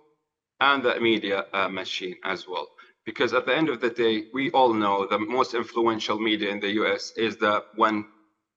and 0.59 0.83
the 0.83 0.99
media 0.99 1.45
uh, 1.53 1.67
machine 1.67 2.15
as 2.23 2.47
well. 2.47 2.67
Because 3.05 3.33
at 3.33 3.45
the 3.45 3.55
end 3.55 3.69
of 3.69 3.79
the 3.79 3.89
day, 3.89 4.25
we 4.33 4.51
all 4.51 4.73
know 4.73 5.05
the 5.05 5.19
most 5.19 5.53
influential 5.53 6.19
media 6.19 6.49
in 6.49 6.59
the 6.59 6.71
US 6.81 7.11
is 7.17 7.37
the 7.37 7.63
one 7.75 8.05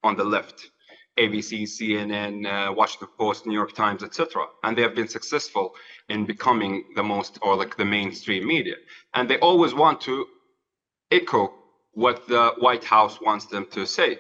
on 0.02 0.16
the 0.16 0.24
left. 0.24 0.70
ABC, 1.18 1.62
CNN, 1.62 2.46
uh, 2.46 2.72
Washington 2.72 3.08
Post, 3.18 3.46
New 3.46 3.54
York 3.54 3.74
Times, 3.74 4.02
etc. 4.02 4.46
And 4.62 4.76
they 4.76 4.82
have 4.82 4.94
been 4.94 5.08
successful 5.08 5.74
in 6.08 6.24
becoming 6.24 6.84
the 6.96 7.02
most 7.02 7.38
or 7.42 7.56
like 7.56 7.76
the 7.76 7.84
mainstream 7.84 8.46
media. 8.46 8.76
And 9.14 9.28
they 9.28 9.38
always 9.38 9.74
want 9.74 10.00
to 10.02 10.26
echo 11.10 11.52
what 11.92 12.26
the 12.28 12.54
White 12.58 12.84
House 12.84 13.20
wants 13.20 13.46
them 13.46 13.66
to 13.72 13.86
say. 13.86 14.18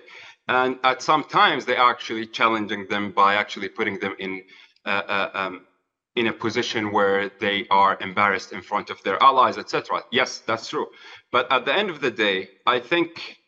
And 0.48 0.78
at 0.82 1.00
some 1.02 1.24
times 1.24 1.64
they're 1.64 1.78
actually 1.78 2.26
challenging 2.26 2.86
them 2.88 3.12
by 3.12 3.36
actually 3.36 3.68
putting 3.68 3.98
them 4.00 4.16
in 4.18 4.42
uh, 4.84 4.88
uh, 4.88 5.30
um, 5.34 5.66
in 6.16 6.26
a 6.26 6.32
position 6.32 6.90
where 6.90 7.30
they 7.38 7.66
are 7.70 7.96
embarrassed 8.00 8.52
in 8.52 8.60
front 8.60 8.90
of 8.90 9.00
their 9.04 9.22
allies, 9.22 9.58
etc. 9.58 10.02
Yes, 10.10 10.38
that's 10.38 10.68
true. 10.68 10.88
But 11.30 11.50
at 11.52 11.64
the 11.64 11.72
end 11.72 11.88
of 11.88 12.00
the 12.00 12.10
day, 12.10 12.48
I 12.66 12.80
think 12.80 13.38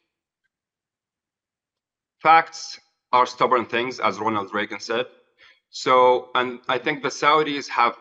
facts 2.23 2.79
are 3.13 3.27
stubborn 3.27 3.67
things, 3.67 4.01
as 4.01 4.19
Ronald 4.19 4.55
Reagan 4.55 4.81
said. 4.81 5.07
So, 5.71 6.31
and 6.35 6.61
I 6.69 6.79
think 6.79 7.03
the 7.03 7.09
Saudis 7.09 7.69
have 7.69 7.97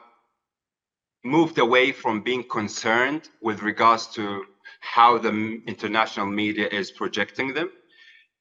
moved 1.24 1.58
away 1.58 1.92
from 1.92 2.22
being 2.22 2.44
concerned 2.44 3.30
with 3.42 3.62
regards 3.62 4.08
to 4.08 4.46
how 4.80 5.18
the 5.18 5.62
international 5.68 6.26
media 6.26 6.68
is 6.68 6.92
projecting 6.92 7.54
them. 7.54 7.70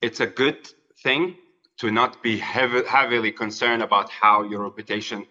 It's 0.01 0.21
a 0.21 0.27
good 0.27 0.68
thing 1.03 1.37
to 1.79 1.91
not 1.91 2.23
be 2.23 2.39
heavy, 2.39 2.85
heavily 2.87 3.33
concerned 3.33 3.83
about 3.83 4.11
how 4.11 4.43
your 4.43 4.62
reputation 4.62 5.27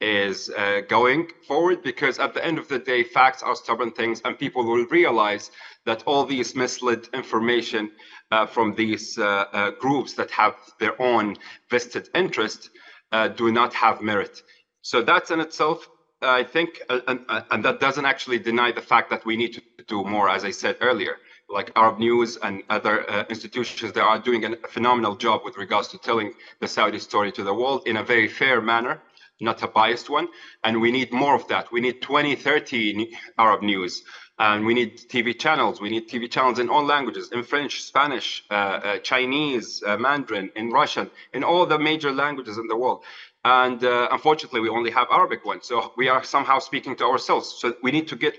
is 0.00 0.50
uh, 0.50 0.80
going 0.88 1.28
forward 1.46 1.82
because 1.82 2.18
at 2.18 2.32
the 2.34 2.44
end 2.44 2.58
of 2.58 2.68
the 2.68 2.78
day 2.78 3.02
facts 3.02 3.42
are 3.42 3.56
stubborn 3.56 3.90
things 3.90 4.20
and 4.24 4.38
people 4.38 4.64
will 4.64 4.86
realize 4.86 5.50
that 5.86 6.02
all 6.06 6.24
these 6.24 6.54
misled 6.54 7.08
information 7.12 7.90
uh, 8.30 8.46
from 8.46 8.74
these 8.74 9.18
uh, 9.18 9.44
uh 9.52 9.70
groups 9.80 10.12
that 10.14 10.30
have 10.30 10.54
their 10.78 11.00
own 11.02 11.36
vested 11.70 12.08
interest 12.14 12.70
uh, 13.12 13.26
do 13.26 13.50
not 13.50 13.74
have 13.74 14.00
merit. 14.00 14.42
So 14.82 15.02
that's 15.02 15.30
in 15.30 15.40
itself 15.40 15.88
i 16.20 16.42
think 16.42 16.80
and, 17.06 17.20
and 17.52 17.64
that 17.64 17.78
doesn't 17.78 18.04
actually 18.04 18.40
deny 18.40 18.72
the 18.72 18.80
fact 18.80 19.08
that 19.08 19.24
we 19.24 19.36
need 19.36 19.52
to 19.54 19.62
do 19.86 20.02
more 20.02 20.28
as 20.28 20.44
i 20.44 20.50
said 20.50 20.76
earlier. 20.80 21.16
Like 21.50 21.72
Arab 21.76 21.98
News 21.98 22.36
and 22.42 22.62
other 22.68 23.08
uh, 23.10 23.24
institutions 23.30 23.92
that 23.92 24.02
are 24.02 24.18
doing 24.18 24.44
a 24.44 24.56
phenomenal 24.68 25.16
job 25.16 25.40
with 25.46 25.56
regards 25.56 25.88
to 25.88 25.98
telling 25.98 26.34
the 26.60 26.68
Saudi 26.68 26.98
story 26.98 27.32
to 27.32 27.42
the 27.42 27.54
world 27.54 27.86
in 27.86 27.96
a 27.96 28.02
very 28.02 28.28
fair 28.28 28.60
manner 28.60 29.00
not 29.40 29.62
a 29.62 29.68
biased 29.68 30.10
one. 30.10 30.28
And 30.64 30.80
we 30.80 30.90
need 30.90 31.12
more 31.12 31.34
of 31.34 31.46
that. 31.48 31.70
We 31.72 31.80
need 31.80 32.02
20, 32.02 32.34
30 32.34 33.10
Arab 33.38 33.62
news. 33.62 34.02
And 34.38 34.64
we 34.64 34.74
need 34.74 34.98
TV 34.98 35.36
channels. 35.36 35.80
We 35.80 35.90
need 35.90 36.08
TV 36.08 36.30
channels 36.30 36.58
in 36.60 36.68
all 36.68 36.84
languages, 36.84 37.30
in 37.32 37.42
French, 37.42 37.82
Spanish, 37.82 38.44
uh, 38.50 38.54
uh, 38.54 38.98
Chinese, 38.98 39.82
uh, 39.84 39.96
Mandarin, 39.96 40.50
in 40.54 40.70
Russian, 40.70 41.10
in 41.32 41.42
all 41.42 41.66
the 41.66 41.78
major 41.78 42.12
languages 42.12 42.56
in 42.56 42.68
the 42.68 42.76
world. 42.76 43.02
And 43.44 43.82
uh, 43.82 44.08
unfortunately, 44.12 44.60
we 44.60 44.68
only 44.68 44.90
have 44.92 45.08
Arabic 45.10 45.44
ones. 45.44 45.66
So 45.66 45.92
we 45.96 46.08
are 46.08 46.22
somehow 46.22 46.60
speaking 46.60 46.94
to 46.96 47.04
ourselves. 47.04 47.56
So 47.58 47.74
we 47.82 47.90
need 47.90 48.06
to 48.08 48.16
get 48.16 48.38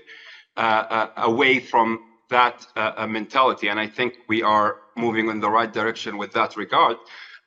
uh, 0.56 0.60
uh, 0.60 1.10
away 1.16 1.60
from 1.60 2.00
that 2.30 2.64
mentality. 3.08 3.68
And 3.68 3.80
I 3.80 3.88
think 3.88 4.14
we 4.28 4.40
are 4.42 4.76
moving 4.96 5.28
in 5.30 5.40
the 5.40 5.50
right 5.50 5.72
direction 5.72 6.16
with 6.16 6.32
that 6.34 6.56
regard. 6.56 6.96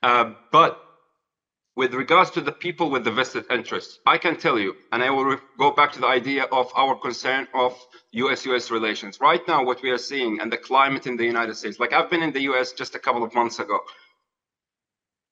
but 0.02 0.83
with 1.76 1.94
regards 1.94 2.30
to 2.32 2.42
the 2.42 2.52
people 2.52 2.90
with 2.92 3.04
the 3.04 3.12
vested 3.12 3.46
interests, 3.50 4.00
I 4.06 4.18
can 4.18 4.38
tell 4.38 4.60
you, 4.60 4.76
and 4.92 5.04
I 5.04 5.10
will 5.10 5.38
go 5.58 5.72
back 5.72 5.92
to 5.94 6.00
the 6.00 6.08
idea 6.08 6.44
of 6.44 6.72
our 6.76 6.96
concern 6.96 7.48
of 7.54 7.76
US-US 8.12 8.70
relations. 8.70 9.20
Right 9.20 9.42
now, 9.48 9.66
what 9.66 9.82
we 9.82 9.90
are 9.90 9.98
seeing 9.98 10.40
and 10.40 10.52
the 10.52 10.58
climate 10.58 11.08
in 11.08 11.18
the 11.18 11.26
United 11.26 11.56
States, 11.56 11.80
like 11.80 11.94
I've 11.94 12.12
been 12.12 12.22
in 12.22 12.32
the 12.32 12.42
US 12.42 12.74
just 12.74 12.94
a 12.94 13.00
couple 13.00 13.24
of 13.24 13.34
months 13.34 13.60
ago. 13.60 13.80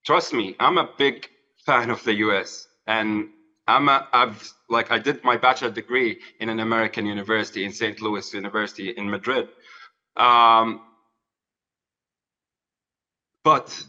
Trust 0.04 0.34
me, 0.34 0.56
I'm 0.60 0.80
a 0.80 0.90
big 0.98 1.30
fan 1.66 1.92
of 1.92 2.04
the 2.04 2.16
US, 2.26 2.68
and 2.88 3.30
I'm 3.68 3.88
a, 3.88 4.08
I've 4.12 4.52
like 4.68 4.92
I 4.92 4.98
did 4.98 5.24
my 5.24 5.38
bachelor 5.38 5.70
degree 5.70 6.20
in 6.40 6.50
an 6.50 6.60
American 6.60 7.06
university 7.06 7.66
in 7.66 7.72
St. 7.72 8.02
Louis 8.02 8.34
University 8.34 8.90
in 8.90 9.10
Madrid. 9.10 9.48
Um, 10.18 10.82
but 13.44 13.84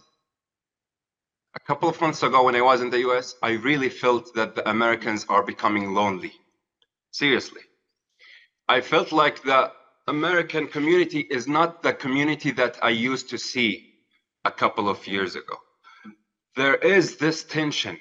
a 1.54 1.60
couple 1.60 1.88
of 1.88 2.00
months 2.00 2.22
ago 2.22 2.44
when 2.44 2.56
I 2.56 2.62
was 2.62 2.80
in 2.80 2.90
the 2.90 3.00
US, 3.10 3.34
I 3.42 3.52
really 3.52 3.88
felt 3.88 4.34
that 4.34 4.54
the 4.54 4.68
Americans 4.68 5.26
are 5.28 5.42
becoming 5.42 5.92
lonely. 5.92 6.32
Seriously. 7.10 7.60
I 8.68 8.80
felt 8.80 9.12
like 9.12 9.42
the 9.42 9.70
American 10.08 10.66
community 10.66 11.20
is 11.20 11.46
not 11.46 11.82
the 11.82 11.92
community 11.92 12.50
that 12.52 12.78
I 12.82 12.90
used 12.90 13.28
to 13.30 13.38
see 13.38 13.92
a 14.44 14.50
couple 14.50 14.88
of 14.88 15.06
years 15.06 15.36
ago. 15.36 15.56
There 16.56 16.76
is 16.76 17.16
this 17.16 17.44
tension. 17.44 17.98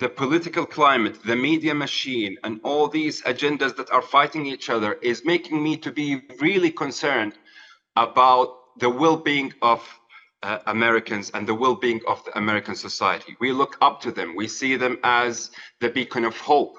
The 0.00 0.08
political 0.08 0.66
climate, 0.66 1.22
the 1.22 1.36
media 1.36 1.74
machine, 1.74 2.36
and 2.42 2.60
all 2.64 2.88
these 2.88 3.22
agendas 3.22 3.76
that 3.76 3.90
are 3.90 4.02
fighting 4.02 4.46
each 4.46 4.68
other 4.68 4.94
is 4.94 5.24
making 5.24 5.62
me 5.62 5.76
to 5.78 5.92
be 5.92 6.22
really 6.40 6.70
concerned 6.70 7.34
about 7.94 8.78
the 8.80 8.90
well-being 8.90 9.52
of 9.62 9.80
uh, 10.44 10.58
Americans 10.66 11.30
and 11.32 11.46
the 11.46 11.54
well-being 11.54 12.00
of 12.06 12.22
the 12.26 12.36
American 12.36 12.76
society. 12.76 13.34
We 13.40 13.50
look 13.52 13.78
up 13.80 14.00
to 14.02 14.12
them. 14.12 14.36
We 14.36 14.46
see 14.46 14.76
them 14.76 14.98
as 15.02 15.50
the 15.80 15.88
beacon 15.88 16.24
of 16.24 16.36
hope. 16.36 16.76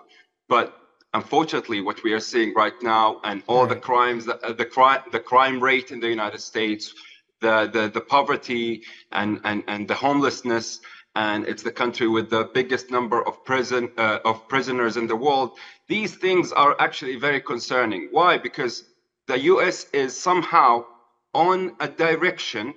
But 0.47 0.77
unfortunately, 1.15 1.81
what 1.81 2.03
we 2.03 2.13
are 2.13 2.19
seeing 2.19 2.53
right 2.53 2.79
now, 2.83 3.19
and 3.23 3.41
all 3.47 3.65
right. 3.65 3.69
the 3.73 3.81
crimes, 3.89 4.25
the, 4.25 4.37
uh, 4.45 4.53
the 4.53 4.65
crime, 4.65 5.01
the 5.11 5.19
crime 5.19 5.59
rate 5.59 5.91
in 5.91 5.99
the 5.99 6.07
United 6.07 6.41
States, 6.41 6.93
the 7.41 7.67
the, 7.73 7.89
the 7.89 8.01
poverty 8.01 8.83
and, 9.11 9.41
and 9.43 9.63
and 9.67 9.87
the 9.87 9.95
homelessness, 9.95 10.79
and 11.15 11.47
it's 11.47 11.63
the 11.63 11.71
country 11.71 12.07
with 12.07 12.29
the 12.29 12.43
biggest 12.53 12.91
number 12.91 13.27
of 13.27 13.43
prison 13.45 13.91
uh, 13.97 14.19
of 14.25 14.47
prisoners 14.47 14.95
in 14.95 15.07
the 15.07 15.15
world. 15.15 15.57
These 15.87 16.13
things 16.15 16.51
are 16.51 16.75
actually 16.79 17.15
very 17.15 17.41
concerning. 17.41 18.09
Why? 18.11 18.37
Because 18.37 18.83
the 19.25 19.39
U.S. 19.53 19.87
is 19.91 20.15
somehow 20.15 20.85
on 21.33 21.75
a 21.79 21.87
direction 21.87 22.75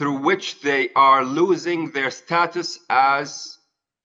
through 0.00 0.16
which 0.16 0.62
they 0.62 0.88
are 0.96 1.22
losing 1.22 1.90
their 1.90 2.10
status 2.10 2.78
as 2.88 3.58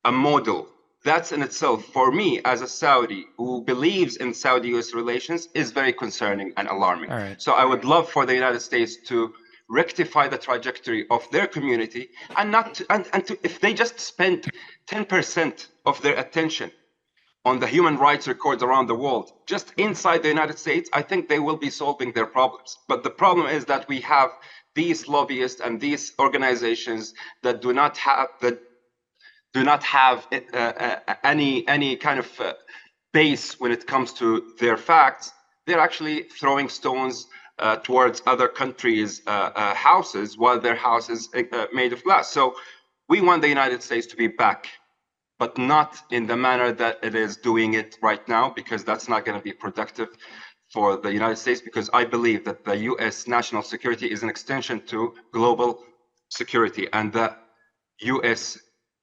a 0.04 0.12
model. 0.12 0.68
That's 1.06 1.32
in 1.32 1.42
itself, 1.42 1.86
for 1.86 2.12
me 2.12 2.42
as 2.44 2.62
a 2.62 2.68
Saudi 2.68 3.24
who 3.38 3.64
believes 3.64 4.18
in 4.18 4.34
Saudi 4.34 4.76
US 4.76 4.94
relations, 4.94 5.48
is 5.54 5.72
very 5.72 5.94
concerning 5.94 6.52
and 6.58 6.68
alarming. 6.68 7.12
So 7.38 7.54
I 7.54 7.64
would 7.64 7.86
love 7.86 8.10
for 8.10 8.26
the 8.26 8.34
United 8.34 8.60
States 8.60 8.98
to 9.08 9.34
rectify 9.70 10.28
the 10.28 10.38
trajectory 10.38 11.06
of 11.10 11.22
their 11.32 11.48
community 11.48 12.10
and 12.36 12.52
not 12.52 12.76
to, 12.76 12.86
and, 12.90 13.08
and 13.14 13.26
to, 13.28 13.40
if 13.42 13.62
they 13.62 13.74
just 13.74 13.98
spend 13.98 14.52
10% 14.88 15.68
of 15.86 16.02
their 16.02 16.18
attention 16.20 16.72
on 17.46 17.60
the 17.60 17.68
human 17.68 17.96
rights 17.98 18.28
records 18.28 18.62
around 18.64 18.88
the 18.88 18.96
world 18.96 19.32
just 19.46 19.74
inside 19.78 20.22
the 20.24 20.28
united 20.28 20.58
states 20.58 20.90
i 20.94 21.02
think 21.02 21.28
they 21.28 21.40
will 21.40 21.58
be 21.58 21.70
solving 21.70 22.12
their 22.14 22.26
problems 22.26 22.78
but 22.88 23.04
the 23.04 23.10
problem 23.10 23.46
is 23.48 23.66
that 23.66 23.88
we 23.88 24.00
have 24.02 24.32
these 24.76 25.08
lobbyists 25.08 25.62
and 25.62 25.80
these 25.80 26.14
organizations 26.20 27.14
that 27.42 27.62
do 27.62 27.74
not 27.74 27.98
have 27.98 28.28
that 28.42 28.60
do 29.54 29.64
not 29.64 29.82
have 29.84 30.28
uh, 30.32 30.58
uh, 30.58 31.16
any 31.24 31.68
any 31.68 31.96
kind 31.96 32.20
of 32.20 32.30
uh, 32.40 32.54
base 33.14 33.60
when 33.60 33.72
it 33.72 33.88
comes 33.88 34.12
to 34.12 34.52
their 34.60 34.78
facts, 34.78 35.32
they're 35.66 35.80
actually 35.80 36.24
throwing 36.24 36.68
stones 36.68 37.28
uh, 37.60 37.78
towards 37.78 38.22
other 38.28 38.50
countries' 38.50 39.22
uh, 39.26 39.74
houses 39.74 40.38
while 40.38 40.60
their 40.60 40.76
house 40.76 41.10
is 41.10 41.30
made 41.74 41.94
of 41.94 42.04
glass. 42.04 42.30
So 42.30 42.56
we 43.08 43.22
want 43.22 43.42
the 43.42 43.48
United 43.48 43.82
States 43.82 44.08
to 44.08 44.18
be 44.18 44.28
back, 44.28 44.68
but 45.40 45.58
not 45.58 45.98
in 46.12 46.28
the 46.28 46.36
manner 46.36 46.74
that 46.74 47.00
it 47.02 47.16
is 47.16 47.38
doing 47.38 47.76
it 47.76 47.98
right 48.02 48.28
now, 48.28 48.50
because 48.50 48.84
that's 48.84 49.08
not 49.08 49.24
going 49.24 49.38
to 49.38 49.44
be 49.44 49.54
productive 49.54 50.10
for 50.76 50.98
the 50.98 51.12
United 51.22 51.38
States 51.38 51.62
because 51.62 51.90
I 51.94 52.04
believe 52.04 52.44
that 52.44 52.66
the 52.66 52.78
US 52.92 53.16
national 53.28 53.64
security 53.64 54.08
is 54.16 54.24
an 54.24 54.30
extension 54.36 54.78
to 54.92 55.14
global 55.32 55.70
security 56.42 56.86
and 56.92 57.14
the 57.14 57.28
US 58.14 58.42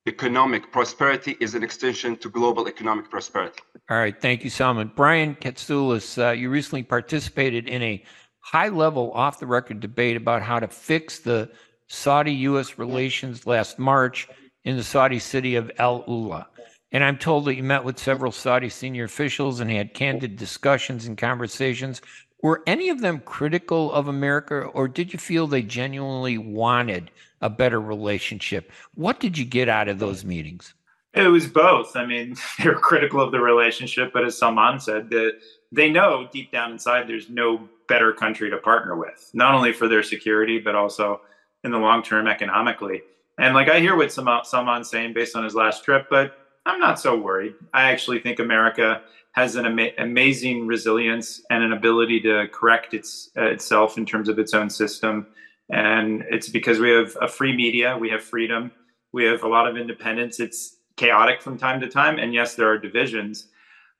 economic 0.06 0.70
prosperity 0.70 1.32
is 1.40 1.54
an 1.54 1.62
extension 1.62 2.10
to 2.18 2.28
global 2.28 2.68
economic 2.68 3.08
prosperity. 3.08 3.60
All 3.88 3.96
right. 3.96 4.16
Thank 4.20 4.44
you, 4.44 4.50
Salman. 4.50 4.92
Brian 4.94 5.34
Katulis, 5.34 6.08
uh, 6.22 6.32
you 6.32 6.50
recently 6.50 6.82
participated 6.82 7.68
in 7.68 7.80
a 7.82 8.04
high 8.40 8.68
level 8.68 9.10
off 9.12 9.40
the 9.40 9.46
record 9.46 9.80
debate 9.80 10.16
about 10.18 10.42
how 10.42 10.58
to 10.60 10.68
fix 10.68 11.20
the 11.20 11.50
Saudi 11.86 12.34
US 12.50 12.78
relations 12.78 13.46
last 13.46 13.78
March 13.78 14.28
in 14.64 14.76
the 14.76 14.84
Saudi 14.84 15.18
city 15.18 15.54
of 15.54 15.70
Al 15.78 16.04
Ula. 16.06 16.48
And 16.92 17.02
I'm 17.02 17.16
told 17.16 17.46
that 17.46 17.56
you 17.56 17.62
met 17.62 17.84
with 17.84 17.98
several 17.98 18.30
Saudi 18.30 18.68
senior 18.68 19.04
officials 19.04 19.60
and 19.60 19.70
had 19.70 19.94
candid 19.94 20.36
discussions 20.36 21.06
and 21.06 21.16
conversations. 21.16 22.02
Were 22.42 22.62
any 22.66 22.90
of 22.90 23.00
them 23.00 23.20
critical 23.20 23.90
of 23.92 24.08
America, 24.08 24.64
or 24.64 24.88
did 24.88 25.12
you 25.12 25.18
feel 25.18 25.46
they 25.46 25.62
genuinely 25.62 26.36
wanted 26.36 27.10
a 27.40 27.48
better 27.48 27.80
relationship? 27.80 28.70
What 28.94 29.20
did 29.20 29.38
you 29.38 29.44
get 29.44 29.68
out 29.68 29.88
of 29.88 29.98
those 29.98 30.24
meetings? 30.24 30.74
It 31.14 31.28
was 31.28 31.46
both. 31.46 31.96
I 31.96 32.04
mean, 32.04 32.36
they 32.58 32.68
were 32.68 32.74
critical 32.74 33.20
of 33.20 33.32
the 33.32 33.40
relationship, 33.40 34.12
but 34.12 34.24
as 34.24 34.36
Salman 34.36 34.78
said, 34.78 35.08
that 35.10 35.38
they 35.70 35.90
know 35.90 36.28
deep 36.30 36.52
down 36.52 36.72
inside 36.72 37.08
there's 37.08 37.30
no 37.30 37.68
better 37.88 38.12
country 38.12 38.50
to 38.50 38.58
partner 38.58 38.96
with, 38.96 39.30
not 39.32 39.54
only 39.54 39.72
for 39.72 39.88
their 39.88 40.02
security, 40.02 40.58
but 40.58 40.74
also 40.74 41.20
in 41.64 41.70
the 41.70 41.78
long 41.78 42.02
term 42.02 42.26
economically. 42.26 43.02
And 43.38 43.54
like 43.54 43.68
I 43.68 43.80
hear 43.80 43.96
what 43.96 44.12
Salman's 44.12 44.90
saying 44.90 45.14
based 45.14 45.36
on 45.36 45.44
his 45.44 45.54
last 45.54 45.84
trip, 45.84 46.06
but 46.10 46.36
I'm 46.66 46.78
not 46.78 47.00
so 47.00 47.18
worried. 47.18 47.54
I 47.74 47.90
actually 47.90 48.20
think 48.20 48.38
America 48.38 49.02
has 49.32 49.56
an 49.56 49.66
ama- 49.66 49.92
amazing 49.98 50.66
resilience 50.66 51.42
and 51.50 51.64
an 51.64 51.72
ability 51.72 52.20
to 52.20 52.46
correct 52.52 52.94
its 52.94 53.30
uh, 53.36 53.46
itself 53.46 53.98
in 53.98 54.06
terms 54.06 54.28
of 54.28 54.38
its 54.38 54.54
own 54.54 54.70
system. 54.70 55.26
And 55.70 56.24
it's 56.30 56.48
because 56.48 56.78
we 56.78 56.90
have 56.90 57.16
a 57.20 57.28
free 57.28 57.56
media, 57.56 57.96
we 57.98 58.10
have 58.10 58.22
freedom, 58.22 58.70
we 59.12 59.24
have 59.24 59.42
a 59.42 59.48
lot 59.48 59.66
of 59.66 59.76
independence. 59.76 60.38
It's 60.38 60.76
chaotic 60.96 61.40
from 61.40 61.56
time 61.56 61.80
to 61.80 61.88
time, 61.88 62.18
and 62.18 62.34
yes, 62.34 62.54
there 62.54 62.68
are 62.68 62.78
divisions. 62.78 63.48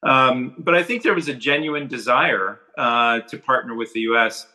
Um, 0.03 0.55
but 0.59 0.75
I 0.75 0.83
think 0.83 1.03
there 1.03 1.15
was 1.15 1.29
a 1.29 1.35
genuine 1.35 1.87
desire 1.87 2.61
uh, 2.77 3.21
to 3.21 3.39
partner 3.39 3.75
with 3.75 3.93
the 3.93 4.01
U.S. 4.01 4.47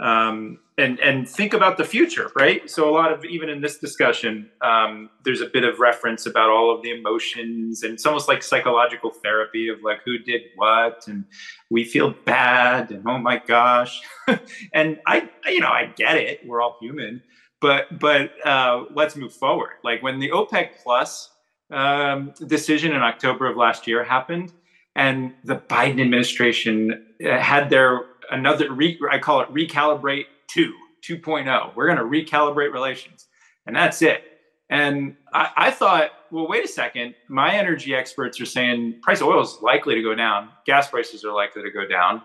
um, 0.00 0.58
and 0.76 0.98
and 0.98 1.28
think 1.28 1.52
about 1.52 1.76
the 1.76 1.84
future, 1.84 2.30
right? 2.34 2.68
So 2.68 2.88
a 2.88 2.92
lot 2.92 3.12
of 3.12 3.24
even 3.24 3.48
in 3.48 3.60
this 3.60 3.78
discussion, 3.78 4.50
um, 4.60 5.08
there's 5.24 5.40
a 5.40 5.46
bit 5.46 5.62
of 5.62 5.78
reference 5.78 6.26
about 6.26 6.50
all 6.50 6.74
of 6.74 6.82
the 6.82 6.90
emotions, 6.90 7.84
and 7.84 7.92
it's 7.92 8.04
almost 8.04 8.26
like 8.26 8.42
psychological 8.42 9.10
therapy 9.10 9.68
of 9.68 9.82
like 9.84 10.00
who 10.04 10.18
did 10.18 10.42
what, 10.56 11.04
and 11.06 11.24
we 11.70 11.84
feel 11.84 12.12
bad, 12.24 12.90
and 12.90 13.06
oh 13.06 13.18
my 13.18 13.40
gosh, 13.46 14.00
and 14.74 14.98
I, 15.06 15.28
you 15.46 15.60
know, 15.60 15.68
I 15.68 15.92
get 15.96 16.16
it. 16.16 16.40
We're 16.44 16.60
all 16.60 16.76
human, 16.80 17.22
but 17.60 18.00
but 18.00 18.32
uh, 18.44 18.84
let's 18.94 19.14
move 19.14 19.32
forward. 19.32 19.74
Like 19.84 20.02
when 20.02 20.18
the 20.18 20.30
OPEC 20.30 20.70
Plus 20.82 21.30
um, 21.70 22.34
decision 22.48 22.92
in 22.92 23.02
October 23.02 23.46
of 23.46 23.56
last 23.56 23.86
year 23.86 24.02
happened, 24.02 24.52
and 24.96 25.34
the 25.44 25.56
Biden 25.56 26.00
administration 26.00 27.06
uh, 27.24 27.38
had 27.38 27.70
their 27.70 28.02
another 28.34 28.72
re, 28.72 28.98
I 29.10 29.18
call 29.18 29.40
it 29.40 29.52
recalibrate 29.52 30.26
2 30.48 30.74
2.0. 31.08 31.76
We're 31.76 31.86
going 31.86 31.98
to 31.98 32.04
recalibrate 32.04 32.72
relations, 32.72 33.26
and 33.66 33.76
that's 33.76 34.02
it. 34.02 34.24
And 34.70 35.16
I, 35.32 35.50
I, 35.56 35.70
thought, 35.70 36.10
well, 36.30 36.48
wait 36.48 36.64
a 36.64 36.68
second. 36.68 37.14
My 37.28 37.54
energy 37.54 37.94
experts 37.94 38.40
are 38.40 38.46
saying 38.46 39.00
price 39.02 39.20
of 39.20 39.28
oil 39.28 39.42
is 39.42 39.58
likely 39.60 39.94
to 39.94 40.02
go 40.02 40.14
down. 40.14 40.48
Gas 40.64 40.88
prices 40.88 41.24
are 41.24 41.32
likely 41.32 41.62
to 41.62 41.70
go 41.70 41.86
down. 41.86 42.22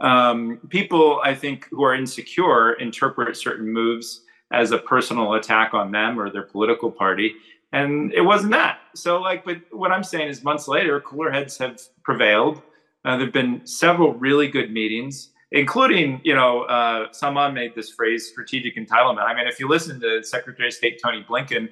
Um, 0.00 0.60
people, 0.68 1.20
I 1.24 1.34
think, 1.34 1.68
who 1.70 1.84
are 1.84 1.94
insecure 1.94 2.72
interpret 2.74 3.36
certain 3.36 3.72
moves 3.72 4.22
as 4.52 4.72
a 4.72 4.78
personal 4.78 5.34
attack 5.34 5.74
on 5.74 5.92
them 5.92 6.18
or 6.18 6.30
their 6.30 6.42
political 6.42 6.90
party. 6.90 7.34
And 7.72 8.12
it 8.12 8.20
wasn't 8.20 8.52
that. 8.52 8.78
So, 8.94 9.20
like, 9.20 9.44
but 9.44 9.58
what 9.70 9.92
I'm 9.92 10.04
saying 10.04 10.28
is 10.28 10.42
months 10.42 10.68
later, 10.68 11.00
cooler 11.00 11.30
heads 11.30 11.56
have 11.58 11.80
prevailed. 12.02 12.62
Uh, 13.04 13.16
there 13.16 13.26
have 13.26 13.32
been 13.32 13.64
several 13.66 14.14
really 14.14 14.48
good 14.48 14.72
meetings 14.72 15.30
including, 15.52 16.20
you 16.24 16.34
know, 16.34 16.62
uh, 16.62 17.50
made 17.50 17.74
this 17.74 17.90
phrase, 17.90 18.28
strategic 18.28 18.76
entitlement. 18.76 19.24
I 19.24 19.34
mean, 19.34 19.46
if 19.46 19.60
you 19.60 19.68
listen 19.68 20.00
to 20.00 20.22
Secretary 20.22 20.68
of 20.68 20.74
State 20.74 21.00
Tony 21.02 21.24
Blinken 21.28 21.68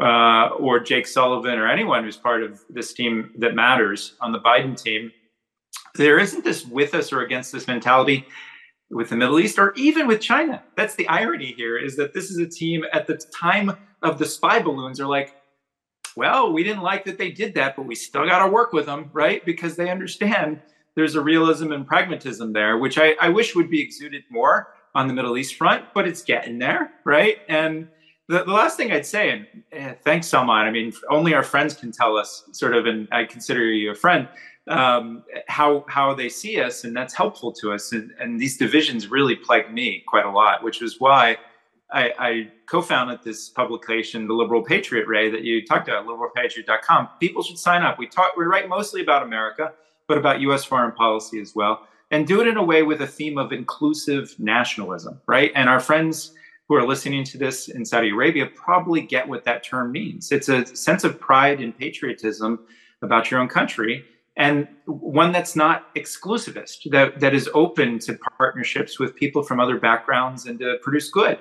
uh, 0.00 0.54
or 0.54 0.80
Jake 0.80 1.06
Sullivan 1.06 1.58
or 1.58 1.68
anyone 1.68 2.04
who's 2.04 2.16
part 2.16 2.42
of 2.42 2.60
this 2.70 2.92
team 2.92 3.32
that 3.38 3.54
matters 3.54 4.14
on 4.20 4.32
the 4.32 4.40
Biden 4.40 4.80
team, 4.80 5.12
there 5.94 6.18
isn't 6.18 6.44
this 6.44 6.64
with 6.64 6.94
us 6.94 7.12
or 7.12 7.22
against 7.22 7.52
this 7.52 7.66
mentality 7.66 8.26
with 8.90 9.10
the 9.10 9.16
Middle 9.16 9.38
East 9.38 9.58
or 9.58 9.72
even 9.74 10.06
with 10.06 10.20
China. 10.20 10.62
That's 10.76 10.94
the 10.94 11.08
irony 11.08 11.52
here 11.56 11.76
is 11.76 11.96
that 11.96 12.14
this 12.14 12.30
is 12.30 12.38
a 12.38 12.46
team 12.46 12.84
at 12.92 13.06
the 13.06 13.16
time 13.16 13.76
of 14.02 14.18
the 14.18 14.24
spy 14.24 14.60
balloons 14.60 15.00
are 15.00 15.06
like, 15.06 15.34
well, 16.16 16.52
we 16.52 16.64
didn't 16.64 16.82
like 16.82 17.04
that 17.04 17.18
they 17.18 17.30
did 17.30 17.54
that, 17.54 17.76
but 17.76 17.86
we 17.86 17.94
still 17.94 18.26
got 18.26 18.44
to 18.44 18.50
work 18.50 18.72
with 18.72 18.86
them, 18.86 19.10
right? 19.12 19.44
Because 19.44 19.76
they 19.76 19.90
understand 19.90 20.60
there's 20.98 21.14
a 21.14 21.20
realism 21.20 21.70
and 21.70 21.86
pragmatism 21.86 22.52
there, 22.52 22.76
which 22.76 22.98
I, 22.98 23.14
I 23.20 23.28
wish 23.28 23.54
would 23.54 23.70
be 23.70 23.80
exuded 23.80 24.24
more 24.30 24.74
on 24.96 25.06
the 25.06 25.14
Middle 25.14 25.38
East 25.38 25.54
front, 25.54 25.84
but 25.94 26.08
it's 26.08 26.24
getting 26.24 26.58
there, 26.58 26.90
right? 27.04 27.38
And 27.48 27.86
the, 28.26 28.42
the 28.42 28.50
last 28.50 28.76
thing 28.76 28.90
I'd 28.90 29.06
say, 29.06 29.30
and 29.30 29.46
eh, 29.70 29.94
thanks, 30.02 30.26
Salman. 30.26 30.66
I 30.66 30.72
mean, 30.72 30.92
only 31.08 31.34
our 31.34 31.44
friends 31.44 31.74
can 31.74 31.92
tell 31.92 32.16
us, 32.16 32.42
sort 32.50 32.74
of, 32.74 32.86
and 32.86 33.06
I 33.12 33.26
consider 33.26 33.62
you 33.70 33.92
a 33.92 33.94
friend, 33.94 34.28
um, 34.66 35.22
how 35.46 35.84
how 35.88 36.14
they 36.14 36.28
see 36.28 36.60
us, 36.60 36.82
and 36.82 36.96
that's 36.96 37.14
helpful 37.14 37.52
to 37.52 37.72
us. 37.72 37.92
And, 37.92 38.10
and 38.18 38.40
these 38.40 38.56
divisions 38.56 39.06
really 39.06 39.36
plague 39.36 39.72
me 39.72 40.02
quite 40.04 40.26
a 40.26 40.32
lot, 40.32 40.64
which 40.64 40.80
was 40.80 40.98
why 40.98 41.36
I, 41.92 42.12
I, 42.18 42.48
co-founded 42.66 43.20
this 43.24 43.48
publication, 43.48 44.26
The 44.26 44.34
Liberal 44.34 44.62
Patriot, 44.64 45.06
Ray, 45.06 45.30
that 45.30 45.42
you 45.42 45.64
talked 45.64 45.88
about, 45.88 46.06
liberalpatriot.com. 46.06 47.08
People 47.18 47.42
should 47.42 47.58
sign 47.58 47.82
up. 47.82 47.98
We 47.98 48.08
talk, 48.08 48.36
we 48.36 48.44
write 48.44 48.68
mostly 48.68 49.00
about 49.00 49.22
America 49.22 49.72
but 50.08 50.18
about 50.18 50.40
US 50.40 50.64
foreign 50.64 50.92
policy 50.92 51.40
as 51.40 51.54
well. 51.54 51.86
And 52.10 52.26
do 52.26 52.40
it 52.40 52.48
in 52.48 52.56
a 52.56 52.62
way 52.62 52.82
with 52.82 53.02
a 53.02 53.06
theme 53.06 53.36
of 53.36 53.52
inclusive 53.52 54.34
nationalism, 54.38 55.20
right? 55.26 55.52
And 55.54 55.68
our 55.68 55.78
friends 55.78 56.32
who 56.68 56.74
are 56.74 56.86
listening 56.86 57.24
to 57.24 57.38
this 57.38 57.68
in 57.68 57.84
Saudi 57.84 58.10
Arabia 58.10 58.46
probably 58.46 59.02
get 59.02 59.28
what 59.28 59.44
that 59.44 59.62
term 59.62 59.92
means. 59.92 60.32
It's 60.32 60.48
a 60.48 60.66
sense 60.66 61.04
of 61.04 61.20
pride 61.20 61.60
and 61.60 61.76
patriotism 61.76 62.60
about 63.02 63.30
your 63.30 63.40
own 63.40 63.48
country 63.48 64.04
and 64.38 64.68
one 64.86 65.32
that's 65.32 65.56
not 65.56 65.92
exclusivist, 65.96 66.88
that, 66.92 67.18
that 67.18 67.34
is 67.34 67.50
open 67.54 67.98
to 67.98 68.16
partnerships 68.38 68.98
with 68.98 69.16
people 69.16 69.42
from 69.42 69.58
other 69.58 69.78
backgrounds 69.78 70.46
and 70.46 70.60
to 70.60 70.78
produce 70.80 71.10
good 71.10 71.38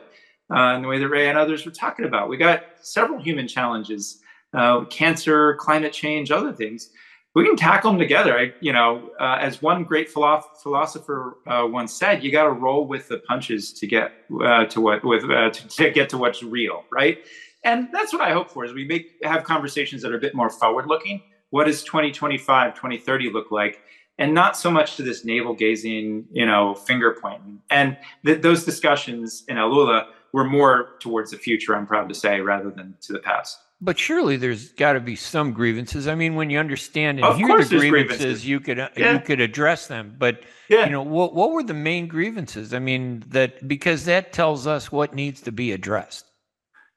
uh, 0.52 0.74
in 0.76 0.82
the 0.82 0.88
way 0.88 0.98
that 0.98 1.08
Ray 1.08 1.30
and 1.30 1.38
others 1.38 1.64
were 1.64 1.72
talking 1.72 2.06
about. 2.06 2.28
We 2.28 2.38
got 2.38 2.64
several 2.82 3.22
human 3.22 3.48
challenges 3.48 4.20
uh, 4.54 4.86
cancer, 4.86 5.56
climate 5.56 5.94
change, 5.94 6.32
other 6.32 6.54
things 6.54 6.90
we 7.36 7.46
can 7.46 7.56
tackle 7.56 7.92
them 7.92 8.00
together. 8.00 8.38
I, 8.38 8.54
you 8.62 8.74
know, 8.74 9.12
uh, 9.20 9.38
as 9.40 9.62
one 9.62 9.84
great 9.84 10.10
philosopher 10.10 11.38
uh, 11.46 11.68
once 11.70 11.94
said, 11.94 12.24
you 12.24 12.32
got 12.32 12.46
to 12.46 12.52
roll 12.52 12.88
with 12.88 13.08
the 13.08 13.20
punches 13.20 13.72
to 13.74 13.88
get 13.88 14.12
uh, 14.44 14.66
to 14.66 14.82
what 14.82 15.04
with 15.04 15.24
uh, 15.26 15.50
to, 15.52 15.68
to, 15.68 15.90
get 15.92 16.10
to 16.10 16.18
what's 16.18 16.42
real, 16.42 16.84
right? 16.92 17.20
And 17.64 17.90
that's 17.92 18.14
what 18.14 18.22
I 18.22 18.32
hope 18.32 18.50
for 18.50 18.66
is 18.66 18.74
we 18.74 18.86
make 18.86 19.18
have 19.24 19.44
conversations 19.44 20.02
that 20.02 20.12
are 20.12 20.18
a 20.18 20.20
bit 20.20 20.34
more 20.34 20.50
forward 20.50 20.88
looking. 20.88 21.22
What 21.50 21.66
does 21.66 21.84
2025, 21.84 22.74
2030 22.74 23.30
look 23.32 23.52
like? 23.52 23.82
And 24.20 24.34
not 24.34 24.58
so 24.58 24.72
much 24.72 24.96
to 24.96 25.04
this 25.04 25.24
navel 25.24 25.54
gazing, 25.54 26.26
you 26.32 26.46
know, 26.46 26.74
finger 26.74 27.16
pointing. 27.22 27.62
And 27.70 27.98
th- 28.26 28.42
those 28.42 28.66
discussions 28.66 29.44
in 29.48 29.58
Alula 29.58 30.08
were 30.34 30.44
more 30.44 30.96
towards 31.00 31.32
the 31.32 31.38
future, 31.38 31.76
I'm 31.76 31.86
proud 31.86 32.10
to 32.10 32.16
say, 32.16 32.42
rather 32.42 32.72
than 32.72 32.96
to 33.02 33.14
the 33.14 33.20
past. 33.20 33.60
But 33.80 34.00
surely 34.00 34.38
there's 34.38 34.72
got 34.72 34.94
to 34.94 35.00
be 35.00 35.16
some 35.16 35.54
grievances. 35.54 36.08
I 36.08 36.16
mean, 36.16 36.34
when 36.34 36.50
you 36.50 36.58
understand 36.58 37.20
and 37.20 37.28
of 37.28 37.38
hear 37.38 37.48
the 37.48 37.78
grievances, 37.78 37.90
grievances, 37.90 38.46
you 38.46 38.60
could 38.60 38.80
uh, 38.80 38.90
yeah. 38.98 39.14
you 39.14 39.20
could 39.20 39.40
address 39.40 39.86
them. 39.86 40.16
But 40.18 40.42
yeah. 40.68 40.86
you 40.86 40.92
know, 40.92 41.04
what 41.04 41.36
what 41.36 41.52
were 41.52 41.62
the 41.62 41.76
main 41.76 42.08
grievances? 42.08 42.74
I 42.74 42.80
mean, 42.80 43.24
that 43.28 43.68
because 43.68 44.06
that 44.06 44.34
tells 44.34 44.66
us 44.66 44.92
what 44.92 45.14
needs 45.14 45.42
to 45.42 45.52
be 45.52 45.74
addressed. 45.74 46.26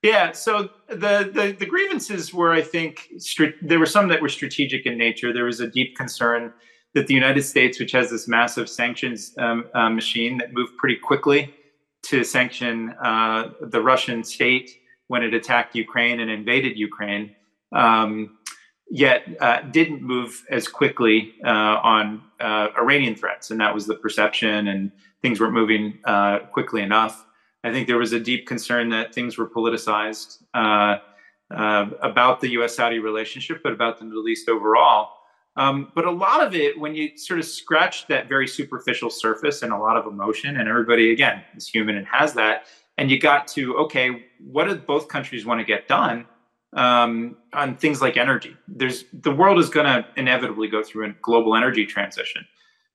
Yeah. 0.02 0.32
So 0.32 0.70
the 0.88 1.30
the, 1.32 1.54
the 1.58 1.66
grievances 1.66 2.32
were, 2.32 2.52
I 2.52 2.62
think, 2.62 3.08
there 3.60 3.78
were 3.78 3.84
some 3.84 4.08
that 4.08 4.22
were 4.22 4.30
strategic 4.30 4.86
in 4.86 4.96
nature. 4.96 5.34
There 5.34 5.44
was 5.44 5.60
a 5.60 5.66
deep 5.66 5.96
concern 5.96 6.50
that 6.94 7.08
the 7.08 7.14
United 7.14 7.42
States, 7.42 7.78
which 7.78 7.92
has 7.92 8.10
this 8.10 8.26
massive 8.26 8.70
sanctions 8.70 9.34
um, 9.38 9.66
uh, 9.74 9.90
machine 9.90 10.38
that 10.38 10.54
moved 10.54 10.76
pretty 10.78 10.96
quickly 10.96 11.54
to 12.04 12.24
sanction 12.24 12.94
uh, 13.04 13.50
the 13.60 13.82
Russian 13.82 14.24
state 14.24 14.79
when 15.10 15.24
it 15.24 15.34
attacked 15.34 15.74
Ukraine 15.74 16.20
and 16.20 16.30
invaded 16.30 16.78
Ukraine, 16.78 17.34
um, 17.72 18.38
yet 18.88 19.26
uh, 19.40 19.60
didn't 19.62 20.02
move 20.02 20.44
as 20.52 20.68
quickly 20.68 21.34
uh, 21.44 21.76
on 21.94 22.22
uh, 22.38 22.68
Iranian 22.78 23.16
threats. 23.16 23.50
And 23.50 23.60
that 23.60 23.74
was 23.74 23.88
the 23.88 23.96
perception, 23.96 24.68
and 24.68 24.92
things 25.20 25.40
weren't 25.40 25.52
moving 25.52 25.98
uh, 26.04 26.38
quickly 26.52 26.80
enough. 26.82 27.26
I 27.64 27.72
think 27.72 27.88
there 27.88 27.98
was 27.98 28.12
a 28.12 28.20
deep 28.20 28.46
concern 28.46 28.88
that 28.90 29.12
things 29.12 29.36
were 29.36 29.50
politicized 29.50 30.44
uh, 30.54 30.98
uh, 31.52 31.86
about 32.02 32.40
the 32.40 32.50
US 32.60 32.76
Saudi 32.76 33.00
relationship, 33.00 33.64
but 33.64 33.72
about 33.72 33.98
the 33.98 34.04
Middle 34.04 34.28
East 34.28 34.48
overall. 34.48 35.08
Um, 35.56 35.90
but 35.96 36.04
a 36.04 36.10
lot 36.12 36.46
of 36.46 36.54
it, 36.54 36.78
when 36.78 36.94
you 36.94 37.18
sort 37.18 37.40
of 37.40 37.46
scratch 37.46 38.06
that 38.06 38.28
very 38.28 38.46
superficial 38.46 39.10
surface 39.10 39.62
and 39.62 39.72
a 39.72 39.76
lot 39.76 39.96
of 39.96 40.06
emotion, 40.06 40.58
and 40.58 40.68
everybody, 40.68 41.10
again, 41.10 41.42
is 41.56 41.66
human 41.66 41.96
and 41.96 42.06
has 42.06 42.32
that, 42.34 42.66
and 43.00 43.10
you 43.10 43.18
got 43.18 43.48
to 43.48 43.76
okay 43.78 44.26
what 44.38 44.68
do 44.68 44.76
both 44.76 45.08
countries 45.08 45.44
want 45.44 45.58
to 45.58 45.64
get 45.64 45.88
done 45.88 46.26
um, 46.76 47.36
on 47.52 47.76
things 47.76 48.00
like 48.00 48.16
energy? 48.16 48.56
There's 48.68 49.04
the 49.12 49.34
world 49.34 49.58
is 49.58 49.70
going 49.70 49.86
to 49.86 50.06
inevitably 50.16 50.68
go 50.68 50.84
through 50.84 51.06
a 51.06 51.12
global 51.22 51.56
energy 51.56 51.84
transition. 51.86 52.46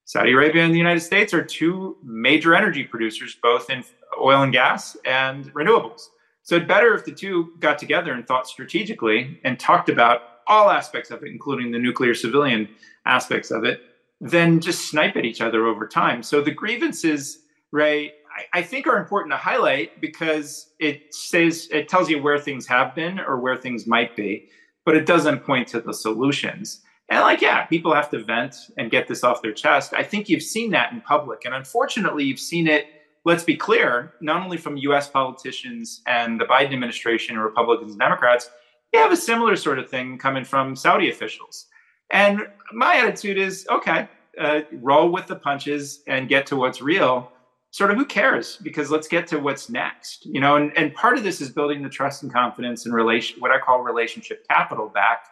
Saudi 0.06 0.32
arabia 0.32 0.64
and 0.64 0.74
the 0.74 0.78
united 0.78 1.02
states 1.02 1.34
are 1.34 1.44
two 1.44 1.98
major 2.04 2.54
energy 2.56 2.84
producers 2.84 3.36
both 3.42 3.70
in 3.70 3.84
oil 4.22 4.44
and 4.44 4.54
gas 4.54 4.96
and 5.06 5.52
renewables. 5.54 6.04
So 6.44 6.58
it's 6.58 6.68
better 6.68 6.94
if 6.94 7.04
the 7.04 7.12
two 7.12 7.54
got 7.60 7.80
together 7.80 8.14
and 8.14 8.26
thought 8.28 8.48
strategically 8.48 9.40
and 9.44 9.60
talked 9.60 9.90
about 9.90 10.22
all 10.48 10.70
aspects 10.70 11.10
of 11.10 11.24
it 11.24 11.30
including 11.30 11.72
the 11.72 11.80
nuclear 11.80 12.14
civilian 12.14 12.70
aspects 13.08 13.50
of 13.50 13.66
it 13.66 13.82
than 14.22 14.60
just 14.60 14.88
snipe 14.88 15.18
at 15.18 15.26
each 15.26 15.42
other 15.42 15.66
over 15.66 15.88
time. 15.88 16.22
So 16.22 16.42
the 16.42 16.52
grievances 16.52 17.40
ray 17.72 18.14
I, 18.54 18.62
think 18.62 18.88
are 18.88 18.98
important 18.98 19.32
to 19.32 19.38
highlight 19.38 20.02
because 20.02 20.74
it 20.80 21.14
says 21.14 21.68
it 21.72 21.88
tells 21.88 22.10
you 22.10 22.22
where 22.22 22.38
things 22.38 22.68
have 22.68 22.94
been 22.94 23.20
or 23.20 23.40
where 23.40 23.56
things 23.56 23.88
might 23.88 24.16
be, 24.16 24.50
but 24.86 24.96
it 24.96 25.06
doesn't 25.06 25.46
point 25.46 25.68
to 25.70 25.80
the 25.80 25.94
solutions. 25.94 26.82
And 27.10 27.22
like, 27.22 27.42
yeah, 27.42 27.66
people 27.66 27.94
have 27.94 28.10
to 28.12 28.24
vent 28.24 28.56
and 28.78 28.92
get 28.92 29.08
this 29.08 29.24
off 29.24 29.42
their 29.42 29.54
chest. 29.54 29.94
I 29.94 30.04
think 30.04 30.28
you've 30.28 30.44
seen 30.44 30.72
that 30.72 30.92
in 30.92 31.02
public. 31.02 31.46
And 31.46 31.54
unfortunately, 31.54 32.26
you've 32.26 32.40
seen 32.40 32.68
it, 32.68 32.88
let's 33.26 33.44
be 33.44 33.56
clear, 33.56 34.14
not 34.22 34.44
only 34.44 34.58
from 34.58 34.78
US 34.78 35.08
politicians 35.08 36.02
and 36.08 36.40
the 36.40 36.46
Biden 36.46 36.74
administration, 36.74 37.36
and 37.36 37.44
Republicans 37.44 37.92
and 37.92 38.00
Democrats, 38.00 38.50
you 38.92 39.00
have 39.00 39.12
a 39.12 39.18
similar 39.18 39.56
sort 39.56 39.80
of 39.80 39.90
thing 39.90 40.18
coming 40.18 40.44
from 40.44 40.76
Saudi 40.76 41.10
officials. 41.10 41.68
And 42.12 42.48
my 42.74 42.96
attitude 42.96 43.38
is 43.38 43.68
okay, 43.70 44.08
uh, 44.40 44.62
roll 44.74 45.10
with 45.10 45.28
the 45.28 45.36
punches 45.36 46.02
and 46.08 46.28
get 46.28 46.46
to 46.48 46.56
what's 46.56 46.82
real 46.82 47.32
sort 47.76 47.92
of 47.92 47.98
who 47.98 48.06
cares 48.06 48.58
because 48.64 48.90
let's 48.90 49.08
get 49.08 49.28
to 49.28 49.38
what's 49.38 49.70
next 49.70 50.26
you 50.26 50.40
know 50.40 50.56
and, 50.56 50.76
and 50.78 50.94
part 50.94 51.18
of 51.18 51.24
this 51.24 51.42
is 51.42 51.50
building 51.50 51.82
the 51.82 51.90
trust 51.90 52.24
and 52.24 52.32
confidence 52.32 52.86
and 52.86 52.94
relation 52.96 53.40
what 53.40 53.52
i 53.52 53.60
call 53.60 53.82
relationship 53.82 54.48
capital 54.48 54.88
back 54.88 55.28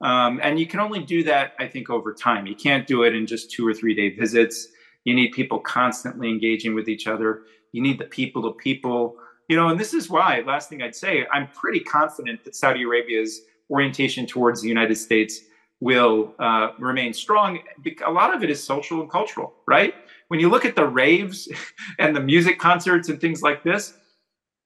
um, 0.00 0.40
and 0.42 0.58
you 0.58 0.66
can 0.66 0.80
only 0.80 1.02
do 1.02 1.22
that 1.22 1.52
i 1.60 1.66
think 1.68 1.90
over 1.90 2.12
time 2.12 2.46
you 2.46 2.56
can't 2.56 2.86
do 2.86 3.04
it 3.04 3.14
in 3.14 3.26
just 3.26 3.50
two 3.50 3.66
or 3.66 3.72
three 3.72 3.94
day 3.94 4.08
visits 4.08 4.68
you 5.04 5.14
need 5.14 5.32
people 5.32 5.60
constantly 5.60 6.28
engaging 6.28 6.74
with 6.74 6.88
each 6.88 7.06
other 7.06 7.42
You 7.72 7.82
need 7.82 7.98
the 7.98 8.06
people 8.06 8.42
to 8.42 8.52
people. 8.52 9.16
You 9.48 9.56
know, 9.56 9.68
and 9.68 9.78
this 9.78 9.92
is 9.92 10.08
why. 10.08 10.42
Last 10.46 10.70
thing 10.70 10.80
I'd 10.80 10.94
say, 10.94 11.26
I'm 11.32 11.48
pretty 11.48 11.80
confident 11.80 12.44
that 12.44 12.56
Saudi 12.56 12.82
Arabia's 12.82 13.42
orientation 13.70 14.26
towards 14.26 14.62
the 14.62 14.68
United 14.68 14.96
States 14.96 15.40
will 15.80 16.34
uh, 16.38 16.68
remain 16.78 17.12
strong. 17.12 17.58
A 18.06 18.10
lot 18.10 18.34
of 18.34 18.42
it 18.42 18.48
is 18.48 18.62
social 18.62 19.02
and 19.02 19.10
cultural, 19.10 19.52
right? 19.66 19.94
When 20.28 20.40
you 20.40 20.48
look 20.48 20.64
at 20.64 20.76
the 20.76 20.86
raves 20.86 21.48
and 21.98 22.14
the 22.14 22.20
music 22.20 22.58
concerts 22.58 23.08
and 23.08 23.20
things 23.20 23.42
like 23.42 23.62
this, 23.62 23.94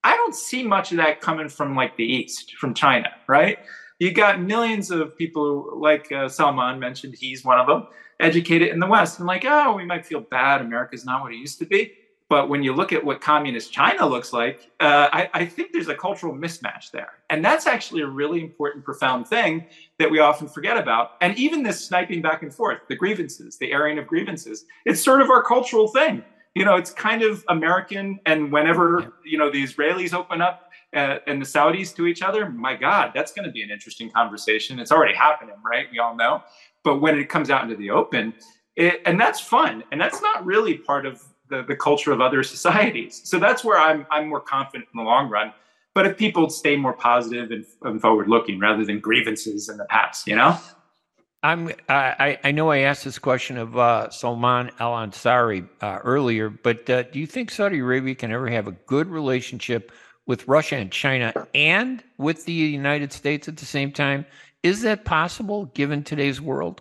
I 0.04 0.16
don't 0.16 0.34
see 0.34 0.62
much 0.62 0.92
of 0.92 0.98
that 0.98 1.20
coming 1.20 1.48
from 1.48 1.74
like 1.74 1.96
the 1.96 2.04
East, 2.04 2.54
from 2.56 2.74
China, 2.74 3.10
right? 3.26 3.58
You 3.98 4.12
got 4.12 4.40
millions 4.40 4.90
of 4.90 5.16
people 5.18 5.78
like 5.80 6.10
uh, 6.12 6.28
Salman 6.28 6.78
mentioned, 6.78 7.16
he's 7.18 7.44
one 7.44 7.58
of 7.58 7.66
them, 7.66 7.88
educated 8.20 8.68
in 8.68 8.78
the 8.78 8.86
West 8.86 9.18
and 9.18 9.26
like, 9.26 9.44
oh, 9.44 9.74
we 9.74 9.84
might 9.84 10.06
feel 10.06 10.20
bad. 10.20 10.60
America's 10.60 11.04
not 11.04 11.22
what 11.22 11.32
it 11.32 11.36
used 11.36 11.58
to 11.58 11.66
be. 11.66 11.92
But 12.28 12.50
when 12.50 12.62
you 12.62 12.74
look 12.74 12.92
at 12.92 13.02
what 13.02 13.20
communist 13.22 13.72
China 13.72 14.06
looks 14.06 14.32
like, 14.34 14.70
uh, 14.80 15.08
I, 15.12 15.30
I, 15.32 15.46
think 15.46 15.72
there's 15.72 15.88
a 15.88 15.94
cultural 15.94 16.34
mismatch 16.34 16.90
there. 16.92 17.12
And 17.30 17.42
that's 17.42 17.66
actually 17.66 18.02
a 18.02 18.06
really 18.06 18.42
important, 18.42 18.84
profound 18.84 19.26
thing 19.26 19.66
that 19.98 20.10
we 20.10 20.18
often 20.18 20.46
forget 20.46 20.76
about. 20.76 21.12
And 21.22 21.36
even 21.38 21.62
this 21.62 21.82
sniping 21.82 22.20
back 22.20 22.42
and 22.42 22.54
forth, 22.54 22.80
the 22.88 22.96
grievances, 22.96 23.56
the 23.56 23.72
airing 23.72 23.98
of 23.98 24.06
grievances, 24.06 24.66
it's 24.84 25.02
sort 25.02 25.22
of 25.22 25.30
our 25.30 25.42
cultural 25.42 25.88
thing. 25.88 26.22
You 26.54 26.66
know, 26.66 26.76
it's 26.76 26.90
kind 26.90 27.22
of 27.22 27.44
American. 27.48 28.20
And 28.26 28.52
whenever, 28.52 29.14
you 29.24 29.38
know, 29.38 29.50
the 29.50 29.62
Israelis 29.64 30.12
open 30.12 30.42
up 30.42 30.70
uh, 30.94 31.18
and 31.26 31.40
the 31.40 31.46
Saudis 31.46 31.96
to 31.96 32.06
each 32.06 32.20
other, 32.20 32.50
my 32.50 32.74
God, 32.74 33.12
that's 33.14 33.32
going 33.32 33.46
to 33.46 33.52
be 33.52 33.62
an 33.62 33.70
interesting 33.70 34.10
conversation. 34.10 34.78
It's 34.78 34.92
already 34.92 35.14
happening, 35.14 35.54
right? 35.64 35.86
We 35.90 35.98
all 35.98 36.14
know. 36.14 36.42
But 36.84 37.00
when 37.00 37.18
it 37.18 37.30
comes 37.30 37.48
out 37.48 37.62
into 37.62 37.76
the 37.76 37.90
open, 37.90 38.34
it, 38.76 39.00
and 39.06 39.18
that's 39.18 39.40
fun. 39.40 39.82
And 39.92 40.00
that's 40.00 40.20
not 40.20 40.44
really 40.44 40.74
part 40.74 41.06
of 41.06 41.22
the, 41.48 41.62
the 41.62 41.76
culture 41.76 42.12
of 42.12 42.20
other 42.20 42.42
societies. 42.42 43.20
So 43.24 43.38
that's 43.38 43.64
where 43.64 43.78
I'm 43.78 44.06
I'm 44.10 44.28
more 44.28 44.40
confident 44.40 44.88
in 44.92 44.98
the 44.98 45.04
long 45.04 45.28
run. 45.28 45.52
But 45.94 46.06
if 46.06 46.16
people 46.16 46.48
stay 46.50 46.76
more 46.76 46.92
positive 46.92 47.50
and, 47.50 47.64
and 47.82 48.00
forward 48.00 48.28
looking 48.28 48.60
rather 48.60 48.84
than 48.84 49.00
grievances 49.00 49.68
in 49.68 49.78
the 49.78 49.84
past, 49.86 50.26
you 50.26 50.36
know. 50.36 50.56
I'm 51.42 51.70
I, 51.88 52.38
I 52.42 52.50
know 52.50 52.70
I 52.70 52.78
asked 52.78 53.04
this 53.04 53.18
question 53.18 53.58
of 53.58 53.76
uh, 53.76 54.10
Salman 54.10 54.70
Al 54.80 54.92
Ansari 54.92 55.68
uh, 55.80 55.98
earlier, 56.02 56.50
but 56.50 56.88
uh, 56.90 57.02
do 57.04 57.20
you 57.20 57.26
think 57.26 57.50
Saudi 57.50 57.78
Arabia 57.78 58.14
can 58.14 58.32
ever 58.32 58.48
have 58.48 58.66
a 58.66 58.72
good 58.72 59.06
relationship 59.08 59.92
with 60.26 60.46
Russia 60.48 60.76
and 60.76 60.90
China 60.90 61.32
and 61.54 62.02
with 62.18 62.44
the 62.44 62.52
United 62.52 63.12
States 63.12 63.48
at 63.48 63.56
the 63.56 63.66
same 63.66 63.92
time? 63.92 64.26
Is 64.64 64.82
that 64.82 65.04
possible 65.04 65.66
given 65.66 66.02
today's 66.02 66.40
world? 66.40 66.80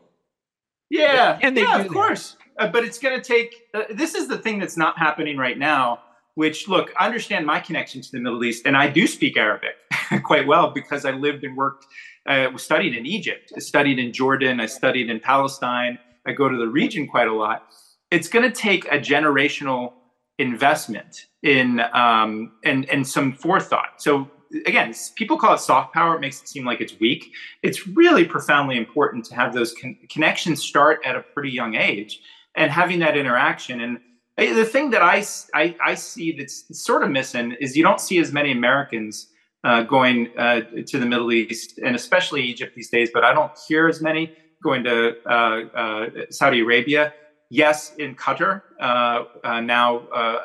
Yeah, 0.89 1.37
and 1.41 1.55
they 1.55 1.61
yeah, 1.61 1.81
of 1.81 1.87
course 1.89 2.35
uh, 2.57 2.67
but 2.67 2.83
it's 2.83 2.99
going 2.99 3.19
to 3.19 3.25
take. 3.25 3.67
Uh, 3.73 3.83
this 3.89 4.15
is 4.15 4.27
the 4.27 4.37
thing 4.37 4.59
that's 4.59 4.77
not 4.77 4.97
happening 4.97 5.37
right 5.37 5.57
now. 5.57 5.99
Which 6.35 6.67
look, 6.67 6.93
I 6.99 7.05
understand 7.05 7.47
my 7.47 7.59
connection 7.59 8.01
to 8.01 8.11
the 8.11 8.19
Middle 8.19 8.43
East, 8.43 8.67
and 8.67 8.77
I 8.77 8.87
do 8.87 9.07
speak 9.07 9.37
Arabic 9.37 9.75
quite 10.23 10.45
well 10.45 10.69
because 10.69 11.03
I 11.03 11.11
lived 11.11 11.43
and 11.43 11.57
worked, 11.57 11.87
uh, 12.27 12.55
studied 12.57 12.95
in 12.95 13.07
Egypt, 13.07 13.53
I 13.55 13.59
studied 13.59 13.97
in 13.97 14.13
Jordan, 14.13 14.59
I 14.59 14.67
studied 14.67 15.09
in 15.09 15.19
Palestine. 15.19 15.97
I 16.27 16.33
go 16.33 16.47
to 16.47 16.57
the 16.57 16.67
region 16.67 17.07
quite 17.07 17.27
a 17.27 17.33
lot. 17.33 17.69
It's 18.11 18.27
going 18.27 18.43
to 18.43 18.55
take 18.55 18.85
a 18.85 18.99
generational 18.99 19.93
investment 20.37 21.25
in 21.41 21.81
um, 21.93 22.51
and 22.63 22.87
and 22.89 23.07
some 23.07 23.33
forethought. 23.33 24.01
So 24.01 24.29
again, 24.65 24.93
people 25.15 25.37
call 25.37 25.53
it 25.55 25.59
soft 25.59 25.93
power. 25.93 26.15
It 26.15 26.19
makes 26.19 26.41
it 26.41 26.47
seem 26.47 26.65
like 26.65 26.81
it's 26.81 26.99
weak. 26.99 27.31
It's 27.63 27.87
really 27.87 28.25
profoundly 28.25 28.77
important 28.77 29.25
to 29.25 29.35
have 29.35 29.53
those 29.53 29.73
con- 29.73 29.97
connections 30.09 30.63
start 30.63 30.99
at 31.05 31.15
a 31.15 31.21
pretty 31.21 31.49
young 31.49 31.75
age 31.75 32.21
and 32.57 32.71
having 32.71 32.99
that 32.99 33.15
interaction. 33.15 33.79
And 33.79 33.99
the 34.35 34.65
thing 34.65 34.89
that 34.89 35.01
I, 35.01 35.23
I, 35.53 35.75
I 35.81 35.93
see 35.95 36.35
that's 36.37 36.65
sort 36.83 37.03
of 37.03 37.09
missing 37.09 37.55
is 37.61 37.77
you 37.77 37.83
don't 37.83 38.01
see 38.01 38.17
as 38.17 38.33
many 38.33 38.51
Americans 38.51 39.27
uh, 39.63 39.83
going 39.83 40.29
uh, 40.37 40.61
to 40.87 40.99
the 40.99 41.05
Middle 41.05 41.31
East 41.31 41.79
and 41.83 41.95
especially 41.95 42.41
Egypt 42.41 42.75
these 42.75 42.89
days, 42.89 43.09
but 43.13 43.23
I 43.23 43.33
don't 43.33 43.51
hear 43.67 43.87
as 43.87 44.01
many 44.01 44.35
going 44.63 44.83
to 44.83 45.15
uh, 45.25 45.29
uh 45.29 46.09
Saudi 46.31 46.61
Arabia. 46.61 47.13
Yes, 47.49 47.93
in 47.97 48.13
Qatar, 48.15 48.61
uh, 48.81 49.23
uh, 49.43 49.61
now 49.61 49.99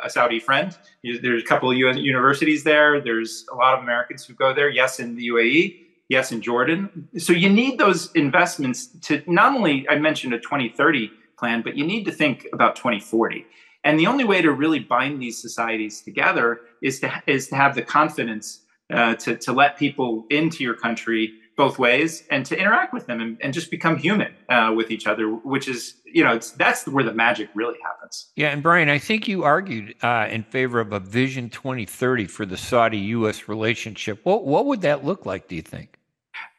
a 0.04 0.08
Saudi 0.08 0.38
friend. 0.38 0.76
There's 1.02 1.42
a 1.42 1.46
couple 1.46 1.68
of 1.70 1.76
US 1.76 1.96
universities 1.96 2.62
there. 2.62 3.00
There's 3.00 3.44
a 3.50 3.56
lot 3.56 3.76
of 3.76 3.82
Americans 3.82 4.24
who 4.24 4.34
go 4.34 4.54
there. 4.54 4.68
Yes, 4.68 5.00
in 5.00 5.16
the 5.16 5.28
UAE. 5.28 5.80
Yes, 6.08 6.30
in 6.30 6.40
Jordan. 6.42 7.08
So 7.18 7.32
you 7.32 7.48
need 7.48 7.78
those 7.78 8.12
investments 8.12 8.86
to 9.06 9.22
not 9.26 9.56
only, 9.56 9.88
I 9.88 9.98
mentioned 9.98 10.34
a 10.34 10.38
2030 10.38 11.10
plan, 11.42 11.60
but 11.60 11.76
you 11.76 11.84
need 11.84 12.04
to 12.04 12.12
think 12.12 12.46
about 12.52 12.76
2040. 12.76 13.44
And 13.82 13.98
the 13.98 14.06
only 14.06 14.22
way 14.22 14.40
to 14.42 14.52
really 14.52 14.78
bind 14.78 15.20
these 15.20 15.42
societies 15.42 16.00
together 16.02 16.60
is 16.80 17.00
to 17.00 17.08
is 17.26 17.48
to 17.48 17.56
have 17.56 17.74
the 17.74 17.82
confidence 17.82 18.60
uh, 18.92 19.14
to 19.16 19.36
to 19.36 19.52
let 19.52 19.76
people 19.76 20.24
into 20.30 20.62
your 20.62 20.74
country 20.74 21.32
both 21.56 21.78
ways 21.78 22.24
and 22.30 22.46
to 22.46 22.58
interact 22.58 22.94
with 22.94 23.06
them 23.06 23.20
and, 23.20 23.36
and 23.42 23.52
just 23.52 23.70
become 23.70 23.96
human 23.96 24.32
uh, 24.48 24.72
with 24.74 24.90
each 24.90 25.06
other, 25.06 25.26
which 25.54 25.66
is 25.68 25.94
you 26.04 26.22
know 26.22 26.38
that's 26.56 26.86
where 26.86 27.04
the 27.04 27.12
magic 27.12 27.48
really 27.54 27.78
happens. 27.82 28.30
Yeah, 28.36 28.50
and 28.50 28.62
Brian, 28.62 28.88
I 28.88 28.98
think 28.98 29.26
you 29.26 29.42
argued 29.42 29.96
uh, 30.02 30.28
in 30.30 30.44
favor 30.44 30.78
of 30.78 30.92
a 30.92 31.00
Vision 31.00 31.50
2030 31.50 32.26
for 32.26 32.46
the 32.46 32.56
Saudi-U.S. 32.56 33.48
relationship. 33.48 34.20
What 34.22 34.44
what 34.44 34.66
would 34.66 34.82
that 34.82 35.04
look 35.04 35.26
like? 35.26 35.48
Do 35.48 35.56
you 35.56 35.62
think? 35.62 35.98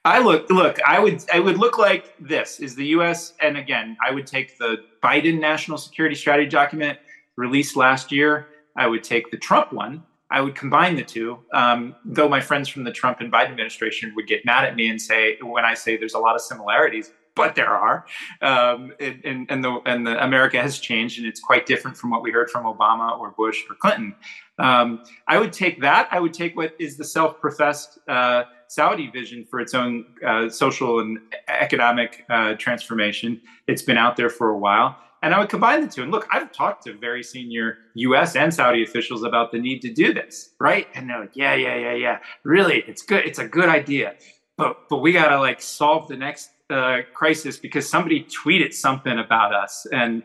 I 0.05 0.19
look 0.19 0.49
look, 0.49 0.79
I 0.85 0.99
would 0.99 1.23
I 1.33 1.39
would 1.39 1.57
look 1.57 1.77
like 1.77 2.13
this 2.19 2.59
is 2.59 2.75
the 2.75 2.87
US 2.87 3.33
and 3.39 3.57
again, 3.57 3.97
I 4.05 4.11
would 4.11 4.27
take 4.27 4.57
the 4.57 4.83
Biden 5.01 5.39
national 5.39 5.77
security 5.77 6.15
strategy 6.15 6.49
document 6.49 6.99
released 7.37 7.75
last 7.75 8.11
year. 8.11 8.47
I 8.75 8.87
would 8.87 9.03
take 9.03 9.31
the 9.31 9.37
Trump 9.37 9.71
one. 9.71 10.03
I 10.29 10.41
would 10.41 10.55
combine 10.55 10.95
the 10.95 11.03
two. 11.03 11.39
Um, 11.53 11.95
though 12.03 12.27
my 12.27 12.41
friends 12.41 12.67
from 12.67 12.83
the 12.83 12.91
Trump 12.91 13.21
and 13.21 13.31
Biden 13.31 13.51
administration 13.51 14.13
would 14.15 14.27
get 14.27 14.43
mad 14.45 14.65
at 14.65 14.75
me 14.75 14.89
and 14.89 15.01
say 15.01 15.37
when 15.41 15.63
I 15.63 15.73
say 15.75 15.95
there's 15.95 16.15
a 16.15 16.19
lot 16.19 16.35
of 16.35 16.41
similarities, 16.41 17.11
but 17.35 17.55
there 17.55 17.69
are. 17.69 18.05
Um, 18.41 18.93
and, 18.99 19.45
and 19.49 19.63
the 19.63 19.79
and 19.85 20.05
the 20.05 20.21
America 20.23 20.61
has 20.61 20.79
changed 20.79 21.19
and 21.19 21.27
it's 21.27 21.39
quite 21.39 21.65
different 21.65 21.97
from 21.97 22.09
what 22.09 22.21
we 22.21 22.31
heard 22.31 22.49
from 22.49 22.65
Obama 22.65 23.17
or 23.19 23.31
Bush 23.31 23.63
or 23.69 23.75
Clinton. 23.75 24.15
Um, 24.59 25.03
I 25.27 25.37
would 25.37 25.53
take 25.53 25.81
that. 25.81 26.07
I 26.11 26.19
would 26.19 26.33
take 26.33 26.55
what 26.55 26.75
is 26.79 26.97
the 26.97 27.05
self-professed 27.05 27.99
uh, 28.07 28.43
Saudi 28.73 29.07
vision 29.11 29.45
for 29.45 29.59
its 29.59 29.75
own 29.75 30.03
uh, 30.25 30.49
social 30.49 30.99
and 30.99 31.19
economic 31.47 32.25
uh, 32.29 32.55
transformation. 32.55 33.39
It's 33.67 33.83
been 33.83 33.97
out 33.97 34.17
there 34.17 34.31
for 34.31 34.49
a 34.49 34.57
while. 34.57 34.97
And 35.21 35.31
I 35.31 35.39
would 35.39 35.49
combine 35.49 35.81
the 35.81 35.87
two. 35.87 36.01
And 36.01 36.11
look, 36.11 36.27
I've 36.33 36.51
talked 36.51 36.83
to 36.85 36.93
very 36.93 37.23
senior 37.23 37.77
US 37.93 38.35
and 38.35 38.51
Saudi 38.51 38.83
officials 38.83 39.21
about 39.21 39.51
the 39.51 39.59
need 39.59 39.81
to 39.83 39.93
do 39.93 40.11
this, 40.11 40.55
right? 40.59 40.87
And 40.95 41.07
they're 41.07 41.19
like, 41.19 41.35
yeah, 41.35 41.53
yeah, 41.53 41.75
yeah, 41.75 41.93
yeah. 41.93 42.19
Really, 42.43 42.83
it's 42.87 43.03
good. 43.03 43.23
It's 43.25 43.37
a 43.37 43.47
good 43.47 43.69
idea. 43.69 44.15
But 44.57 44.89
but 44.89 44.97
we 44.97 45.11
gotta 45.13 45.39
like 45.39 45.61
solve 45.61 46.07
the 46.07 46.17
next 46.17 46.49
uh, 46.71 47.01
crisis 47.13 47.57
because 47.57 47.87
somebody 47.87 48.25
tweeted 48.25 48.73
something 48.73 49.19
about 49.19 49.53
us 49.53 49.85
and 49.93 50.23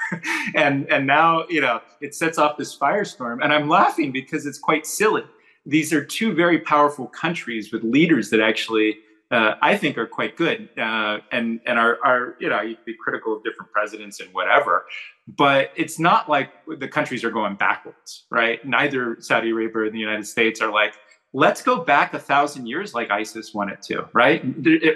and 0.54 0.88
and 0.90 1.06
now 1.06 1.44
you 1.48 1.60
know 1.60 1.80
it 2.00 2.14
sets 2.14 2.38
off 2.38 2.56
this 2.56 2.76
firestorm 2.76 3.38
and 3.42 3.52
i'm 3.52 3.68
laughing 3.68 4.10
because 4.10 4.44
it's 4.44 4.58
quite 4.58 4.84
silly 4.84 5.22
these 5.66 5.92
are 5.92 6.04
two 6.04 6.34
very 6.34 6.58
powerful 6.58 7.06
countries 7.06 7.72
with 7.72 7.82
leaders 7.84 8.30
that 8.30 8.40
actually 8.40 8.98
uh, 9.30 9.54
I 9.62 9.76
think 9.76 9.96
are 9.96 10.06
quite 10.06 10.36
good 10.36 10.68
uh, 10.76 11.18
and 11.30 11.60
and 11.66 11.78
are 11.78 11.98
are 12.04 12.36
you 12.40 12.48
know 12.48 12.60
you 12.62 12.74
can 12.74 12.84
be 12.84 12.94
critical 13.02 13.36
of 13.36 13.44
different 13.44 13.70
presidents 13.70 14.20
and 14.20 14.32
whatever, 14.34 14.86
but 15.28 15.70
it's 15.76 15.98
not 15.98 16.28
like 16.28 16.50
the 16.78 16.88
countries 16.88 17.22
are 17.22 17.30
going 17.30 17.54
backwards, 17.54 18.24
right? 18.30 18.64
Neither 18.66 19.18
Saudi 19.20 19.50
Arabia 19.50 19.82
or 19.82 19.90
the 19.90 19.98
United 19.98 20.26
States 20.26 20.60
are 20.60 20.72
like 20.72 20.94
let's 21.32 21.62
go 21.62 21.84
back 21.84 22.12
a 22.14 22.18
thousand 22.18 22.66
years 22.66 22.92
like 22.92 23.10
ISIS 23.10 23.54
wanted 23.54 23.80
to, 23.82 24.08
right? 24.12 24.44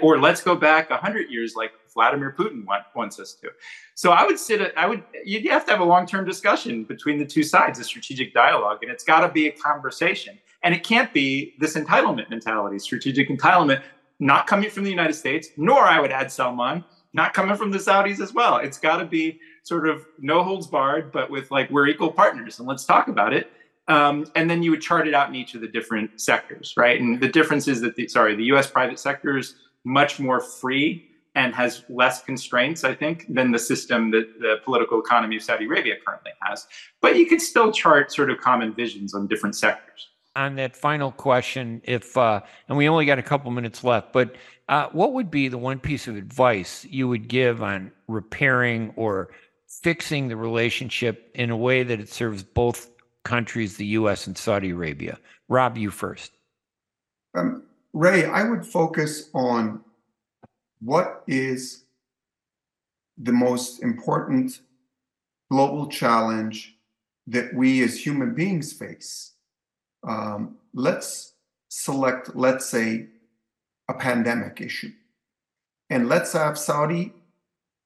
Or 0.01 0.19
let's 0.19 0.41
go 0.41 0.55
back 0.55 0.89
a 0.91 0.97
hundred 0.97 1.29
years 1.29 1.55
like 1.55 1.71
Vladimir 1.93 2.35
Putin 2.37 2.65
want, 2.65 2.83
wants 2.93 3.19
us 3.19 3.33
to. 3.35 3.49
So 3.95 4.11
I 4.11 4.25
would 4.25 4.37
sit, 4.37 4.73
I 4.75 4.85
would, 4.85 5.03
You'd 5.23 5.49
have 5.49 5.65
to 5.65 5.71
have 5.71 5.79
a 5.79 5.85
long-term 5.85 6.25
discussion 6.25 6.83
between 6.83 7.17
the 7.17 7.25
two 7.25 7.43
sides, 7.43 7.79
a 7.79 7.83
strategic 7.83 8.33
dialogue, 8.33 8.79
and 8.81 8.91
it's 8.91 9.03
got 9.03 9.21
to 9.21 9.29
be 9.29 9.47
a 9.47 9.51
conversation. 9.51 10.37
And 10.65 10.73
it 10.73 10.83
can't 10.83 11.13
be 11.13 11.53
this 11.59 11.75
entitlement 11.75 12.31
mentality, 12.31 12.79
strategic 12.79 13.29
entitlement, 13.29 13.83
not 14.19 14.47
coming 14.47 14.71
from 14.71 14.83
the 14.83 14.89
United 14.89 15.13
States, 15.13 15.49
nor 15.57 15.83
I 15.83 15.99
would 15.99 16.11
add 16.11 16.31
Salman, 16.31 16.83
not 17.13 17.35
coming 17.35 17.55
from 17.55 17.69
the 17.69 17.77
Saudis 17.77 18.19
as 18.19 18.33
well. 18.33 18.57
It's 18.57 18.79
got 18.79 18.97
to 18.97 19.05
be 19.05 19.39
sort 19.61 19.87
of 19.87 20.07
no 20.17 20.43
holds 20.43 20.65
barred, 20.65 21.11
but 21.11 21.29
with 21.29 21.51
like 21.51 21.69
we're 21.69 21.87
equal 21.87 22.11
partners 22.11 22.57
and 22.57 22.67
let's 22.67 22.83
talk 22.83 23.07
about 23.09 23.31
it. 23.31 23.51
Um, 23.87 24.25
and 24.35 24.49
then 24.49 24.63
you 24.63 24.71
would 24.71 24.81
chart 24.81 25.07
it 25.07 25.13
out 25.13 25.29
in 25.29 25.35
each 25.35 25.53
of 25.53 25.61
the 25.61 25.67
different 25.67 26.19
sectors, 26.19 26.73
right? 26.75 26.99
And 26.99 27.21
the 27.21 27.29
difference 27.29 27.67
is 27.67 27.79
that 27.81 27.95
the 27.95 28.07
sorry, 28.07 28.35
the 28.35 28.45
U.S. 28.45 28.67
private 28.67 28.97
sector 28.97 29.37
is 29.37 29.53
much 29.83 30.19
more 30.19 30.39
free 30.39 31.07
and 31.35 31.53
has 31.53 31.83
less 31.89 32.23
constraints, 32.23 32.83
I 32.83 32.95
think, 32.95 33.27
than 33.29 33.51
the 33.51 33.59
system 33.59 34.09
that 34.11 34.39
the 34.39 34.55
political 34.65 34.99
economy 34.99 35.35
of 35.35 35.43
Saudi 35.43 35.65
Arabia 35.65 35.95
currently 36.03 36.31
has. 36.41 36.65
But 37.01 37.17
you 37.17 37.27
could 37.27 37.41
still 37.41 37.71
chart 37.71 38.11
sort 38.11 38.31
of 38.31 38.39
common 38.39 38.73
visions 38.73 39.13
on 39.13 39.27
different 39.27 39.55
sectors 39.55 40.07
on 40.35 40.55
that 40.55 40.75
final 40.75 41.11
question, 41.11 41.81
if 41.83 42.17
uh, 42.17 42.41
and 42.67 42.77
we 42.77 42.89
only 42.89 43.05
got 43.05 43.19
a 43.19 43.23
couple 43.23 43.51
minutes 43.51 43.83
left, 43.83 44.13
but 44.13 44.35
uh, 44.67 44.87
what 44.91 45.13
would 45.13 45.31
be 45.31 45.47
the 45.47 45.57
one 45.57 45.79
piece 45.79 46.07
of 46.07 46.15
advice 46.15 46.85
you 46.89 47.07
would 47.07 47.27
give 47.27 47.61
on 47.61 47.91
repairing 48.07 48.91
or 48.95 49.29
fixing 49.67 50.27
the 50.27 50.35
relationship 50.35 51.31
in 51.35 51.49
a 51.49 51.57
way 51.57 51.83
that 51.83 51.99
it 51.99 52.09
serves 52.09 52.43
both 52.43 52.89
countries, 53.23 53.77
the 53.77 53.85
U.S. 53.87 54.27
and 54.27 54.37
Saudi 54.37 54.71
Arabia. 54.71 55.19
Rob, 55.47 55.77
you 55.77 55.91
first. 55.91 56.31
Um, 57.35 57.63
Ray, 57.93 58.25
I 58.25 58.43
would 58.43 58.65
focus 58.65 59.29
on 59.33 59.81
what 60.81 61.23
is 61.27 61.83
the 63.17 63.31
most 63.31 63.81
important 63.81 64.59
global 65.49 65.87
challenge 65.87 66.77
that 67.27 67.53
we 67.53 67.83
as 67.83 67.97
human 67.97 68.33
beings 68.33 68.73
face. 68.73 69.34
Um, 70.07 70.57
let's 70.73 71.33
select, 71.69 72.35
let's 72.35 72.65
say, 72.65 73.07
a 73.89 73.93
pandemic 73.93 74.61
issue. 74.61 74.91
And 75.89 76.07
let's 76.07 76.33
have 76.33 76.57
Saudi 76.57 77.13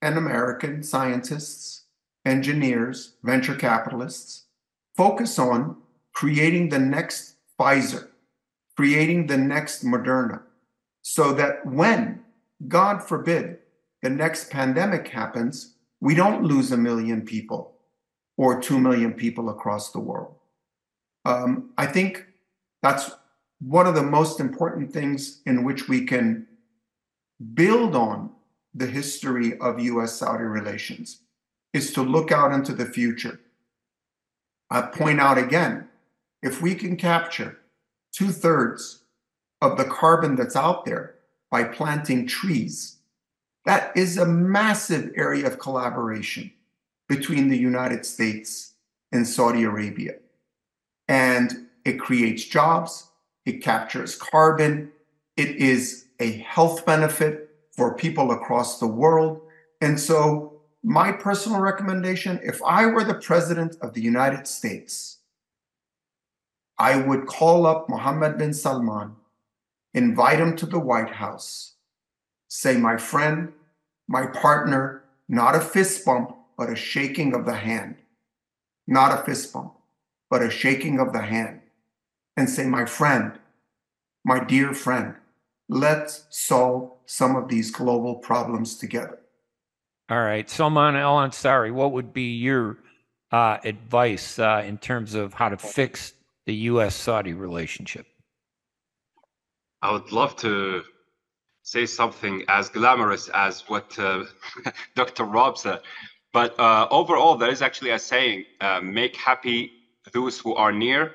and 0.01 0.17
American 0.17 0.83
scientists, 0.83 1.83
engineers, 2.25 3.15
venture 3.23 3.55
capitalists 3.55 4.45
focus 4.99 5.39
on 5.39 5.77
creating 6.13 6.67
the 6.67 6.77
next 6.77 7.35
Pfizer, 7.57 8.09
creating 8.75 9.27
the 9.27 9.37
next 9.37 9.85
Moderna, 9.85 10.41
so 11.01 11.31
that 11.31 11.65
when, 11.65 12.19
God 12.67 13.01
forbid, 13.01 13.59
the 14.01 14.09
next 14.09 14.49
pandemic 14.49 15.07
happens, 15.07 15.75
we 16.01 16.15
don't 16.15 16.43
lose 16.43 16.73
a 16.73 16.77
million 16.77 17.21
people 17.21 17.75
or 18.35 18.61
2 18.61 18.77
million 18.77 19.13
people 19.13 19.49
across 19.49 19.91
the 19.91 19.99
world. 19.99 20.35
Um, 21.25 21.71
I 21.77 21.85
think 21.85 22.25
that's 22.81 23.11
one 23.59 23.87
of 23.87 23.95
the 23.95 24.03
most 24.03 24.39
important 24.39 24.91
things 24.91 25.41
in 25.45 25.63
which 25.63 25.87
we 25.87 26.05
can 26.05 26.47
build 27.53 27.95
on 27.95 28.31
the 28.73 28.87
history 28.87 29.57
of 29.59 29.79
US 29.79 30.13
Saudi 30.13 30.43
relations 30.43 31.21
is 31.73 31.93
to 31.93 32.01
look 32.01 32.31
out 32.31 32.51
into 32.51 32.73
the 32.73 32.85
future. 32.85 33.39
I 34.69 34.81
point 34.81 35.19
out 35.19 35.37
again 35.37 35.87
if 36.41 36.61
we 36.61 36.75
can 36.75 36.95
capture 36.95 37.59
two 38.11 38.29
thirds 38.29 39.03
of 39.61 39.77
the 39.77 39.85
carbon 39.85 40.35
that's 40.35 40.55
out 40.55 40.85
there 40.85 41.15
by 41.51 41.63
planting 41.63 42.27
trees, 42.27 42.97
that 43.65 43.91
is 43.95 44.17
a 44.17 44.25
massive 44.25 45.11
area 45.15 45.45
of 45.45 45.59
collaboration 45.59 46.51
between 47.07 47.49
the 47.49 47.57
United 47.57 48.05
States 48.05 48.73
and 49.11 49.27
Saudi 49.27 49.63
Arabia. 49.63 50.13
And 51.09 51.67
it 51.83 51.99
creates 51.99 52.45
jobs, 52.45 53.09
it 53.45 53.61
captures 53.61 54.15
carbon, 54.15 54.91
it 55.35 55.55
is 55.57 56.05
a 56.19 56.31
health 56.33 56.85
benefit 56.85 57.49
for 57.71 57.95
people 57.95 58.31
across 58.31 58.79
the 58.79 58.87
world. 58.87 59.41
And 59.81 59.99
so, 59.99 60.61
my 60.83 61.11
personal 61.11 61.59
recommendation 61.59 62.39
if 62.43 62.61
I 62.63 62.85
were 62.85 63.03
the 63.03 63.15
president 63.15 63.75
of 63.81 63.93
the 63.93 64.01
United 64.01 64.47
States, 64.47 65.17
I 66.77 66.95
would 66.97 67.25
call 67.25 67.65
up 67.65 67.89
Mohammed 67.89 68.37
bin 68.37 68.53
Salman, 68.53 69.15
invite 69.93 70.39
him 70.39 70.55
to 70.57 70.65
the 70.65 70.79
White 70.79 71.09
House, 71.09 71.73
say, 72.47 72.77
My 72.77 72.97
friend, 72.97 73.51
my 74.07 74.27
partner, 74.27 75.03
not 75.27 75.55
a 75.55 75.59
fist 75.59 76.05
bump, 76.05 76.35
but 76.57 76.69
a 76.69 76.75
shaking 76.75 77.33
of 77.33 77.45
the 77.45 77.55
hand. 77.55 77.95
Not 78.87 79.17
a 79.17 79.23
fist 79.23 79.53
bump, 79.53 79.73
but 80.29 80.41
a 80.41 80.49
shaking 80.49 80.99
of 80.99 81.13
the 81.13 81.21
hand. 81.21 81.61
And 82.37 82.49
say, 82.49 82.65
My 82.65 82.85
friend, 82.85 83.37
my 84.23 84.43
dear 84.43 84.73
friend, 84.73 85.15
let's 85.67 86.25
solve 86.29 86.93
some 87.05 87.35
of 87.35 87.49
these 87.49 87.71
global 87.71 88.15
problems 88.15 88.77
together. 88.77 89.19
All 90.09 90.21
right. 90.21 90.49
Salman 90.49 90.95
El 90.95 91.17
Ansari, 91.17 91.71
what 91.71 91.91
would 91.91 92.13
be 92.13 92.37
your 92.37 92.77
uh, 93.31 93.57
advice 93.63 94.39
uh, 94.39 94.63
in 94.65 94.77
terms 94.77 95.13
of 95.13 95.33
how 95.33 95.49
to 95.49 95.57
fix 95.57 96.13
the 96.45 96.55
U.S. 96.55 96.95
Saudi 96.95 97.33
relationship? 97.33 98.07
I 99.81 99.91
would 99.91 100.11
love 100.11 100.35
to 100.37 100.83
say 101.63 101.85
something 101.85 102.43
as 102.47 102.69
glamorous 102.69 103.29
as 103.29 103.61
what 103.69 103.97
uh, 103.99 104.23
Dr. 104.95 105.25
Rob 105.25 105.57
said. 105.57 105.81
But 106.33 106.59
uh, 106.59 106.87
overall, 106.89 107.35
there 107.35 107.51
is 107.51 107.61
actually 107.61 107.91
a 107.91 107.99
saying 107.99 108.45
uh, 108.61 108.81
make 108.81 109.15
happy 109.15 109.71
those 110.11 110.39
who 110.39 110.55
are 110.55 110.71
near, 110.71 111.13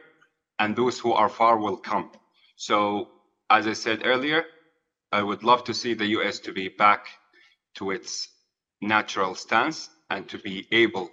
and 0.58 0.76
those 0.76 0.98
who 0.98 1.12
are 1.12 1.28
far 1.28 1.58
will 1.58 1.76
come. 1.76 2.10
So, 2.56 3.08
as 3.50 3.66
I 3.66 3.72
said 3.72 4.02
earlier, 4.04 4.44
I 5.12 5.22
would 5.22 5.42
love 5.44 5.64
to 5.64 5.74
see 5.74 5.94
the 5.94 6.06
US 6.18 6.40
to 6.40 6.52
be 6.52 6.68
back 6.68 7.06
to 7.76 7.90
its 7.90 8.28
natural 8.80 9.34
stance 9.34 9.90
and 10.10 10.28
to 10.28 10.38
be 10.38 10.66
able 10.72 11.10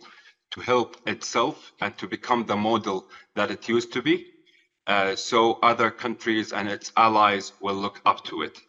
to 0.52 0.62
help 0.62 0.98
itself 1.08 1.72
and 1.82 1.98
to 1.98 2.08
become 2.08 2.46
the 2.46 2.56
model 2.56 3.08
that 3.36 3.52
it 3.52 3.70
used 3.70 3.94
to 3.94 4.02
be. 4.02 4.28
Uh, 4.88 5.16
so 5.16 5.54
other 5.62 5.92
countries 5.92 6.52
and 6.52 6.68
its 6.68 6.92
allies 6.98 7.54
will 7.62 7.76
look 7.76 8.02
up 8.06 8.24
to 8.26 8.42
it. 8.42 8.60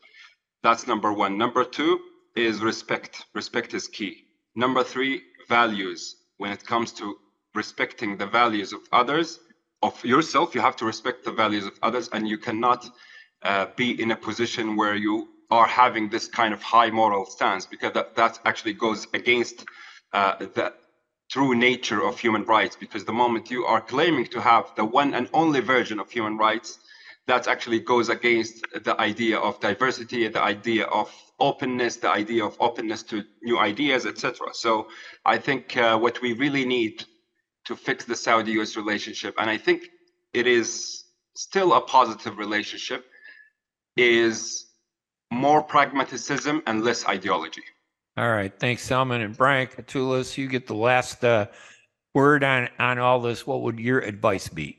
That's 0.62 0.86
number 0.86 1.12
one. 1.12 1.36
Number 1.38 1.64
two 1.64 2.00
is 2.36 2.60
respect. 2.60 3.24
Respect 3.34 3.74
is 3.74 3.88
key. 3.88 4.24
Number 4.54 4.84
three, 4.84 5.22
values. 5.48 6.16
When 6.36 6.52
it 6.52 6.64
comes 6.64 6.92
to 6.92 7.16
respecting 7.54 8.16
the 8.16 8.26
values 8.26 8.72
of 8.72 8.80
others, 8.92 9.40
of 9.82 10.04
yourself, 10.04 10.54
you 10.54 10.60
have 10.60 10.76
to 10.76 10.84
respect 10.84 11.24
the 11.24 11.32
values 11.32 11.66
of 11.66 11.78
others, 11.82 12.08
and 12.12 12.28
you 12.28 12.38
cannot 12.38 12.88
uh, 13.42 13.66
be 13.76 14.00
in 14.00 14.10
a 14.12 14.16
position 14.16 14.76
where 14.76 14.94
you 14.94 15.28
are 15.50 15.66
having 15.66 16.08
this 16.08 16.28
kind 16.28 16.54
of 16.54 16.62
high 16.62 16.90
moral 16.90 17.26
stance 17.26 17.66
because 17.66 17.92
that, 17.92 18.14
that 18.16 18.38
actually 18.44 18.72
goes 18.72 19.06
against 19.12 19.64
uh, 20.12 20.36
the 20.38 20.72
true 21.30 21.54
nature 21.54 22.02
of 22.02 22.18
human 22.18 22.44
rights. 22.44 22.76
Because 22.76 23.04
the 23.04 23.12
moment 23.12 23.50
you 23.50 23.64
are 23.64 23.80
claiming 23.80 24.26
to 24.26 24.40
have 24.40 24.72
the 24.76 24.84
one 24.84 25.14
and 25.14 25.28
only 25.34 25.60
version 25.60 25.98
of 25.98 26.10
human 26.10 26.38
rights 26.38 26.78
that 27.26 27.46
actually 27.46 27.80
goes 27.80 28.08
against 28.08 28.66
the 28.84 29.00
idea 29.00 29.38
of 29.38 29.60
diversity 29.60 30.26
the 30.28 30.42
idea 30.42 30.84
of 30.86 31.10
openness 31.38 31.96
the 31.96 32.10
idea 32.10 32.44
of 32.44 32.56
openness 32.60 33.02
to 33.02 33.22
new 33.42 33.58
ideas 33.58 34.06
etc 34.06 34.48
so 34.52 34.88
i 35.24 35.38
think 35.38 35.76
uh, 35.76 35.96
what 35.96 36.20
we 36.20 36.32
really 36.32 36.64
need 36.64 37.04
to 37.64 37.76
fix 37.76 38.04
the 38.04 38.16
saudi 38.16 38.52
us 38.52 38.76
relationship 38.76 39.34
and 39.38 39.48
i 39.48 39.56
think 39.56 39.88
it 40.32 40.46
is 40.46 41.04
still 41.34 41.74
a 41.74 41.80
positive 41.80 42.38
relationship 42.38 43.06
is 43.96 44.66
more 45.30 45.62
pragmatism 45.62 46.62
and 46.66 46.84
less 46.84 47.06
ideology 47.06 47.62
all 48.16 48.30
right. 48.30 48.52
Thanks, 48.58 48.82
Salman. 48.82 49.22
And 49.22 49.36
Brian 49.36 49.66
Katulis, 49.66 50.36
you 50.36 50.46
get 50.46 50.66
the 50.66 50.74
last 50.74 51.24
uh, 51.24 51.46
word 52.14 52.44
on, 52.44 52.68
on 52.78 52.98
all 52.98 53.20
this. 53.20 53.46
What 53.46 53.62
would 53.62 53.80
your 53.80 54.00
advice 54.00 54.48
be? 54.48 54.78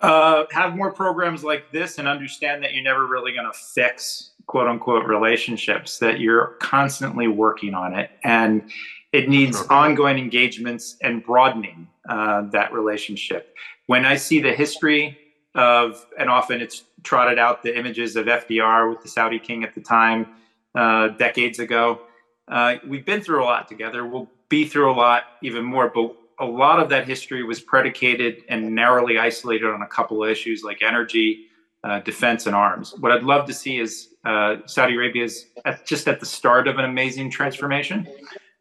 Uh, 0.00 0.44
have 0.52 0.74
more 0.74 0.92
programs 0.92 1.44
like 1.44 1.70
this 1.72 1.98
and 1.98 2.08
understand 2.08 2.62
that 2.62 2.72
you're 2.72 2.84
never 2.84 3.06
really 3.06 3.32
going 3.32 3.50
to 3.50 3.58
fix 3.58 4.30
quote 4.46 4.66
unquote 4.66 5.04
relationships, 5.04 5.98
that 5.98 6.20
you're 6.20 6.56
constantly 6.60 7.28
working 7.28 7.74
on 7.74 7.94
it. 7.94 8.10
And 8.24 8.70
it 9.12 9.28
needs 9.28 9.58
sure. 9.58 9.72
ongoing 9.72 10.18
engagements 10.18 10.96
and 11.02 11.24
broadening 11.24 11.88
uh, 12.08 12.42
that 12.50 12.72
relationship. 12.72 13.54
When 13.86 14.04
I 14.04 14.16
see 14.16 14.40
the 14.40 14.52
history 14.52 15.18
of, 15.54 16.04
and 16.18 16.28
often 16.28 16.60
it's 16.60 16.84
trotted 17.02 17.38
out 17.38 17.62
the 17.62 17.76
images 17.76 18.16
of 18.16 18.26
FDR 18.26 18.90
with 18.90 19.02
the 19.02 19.08
Saudi 19.08 19.38
king 19.38 19.64
at 19.64 19.74
the 19.74 19.80
time, 19.80 20.26
uh, 20.74 21.08
decades 21.08 21.58
ago 21.58 22.02
uh, 22.48 22.76
we've 22.86 23.04
been 23.04 23.20
through 23.20 23.42
a 23.42 23.44
lot 23.44 23.68
together. 23.68 24.06
We'll 24.06 24.30
be 24.48 24.66
through 24.66 24.90
a 24.90 24.94
lot 24.94 25.24
even 25.42 25.64
more, 25.64 25.90
but 25.94 26.16
a 26.40 26.46
lot 26.46 26.80
of 26.80 26.88
that 26.88 27.06
history 27.06 27.42
was 27.42 27.60
predicated 27.60 28.42
and 28.48 28.74
narrowly 28.74 29.18
isolated 29.18 29.66
on 29.66 29.82
a 29.82 29.86
couple 29.86 30.22
of 30.24 30.30
issues 30.30 30.62
like 30.62 30.82
energy, 30.82 31.46
uh, 31.84 32.00
defense, 32.00 32.46
and 32.46 32.54
arms. 32.54 32.94
What 32.98 33.12
I'd 33.12 33.22
love 33.22 33.46
to 33.46 33.52
see 33.52 33.78
is 33.78 34.14
uh, 34.24 34.56
Saudi 34.66 34.94
Arabia 34.94 35.24
is 35.24 35.46
at, 35.64 35.84
just 35.84 36.08
at 36.08 36.20
the 36.20 36.26
start 36.26 36.68
of 36.68 36.78
an 36.78 36.84
amazing 36.84 37.30
transformation, 37.30 38.08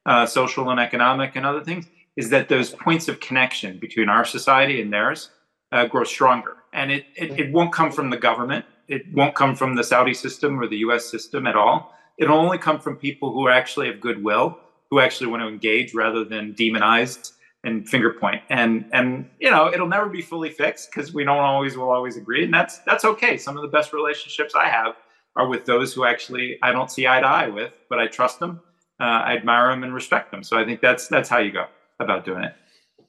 uh, 0.07 0.25
social 0.25 0.71
and 0.71 0.79
economic 0.79 1.35
and 1.35 1.45
other 1.45 1.63
things, 1.63 1.85
is 2.15 2.31
that 2.31 2.49
those 2.49 2.71
points 2.71 3.07
of 3.07 3.19
connection 3.19 3.77
between 3.77 4.09
our 4.09 4.25
society 4.25 4.81
and 4.81 4.91
theirs 4.91 5.29
uh, 5.71 5.85
grow 5.85 6.03
stronger. 6.03 6.57
And 6.73 6.91
it, 6.91 7.05
it, 7.15 7.39
it 7.39 7.51
won't 7.51 7.71
come 7.71 7.91
from 7.91 8.09
the 8.09 8.17
government. 8.17 8.65
It 8.87 9.13
won't 9.13 9.35
come 9.35 9.55
from 9.55 9.75
the 9.75 9.83
Saudi 9.83 10.15
system 10.15 10.59
or 10.59 10.67
the 10.67 10.77
US 10.77 11.05
system 11.05 11.45
at 11.45 11.55
all 11.55 11.93
it'll 12.17 12.37
only 12.37 12.57
come 12.57 12.79
from 12.79 12.97
people 12.97 13.31
who 13.31 13.47
actually 13.47 13.87
have 13.87 14.01
goodwill, 14.01 14.57
who 14.89 14.99
actually 14.99 15.27
want 15.27 15.41
to 15.41 15.47
engage 15.47 15.93
rather 15.93 16.23
than 16.23 16.53
demonize 16.53 17.31
and 17.63 17.87
finger 17.87 18.13
point. 18.13 18.41
And 18.49 18.89
and 18.93 19.29
you 19.39 19.49
know, 19.49 19.71
it'll 19.71 19.87
never 19.87 20.09
be 20.09 20.21
fully 20.21 20.49
fixed 20.49 20.91
because 20.91 21.13
we 21.13 21.23
don't 21.23 21.37
always 21.37 21.77
will 21.77 21.91
always 21.91 22.17
agree, 22.17 22.43
and 22.43 22.53
that's 22.53 22.79
that's 22.79 23.05
okay. 23.05 23.37
Some 23.37 23.55
of 23.55 23.61
the 23.61 23.69
best 23.69 23.93
relationships 23.93 24.53
I 24.55 24.67
have 24.67 24.95
are 25.35 25.47
with 25.47 25.65
those 25.65 25.93
who 25.93 26.05
actually 26.05 26.57
I 26.61 26.71
don't 26.71 26.91
see 26.91 27.07
eye 27.07 27.21
to 27.21 27.27
eye 27.27 27.47
with, 27.47 27.73
but 27.89 27.99
I 27.99 28.07
trust 28.07 28.39
them, 28.39 28.61
uh, 28.99 29.03
I 29.03 29.35
admire 29.35 29.69
them, 29.69 29.83
and 29.83 29.93
respect 29.93 30.31
them. 30.31 30.43
So 30.43 30.57
I 30.57 30.65
think 30.65 30.81
that's 30.81 31.07
that's 31.07 31.29
how 31.29 31.39
you 31.39 31.51
go 31.51 31.65
about 31.99 32.25
doing 32.25 32.43
it. 32.43 32.53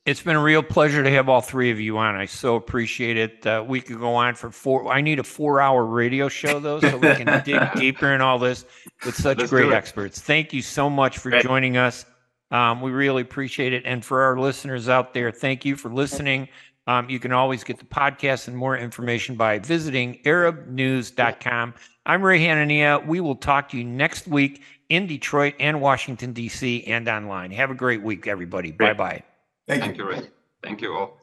It's 0.05 0.23
been 0.23 0.37
a 0.37 0.43
real 0.43 0.63
pleasure 0.63 1.03
to 1.03 1.11
have 1.11 1.29
all 1.29 1.43
three 1.43 1.71
of 1.71 1.79
you 1.79 1.99
on. 1.99 2.15
I 2.15 2.25
so 2.25 2.57
appreciate 2.57 3.19
it. 3.19 3.47
Uh, 3.47 3.63
we 3.67 3.83
could 3.83 3.99
go 3.99 4.15
on 4.15 4.35
for 4.35 4.51
four. 4.51 4.91
I 4.91 5.03
need 5.03 5.19
a 5.19 5.23
four-hour 5.23 5.85
radio 5.85 6.29
show 6.31 6.61
though, 6.61 6.81
so 6.81 6.97
we 6.97 7.15
can 7.15 7.43
dig 7.45 7.61
deeper 7.77 8.15
in 8.15 8.23
all 8.23 8.39
this 8.39 8.65
with 9.05 9.15
such 9.15 9.39
Let's 9.39 9.51
great 9.51 9.73
experts. 9.73 10.21
Thank 10.21 10.55
you 10.55 10.63
so 10.63 10.89
much 10.89 11.19
for 11.19 11.39
joining 11.41 11.77
us. 11.77 12.07
Um, 12.51 12.81
we 12.81 12.91
really 12.91 13.23
appreciate 13.23 13.75
it. 13.75 13.83
And 13.85 14.03
for 14.03 14.23
our 14.23 14.39
listeners 14.39 14.89
out 14.89 15.13
there, 15.13 15.31
thank 15.31 15.67
you 15.67 15.77
for 15.77 15.91
listening. 15.91 16.49
Um, 16.87 17.11
you 17.11 17.21
can 17.21 17.33
always 17.33 17.63
get 17.63 17.79
the 17.79 17.85
podcast 17.85 18.49
and 18.49 18.57
more 18.57 18.79
information 18.79 19.37
by 19.37 19.59
visiting 19.59 20.21
arabnews.com. 20.25 21.75
I'm 22.07 22.23
Ray 22.23 22.41
Hanania. 22.41 23.07
We 23.07 23.21
will 23.21 23.37
talk 23.37 23.69
to 23.71 23.77
you 23.77 23.85
next 23.85 24.27
week 24.27 24.63
in 24.89 25.07
Detroit 25.07 25.55
and 25.61 25.81
Washington, 25.81 26.33
D.C., 26.33 26.85
and 26.85 27.09
online. 27.09 27.51
Have 27.51 27.71
a 27.71 27.75
great 27.75 28.03
week, 28.03 28.27
everybody. 28.27 28.73
Bye 28.73 28.95
bye. 28.95 29.23
Thank 29.67 29.83
you. 29.83 29.87
Thank 29.87 29.99
you, 29.99 30.09
Ray. 30.09 30.31
Thank 30.63 30.81
you 30.81 30.95
all. 30.95 31.18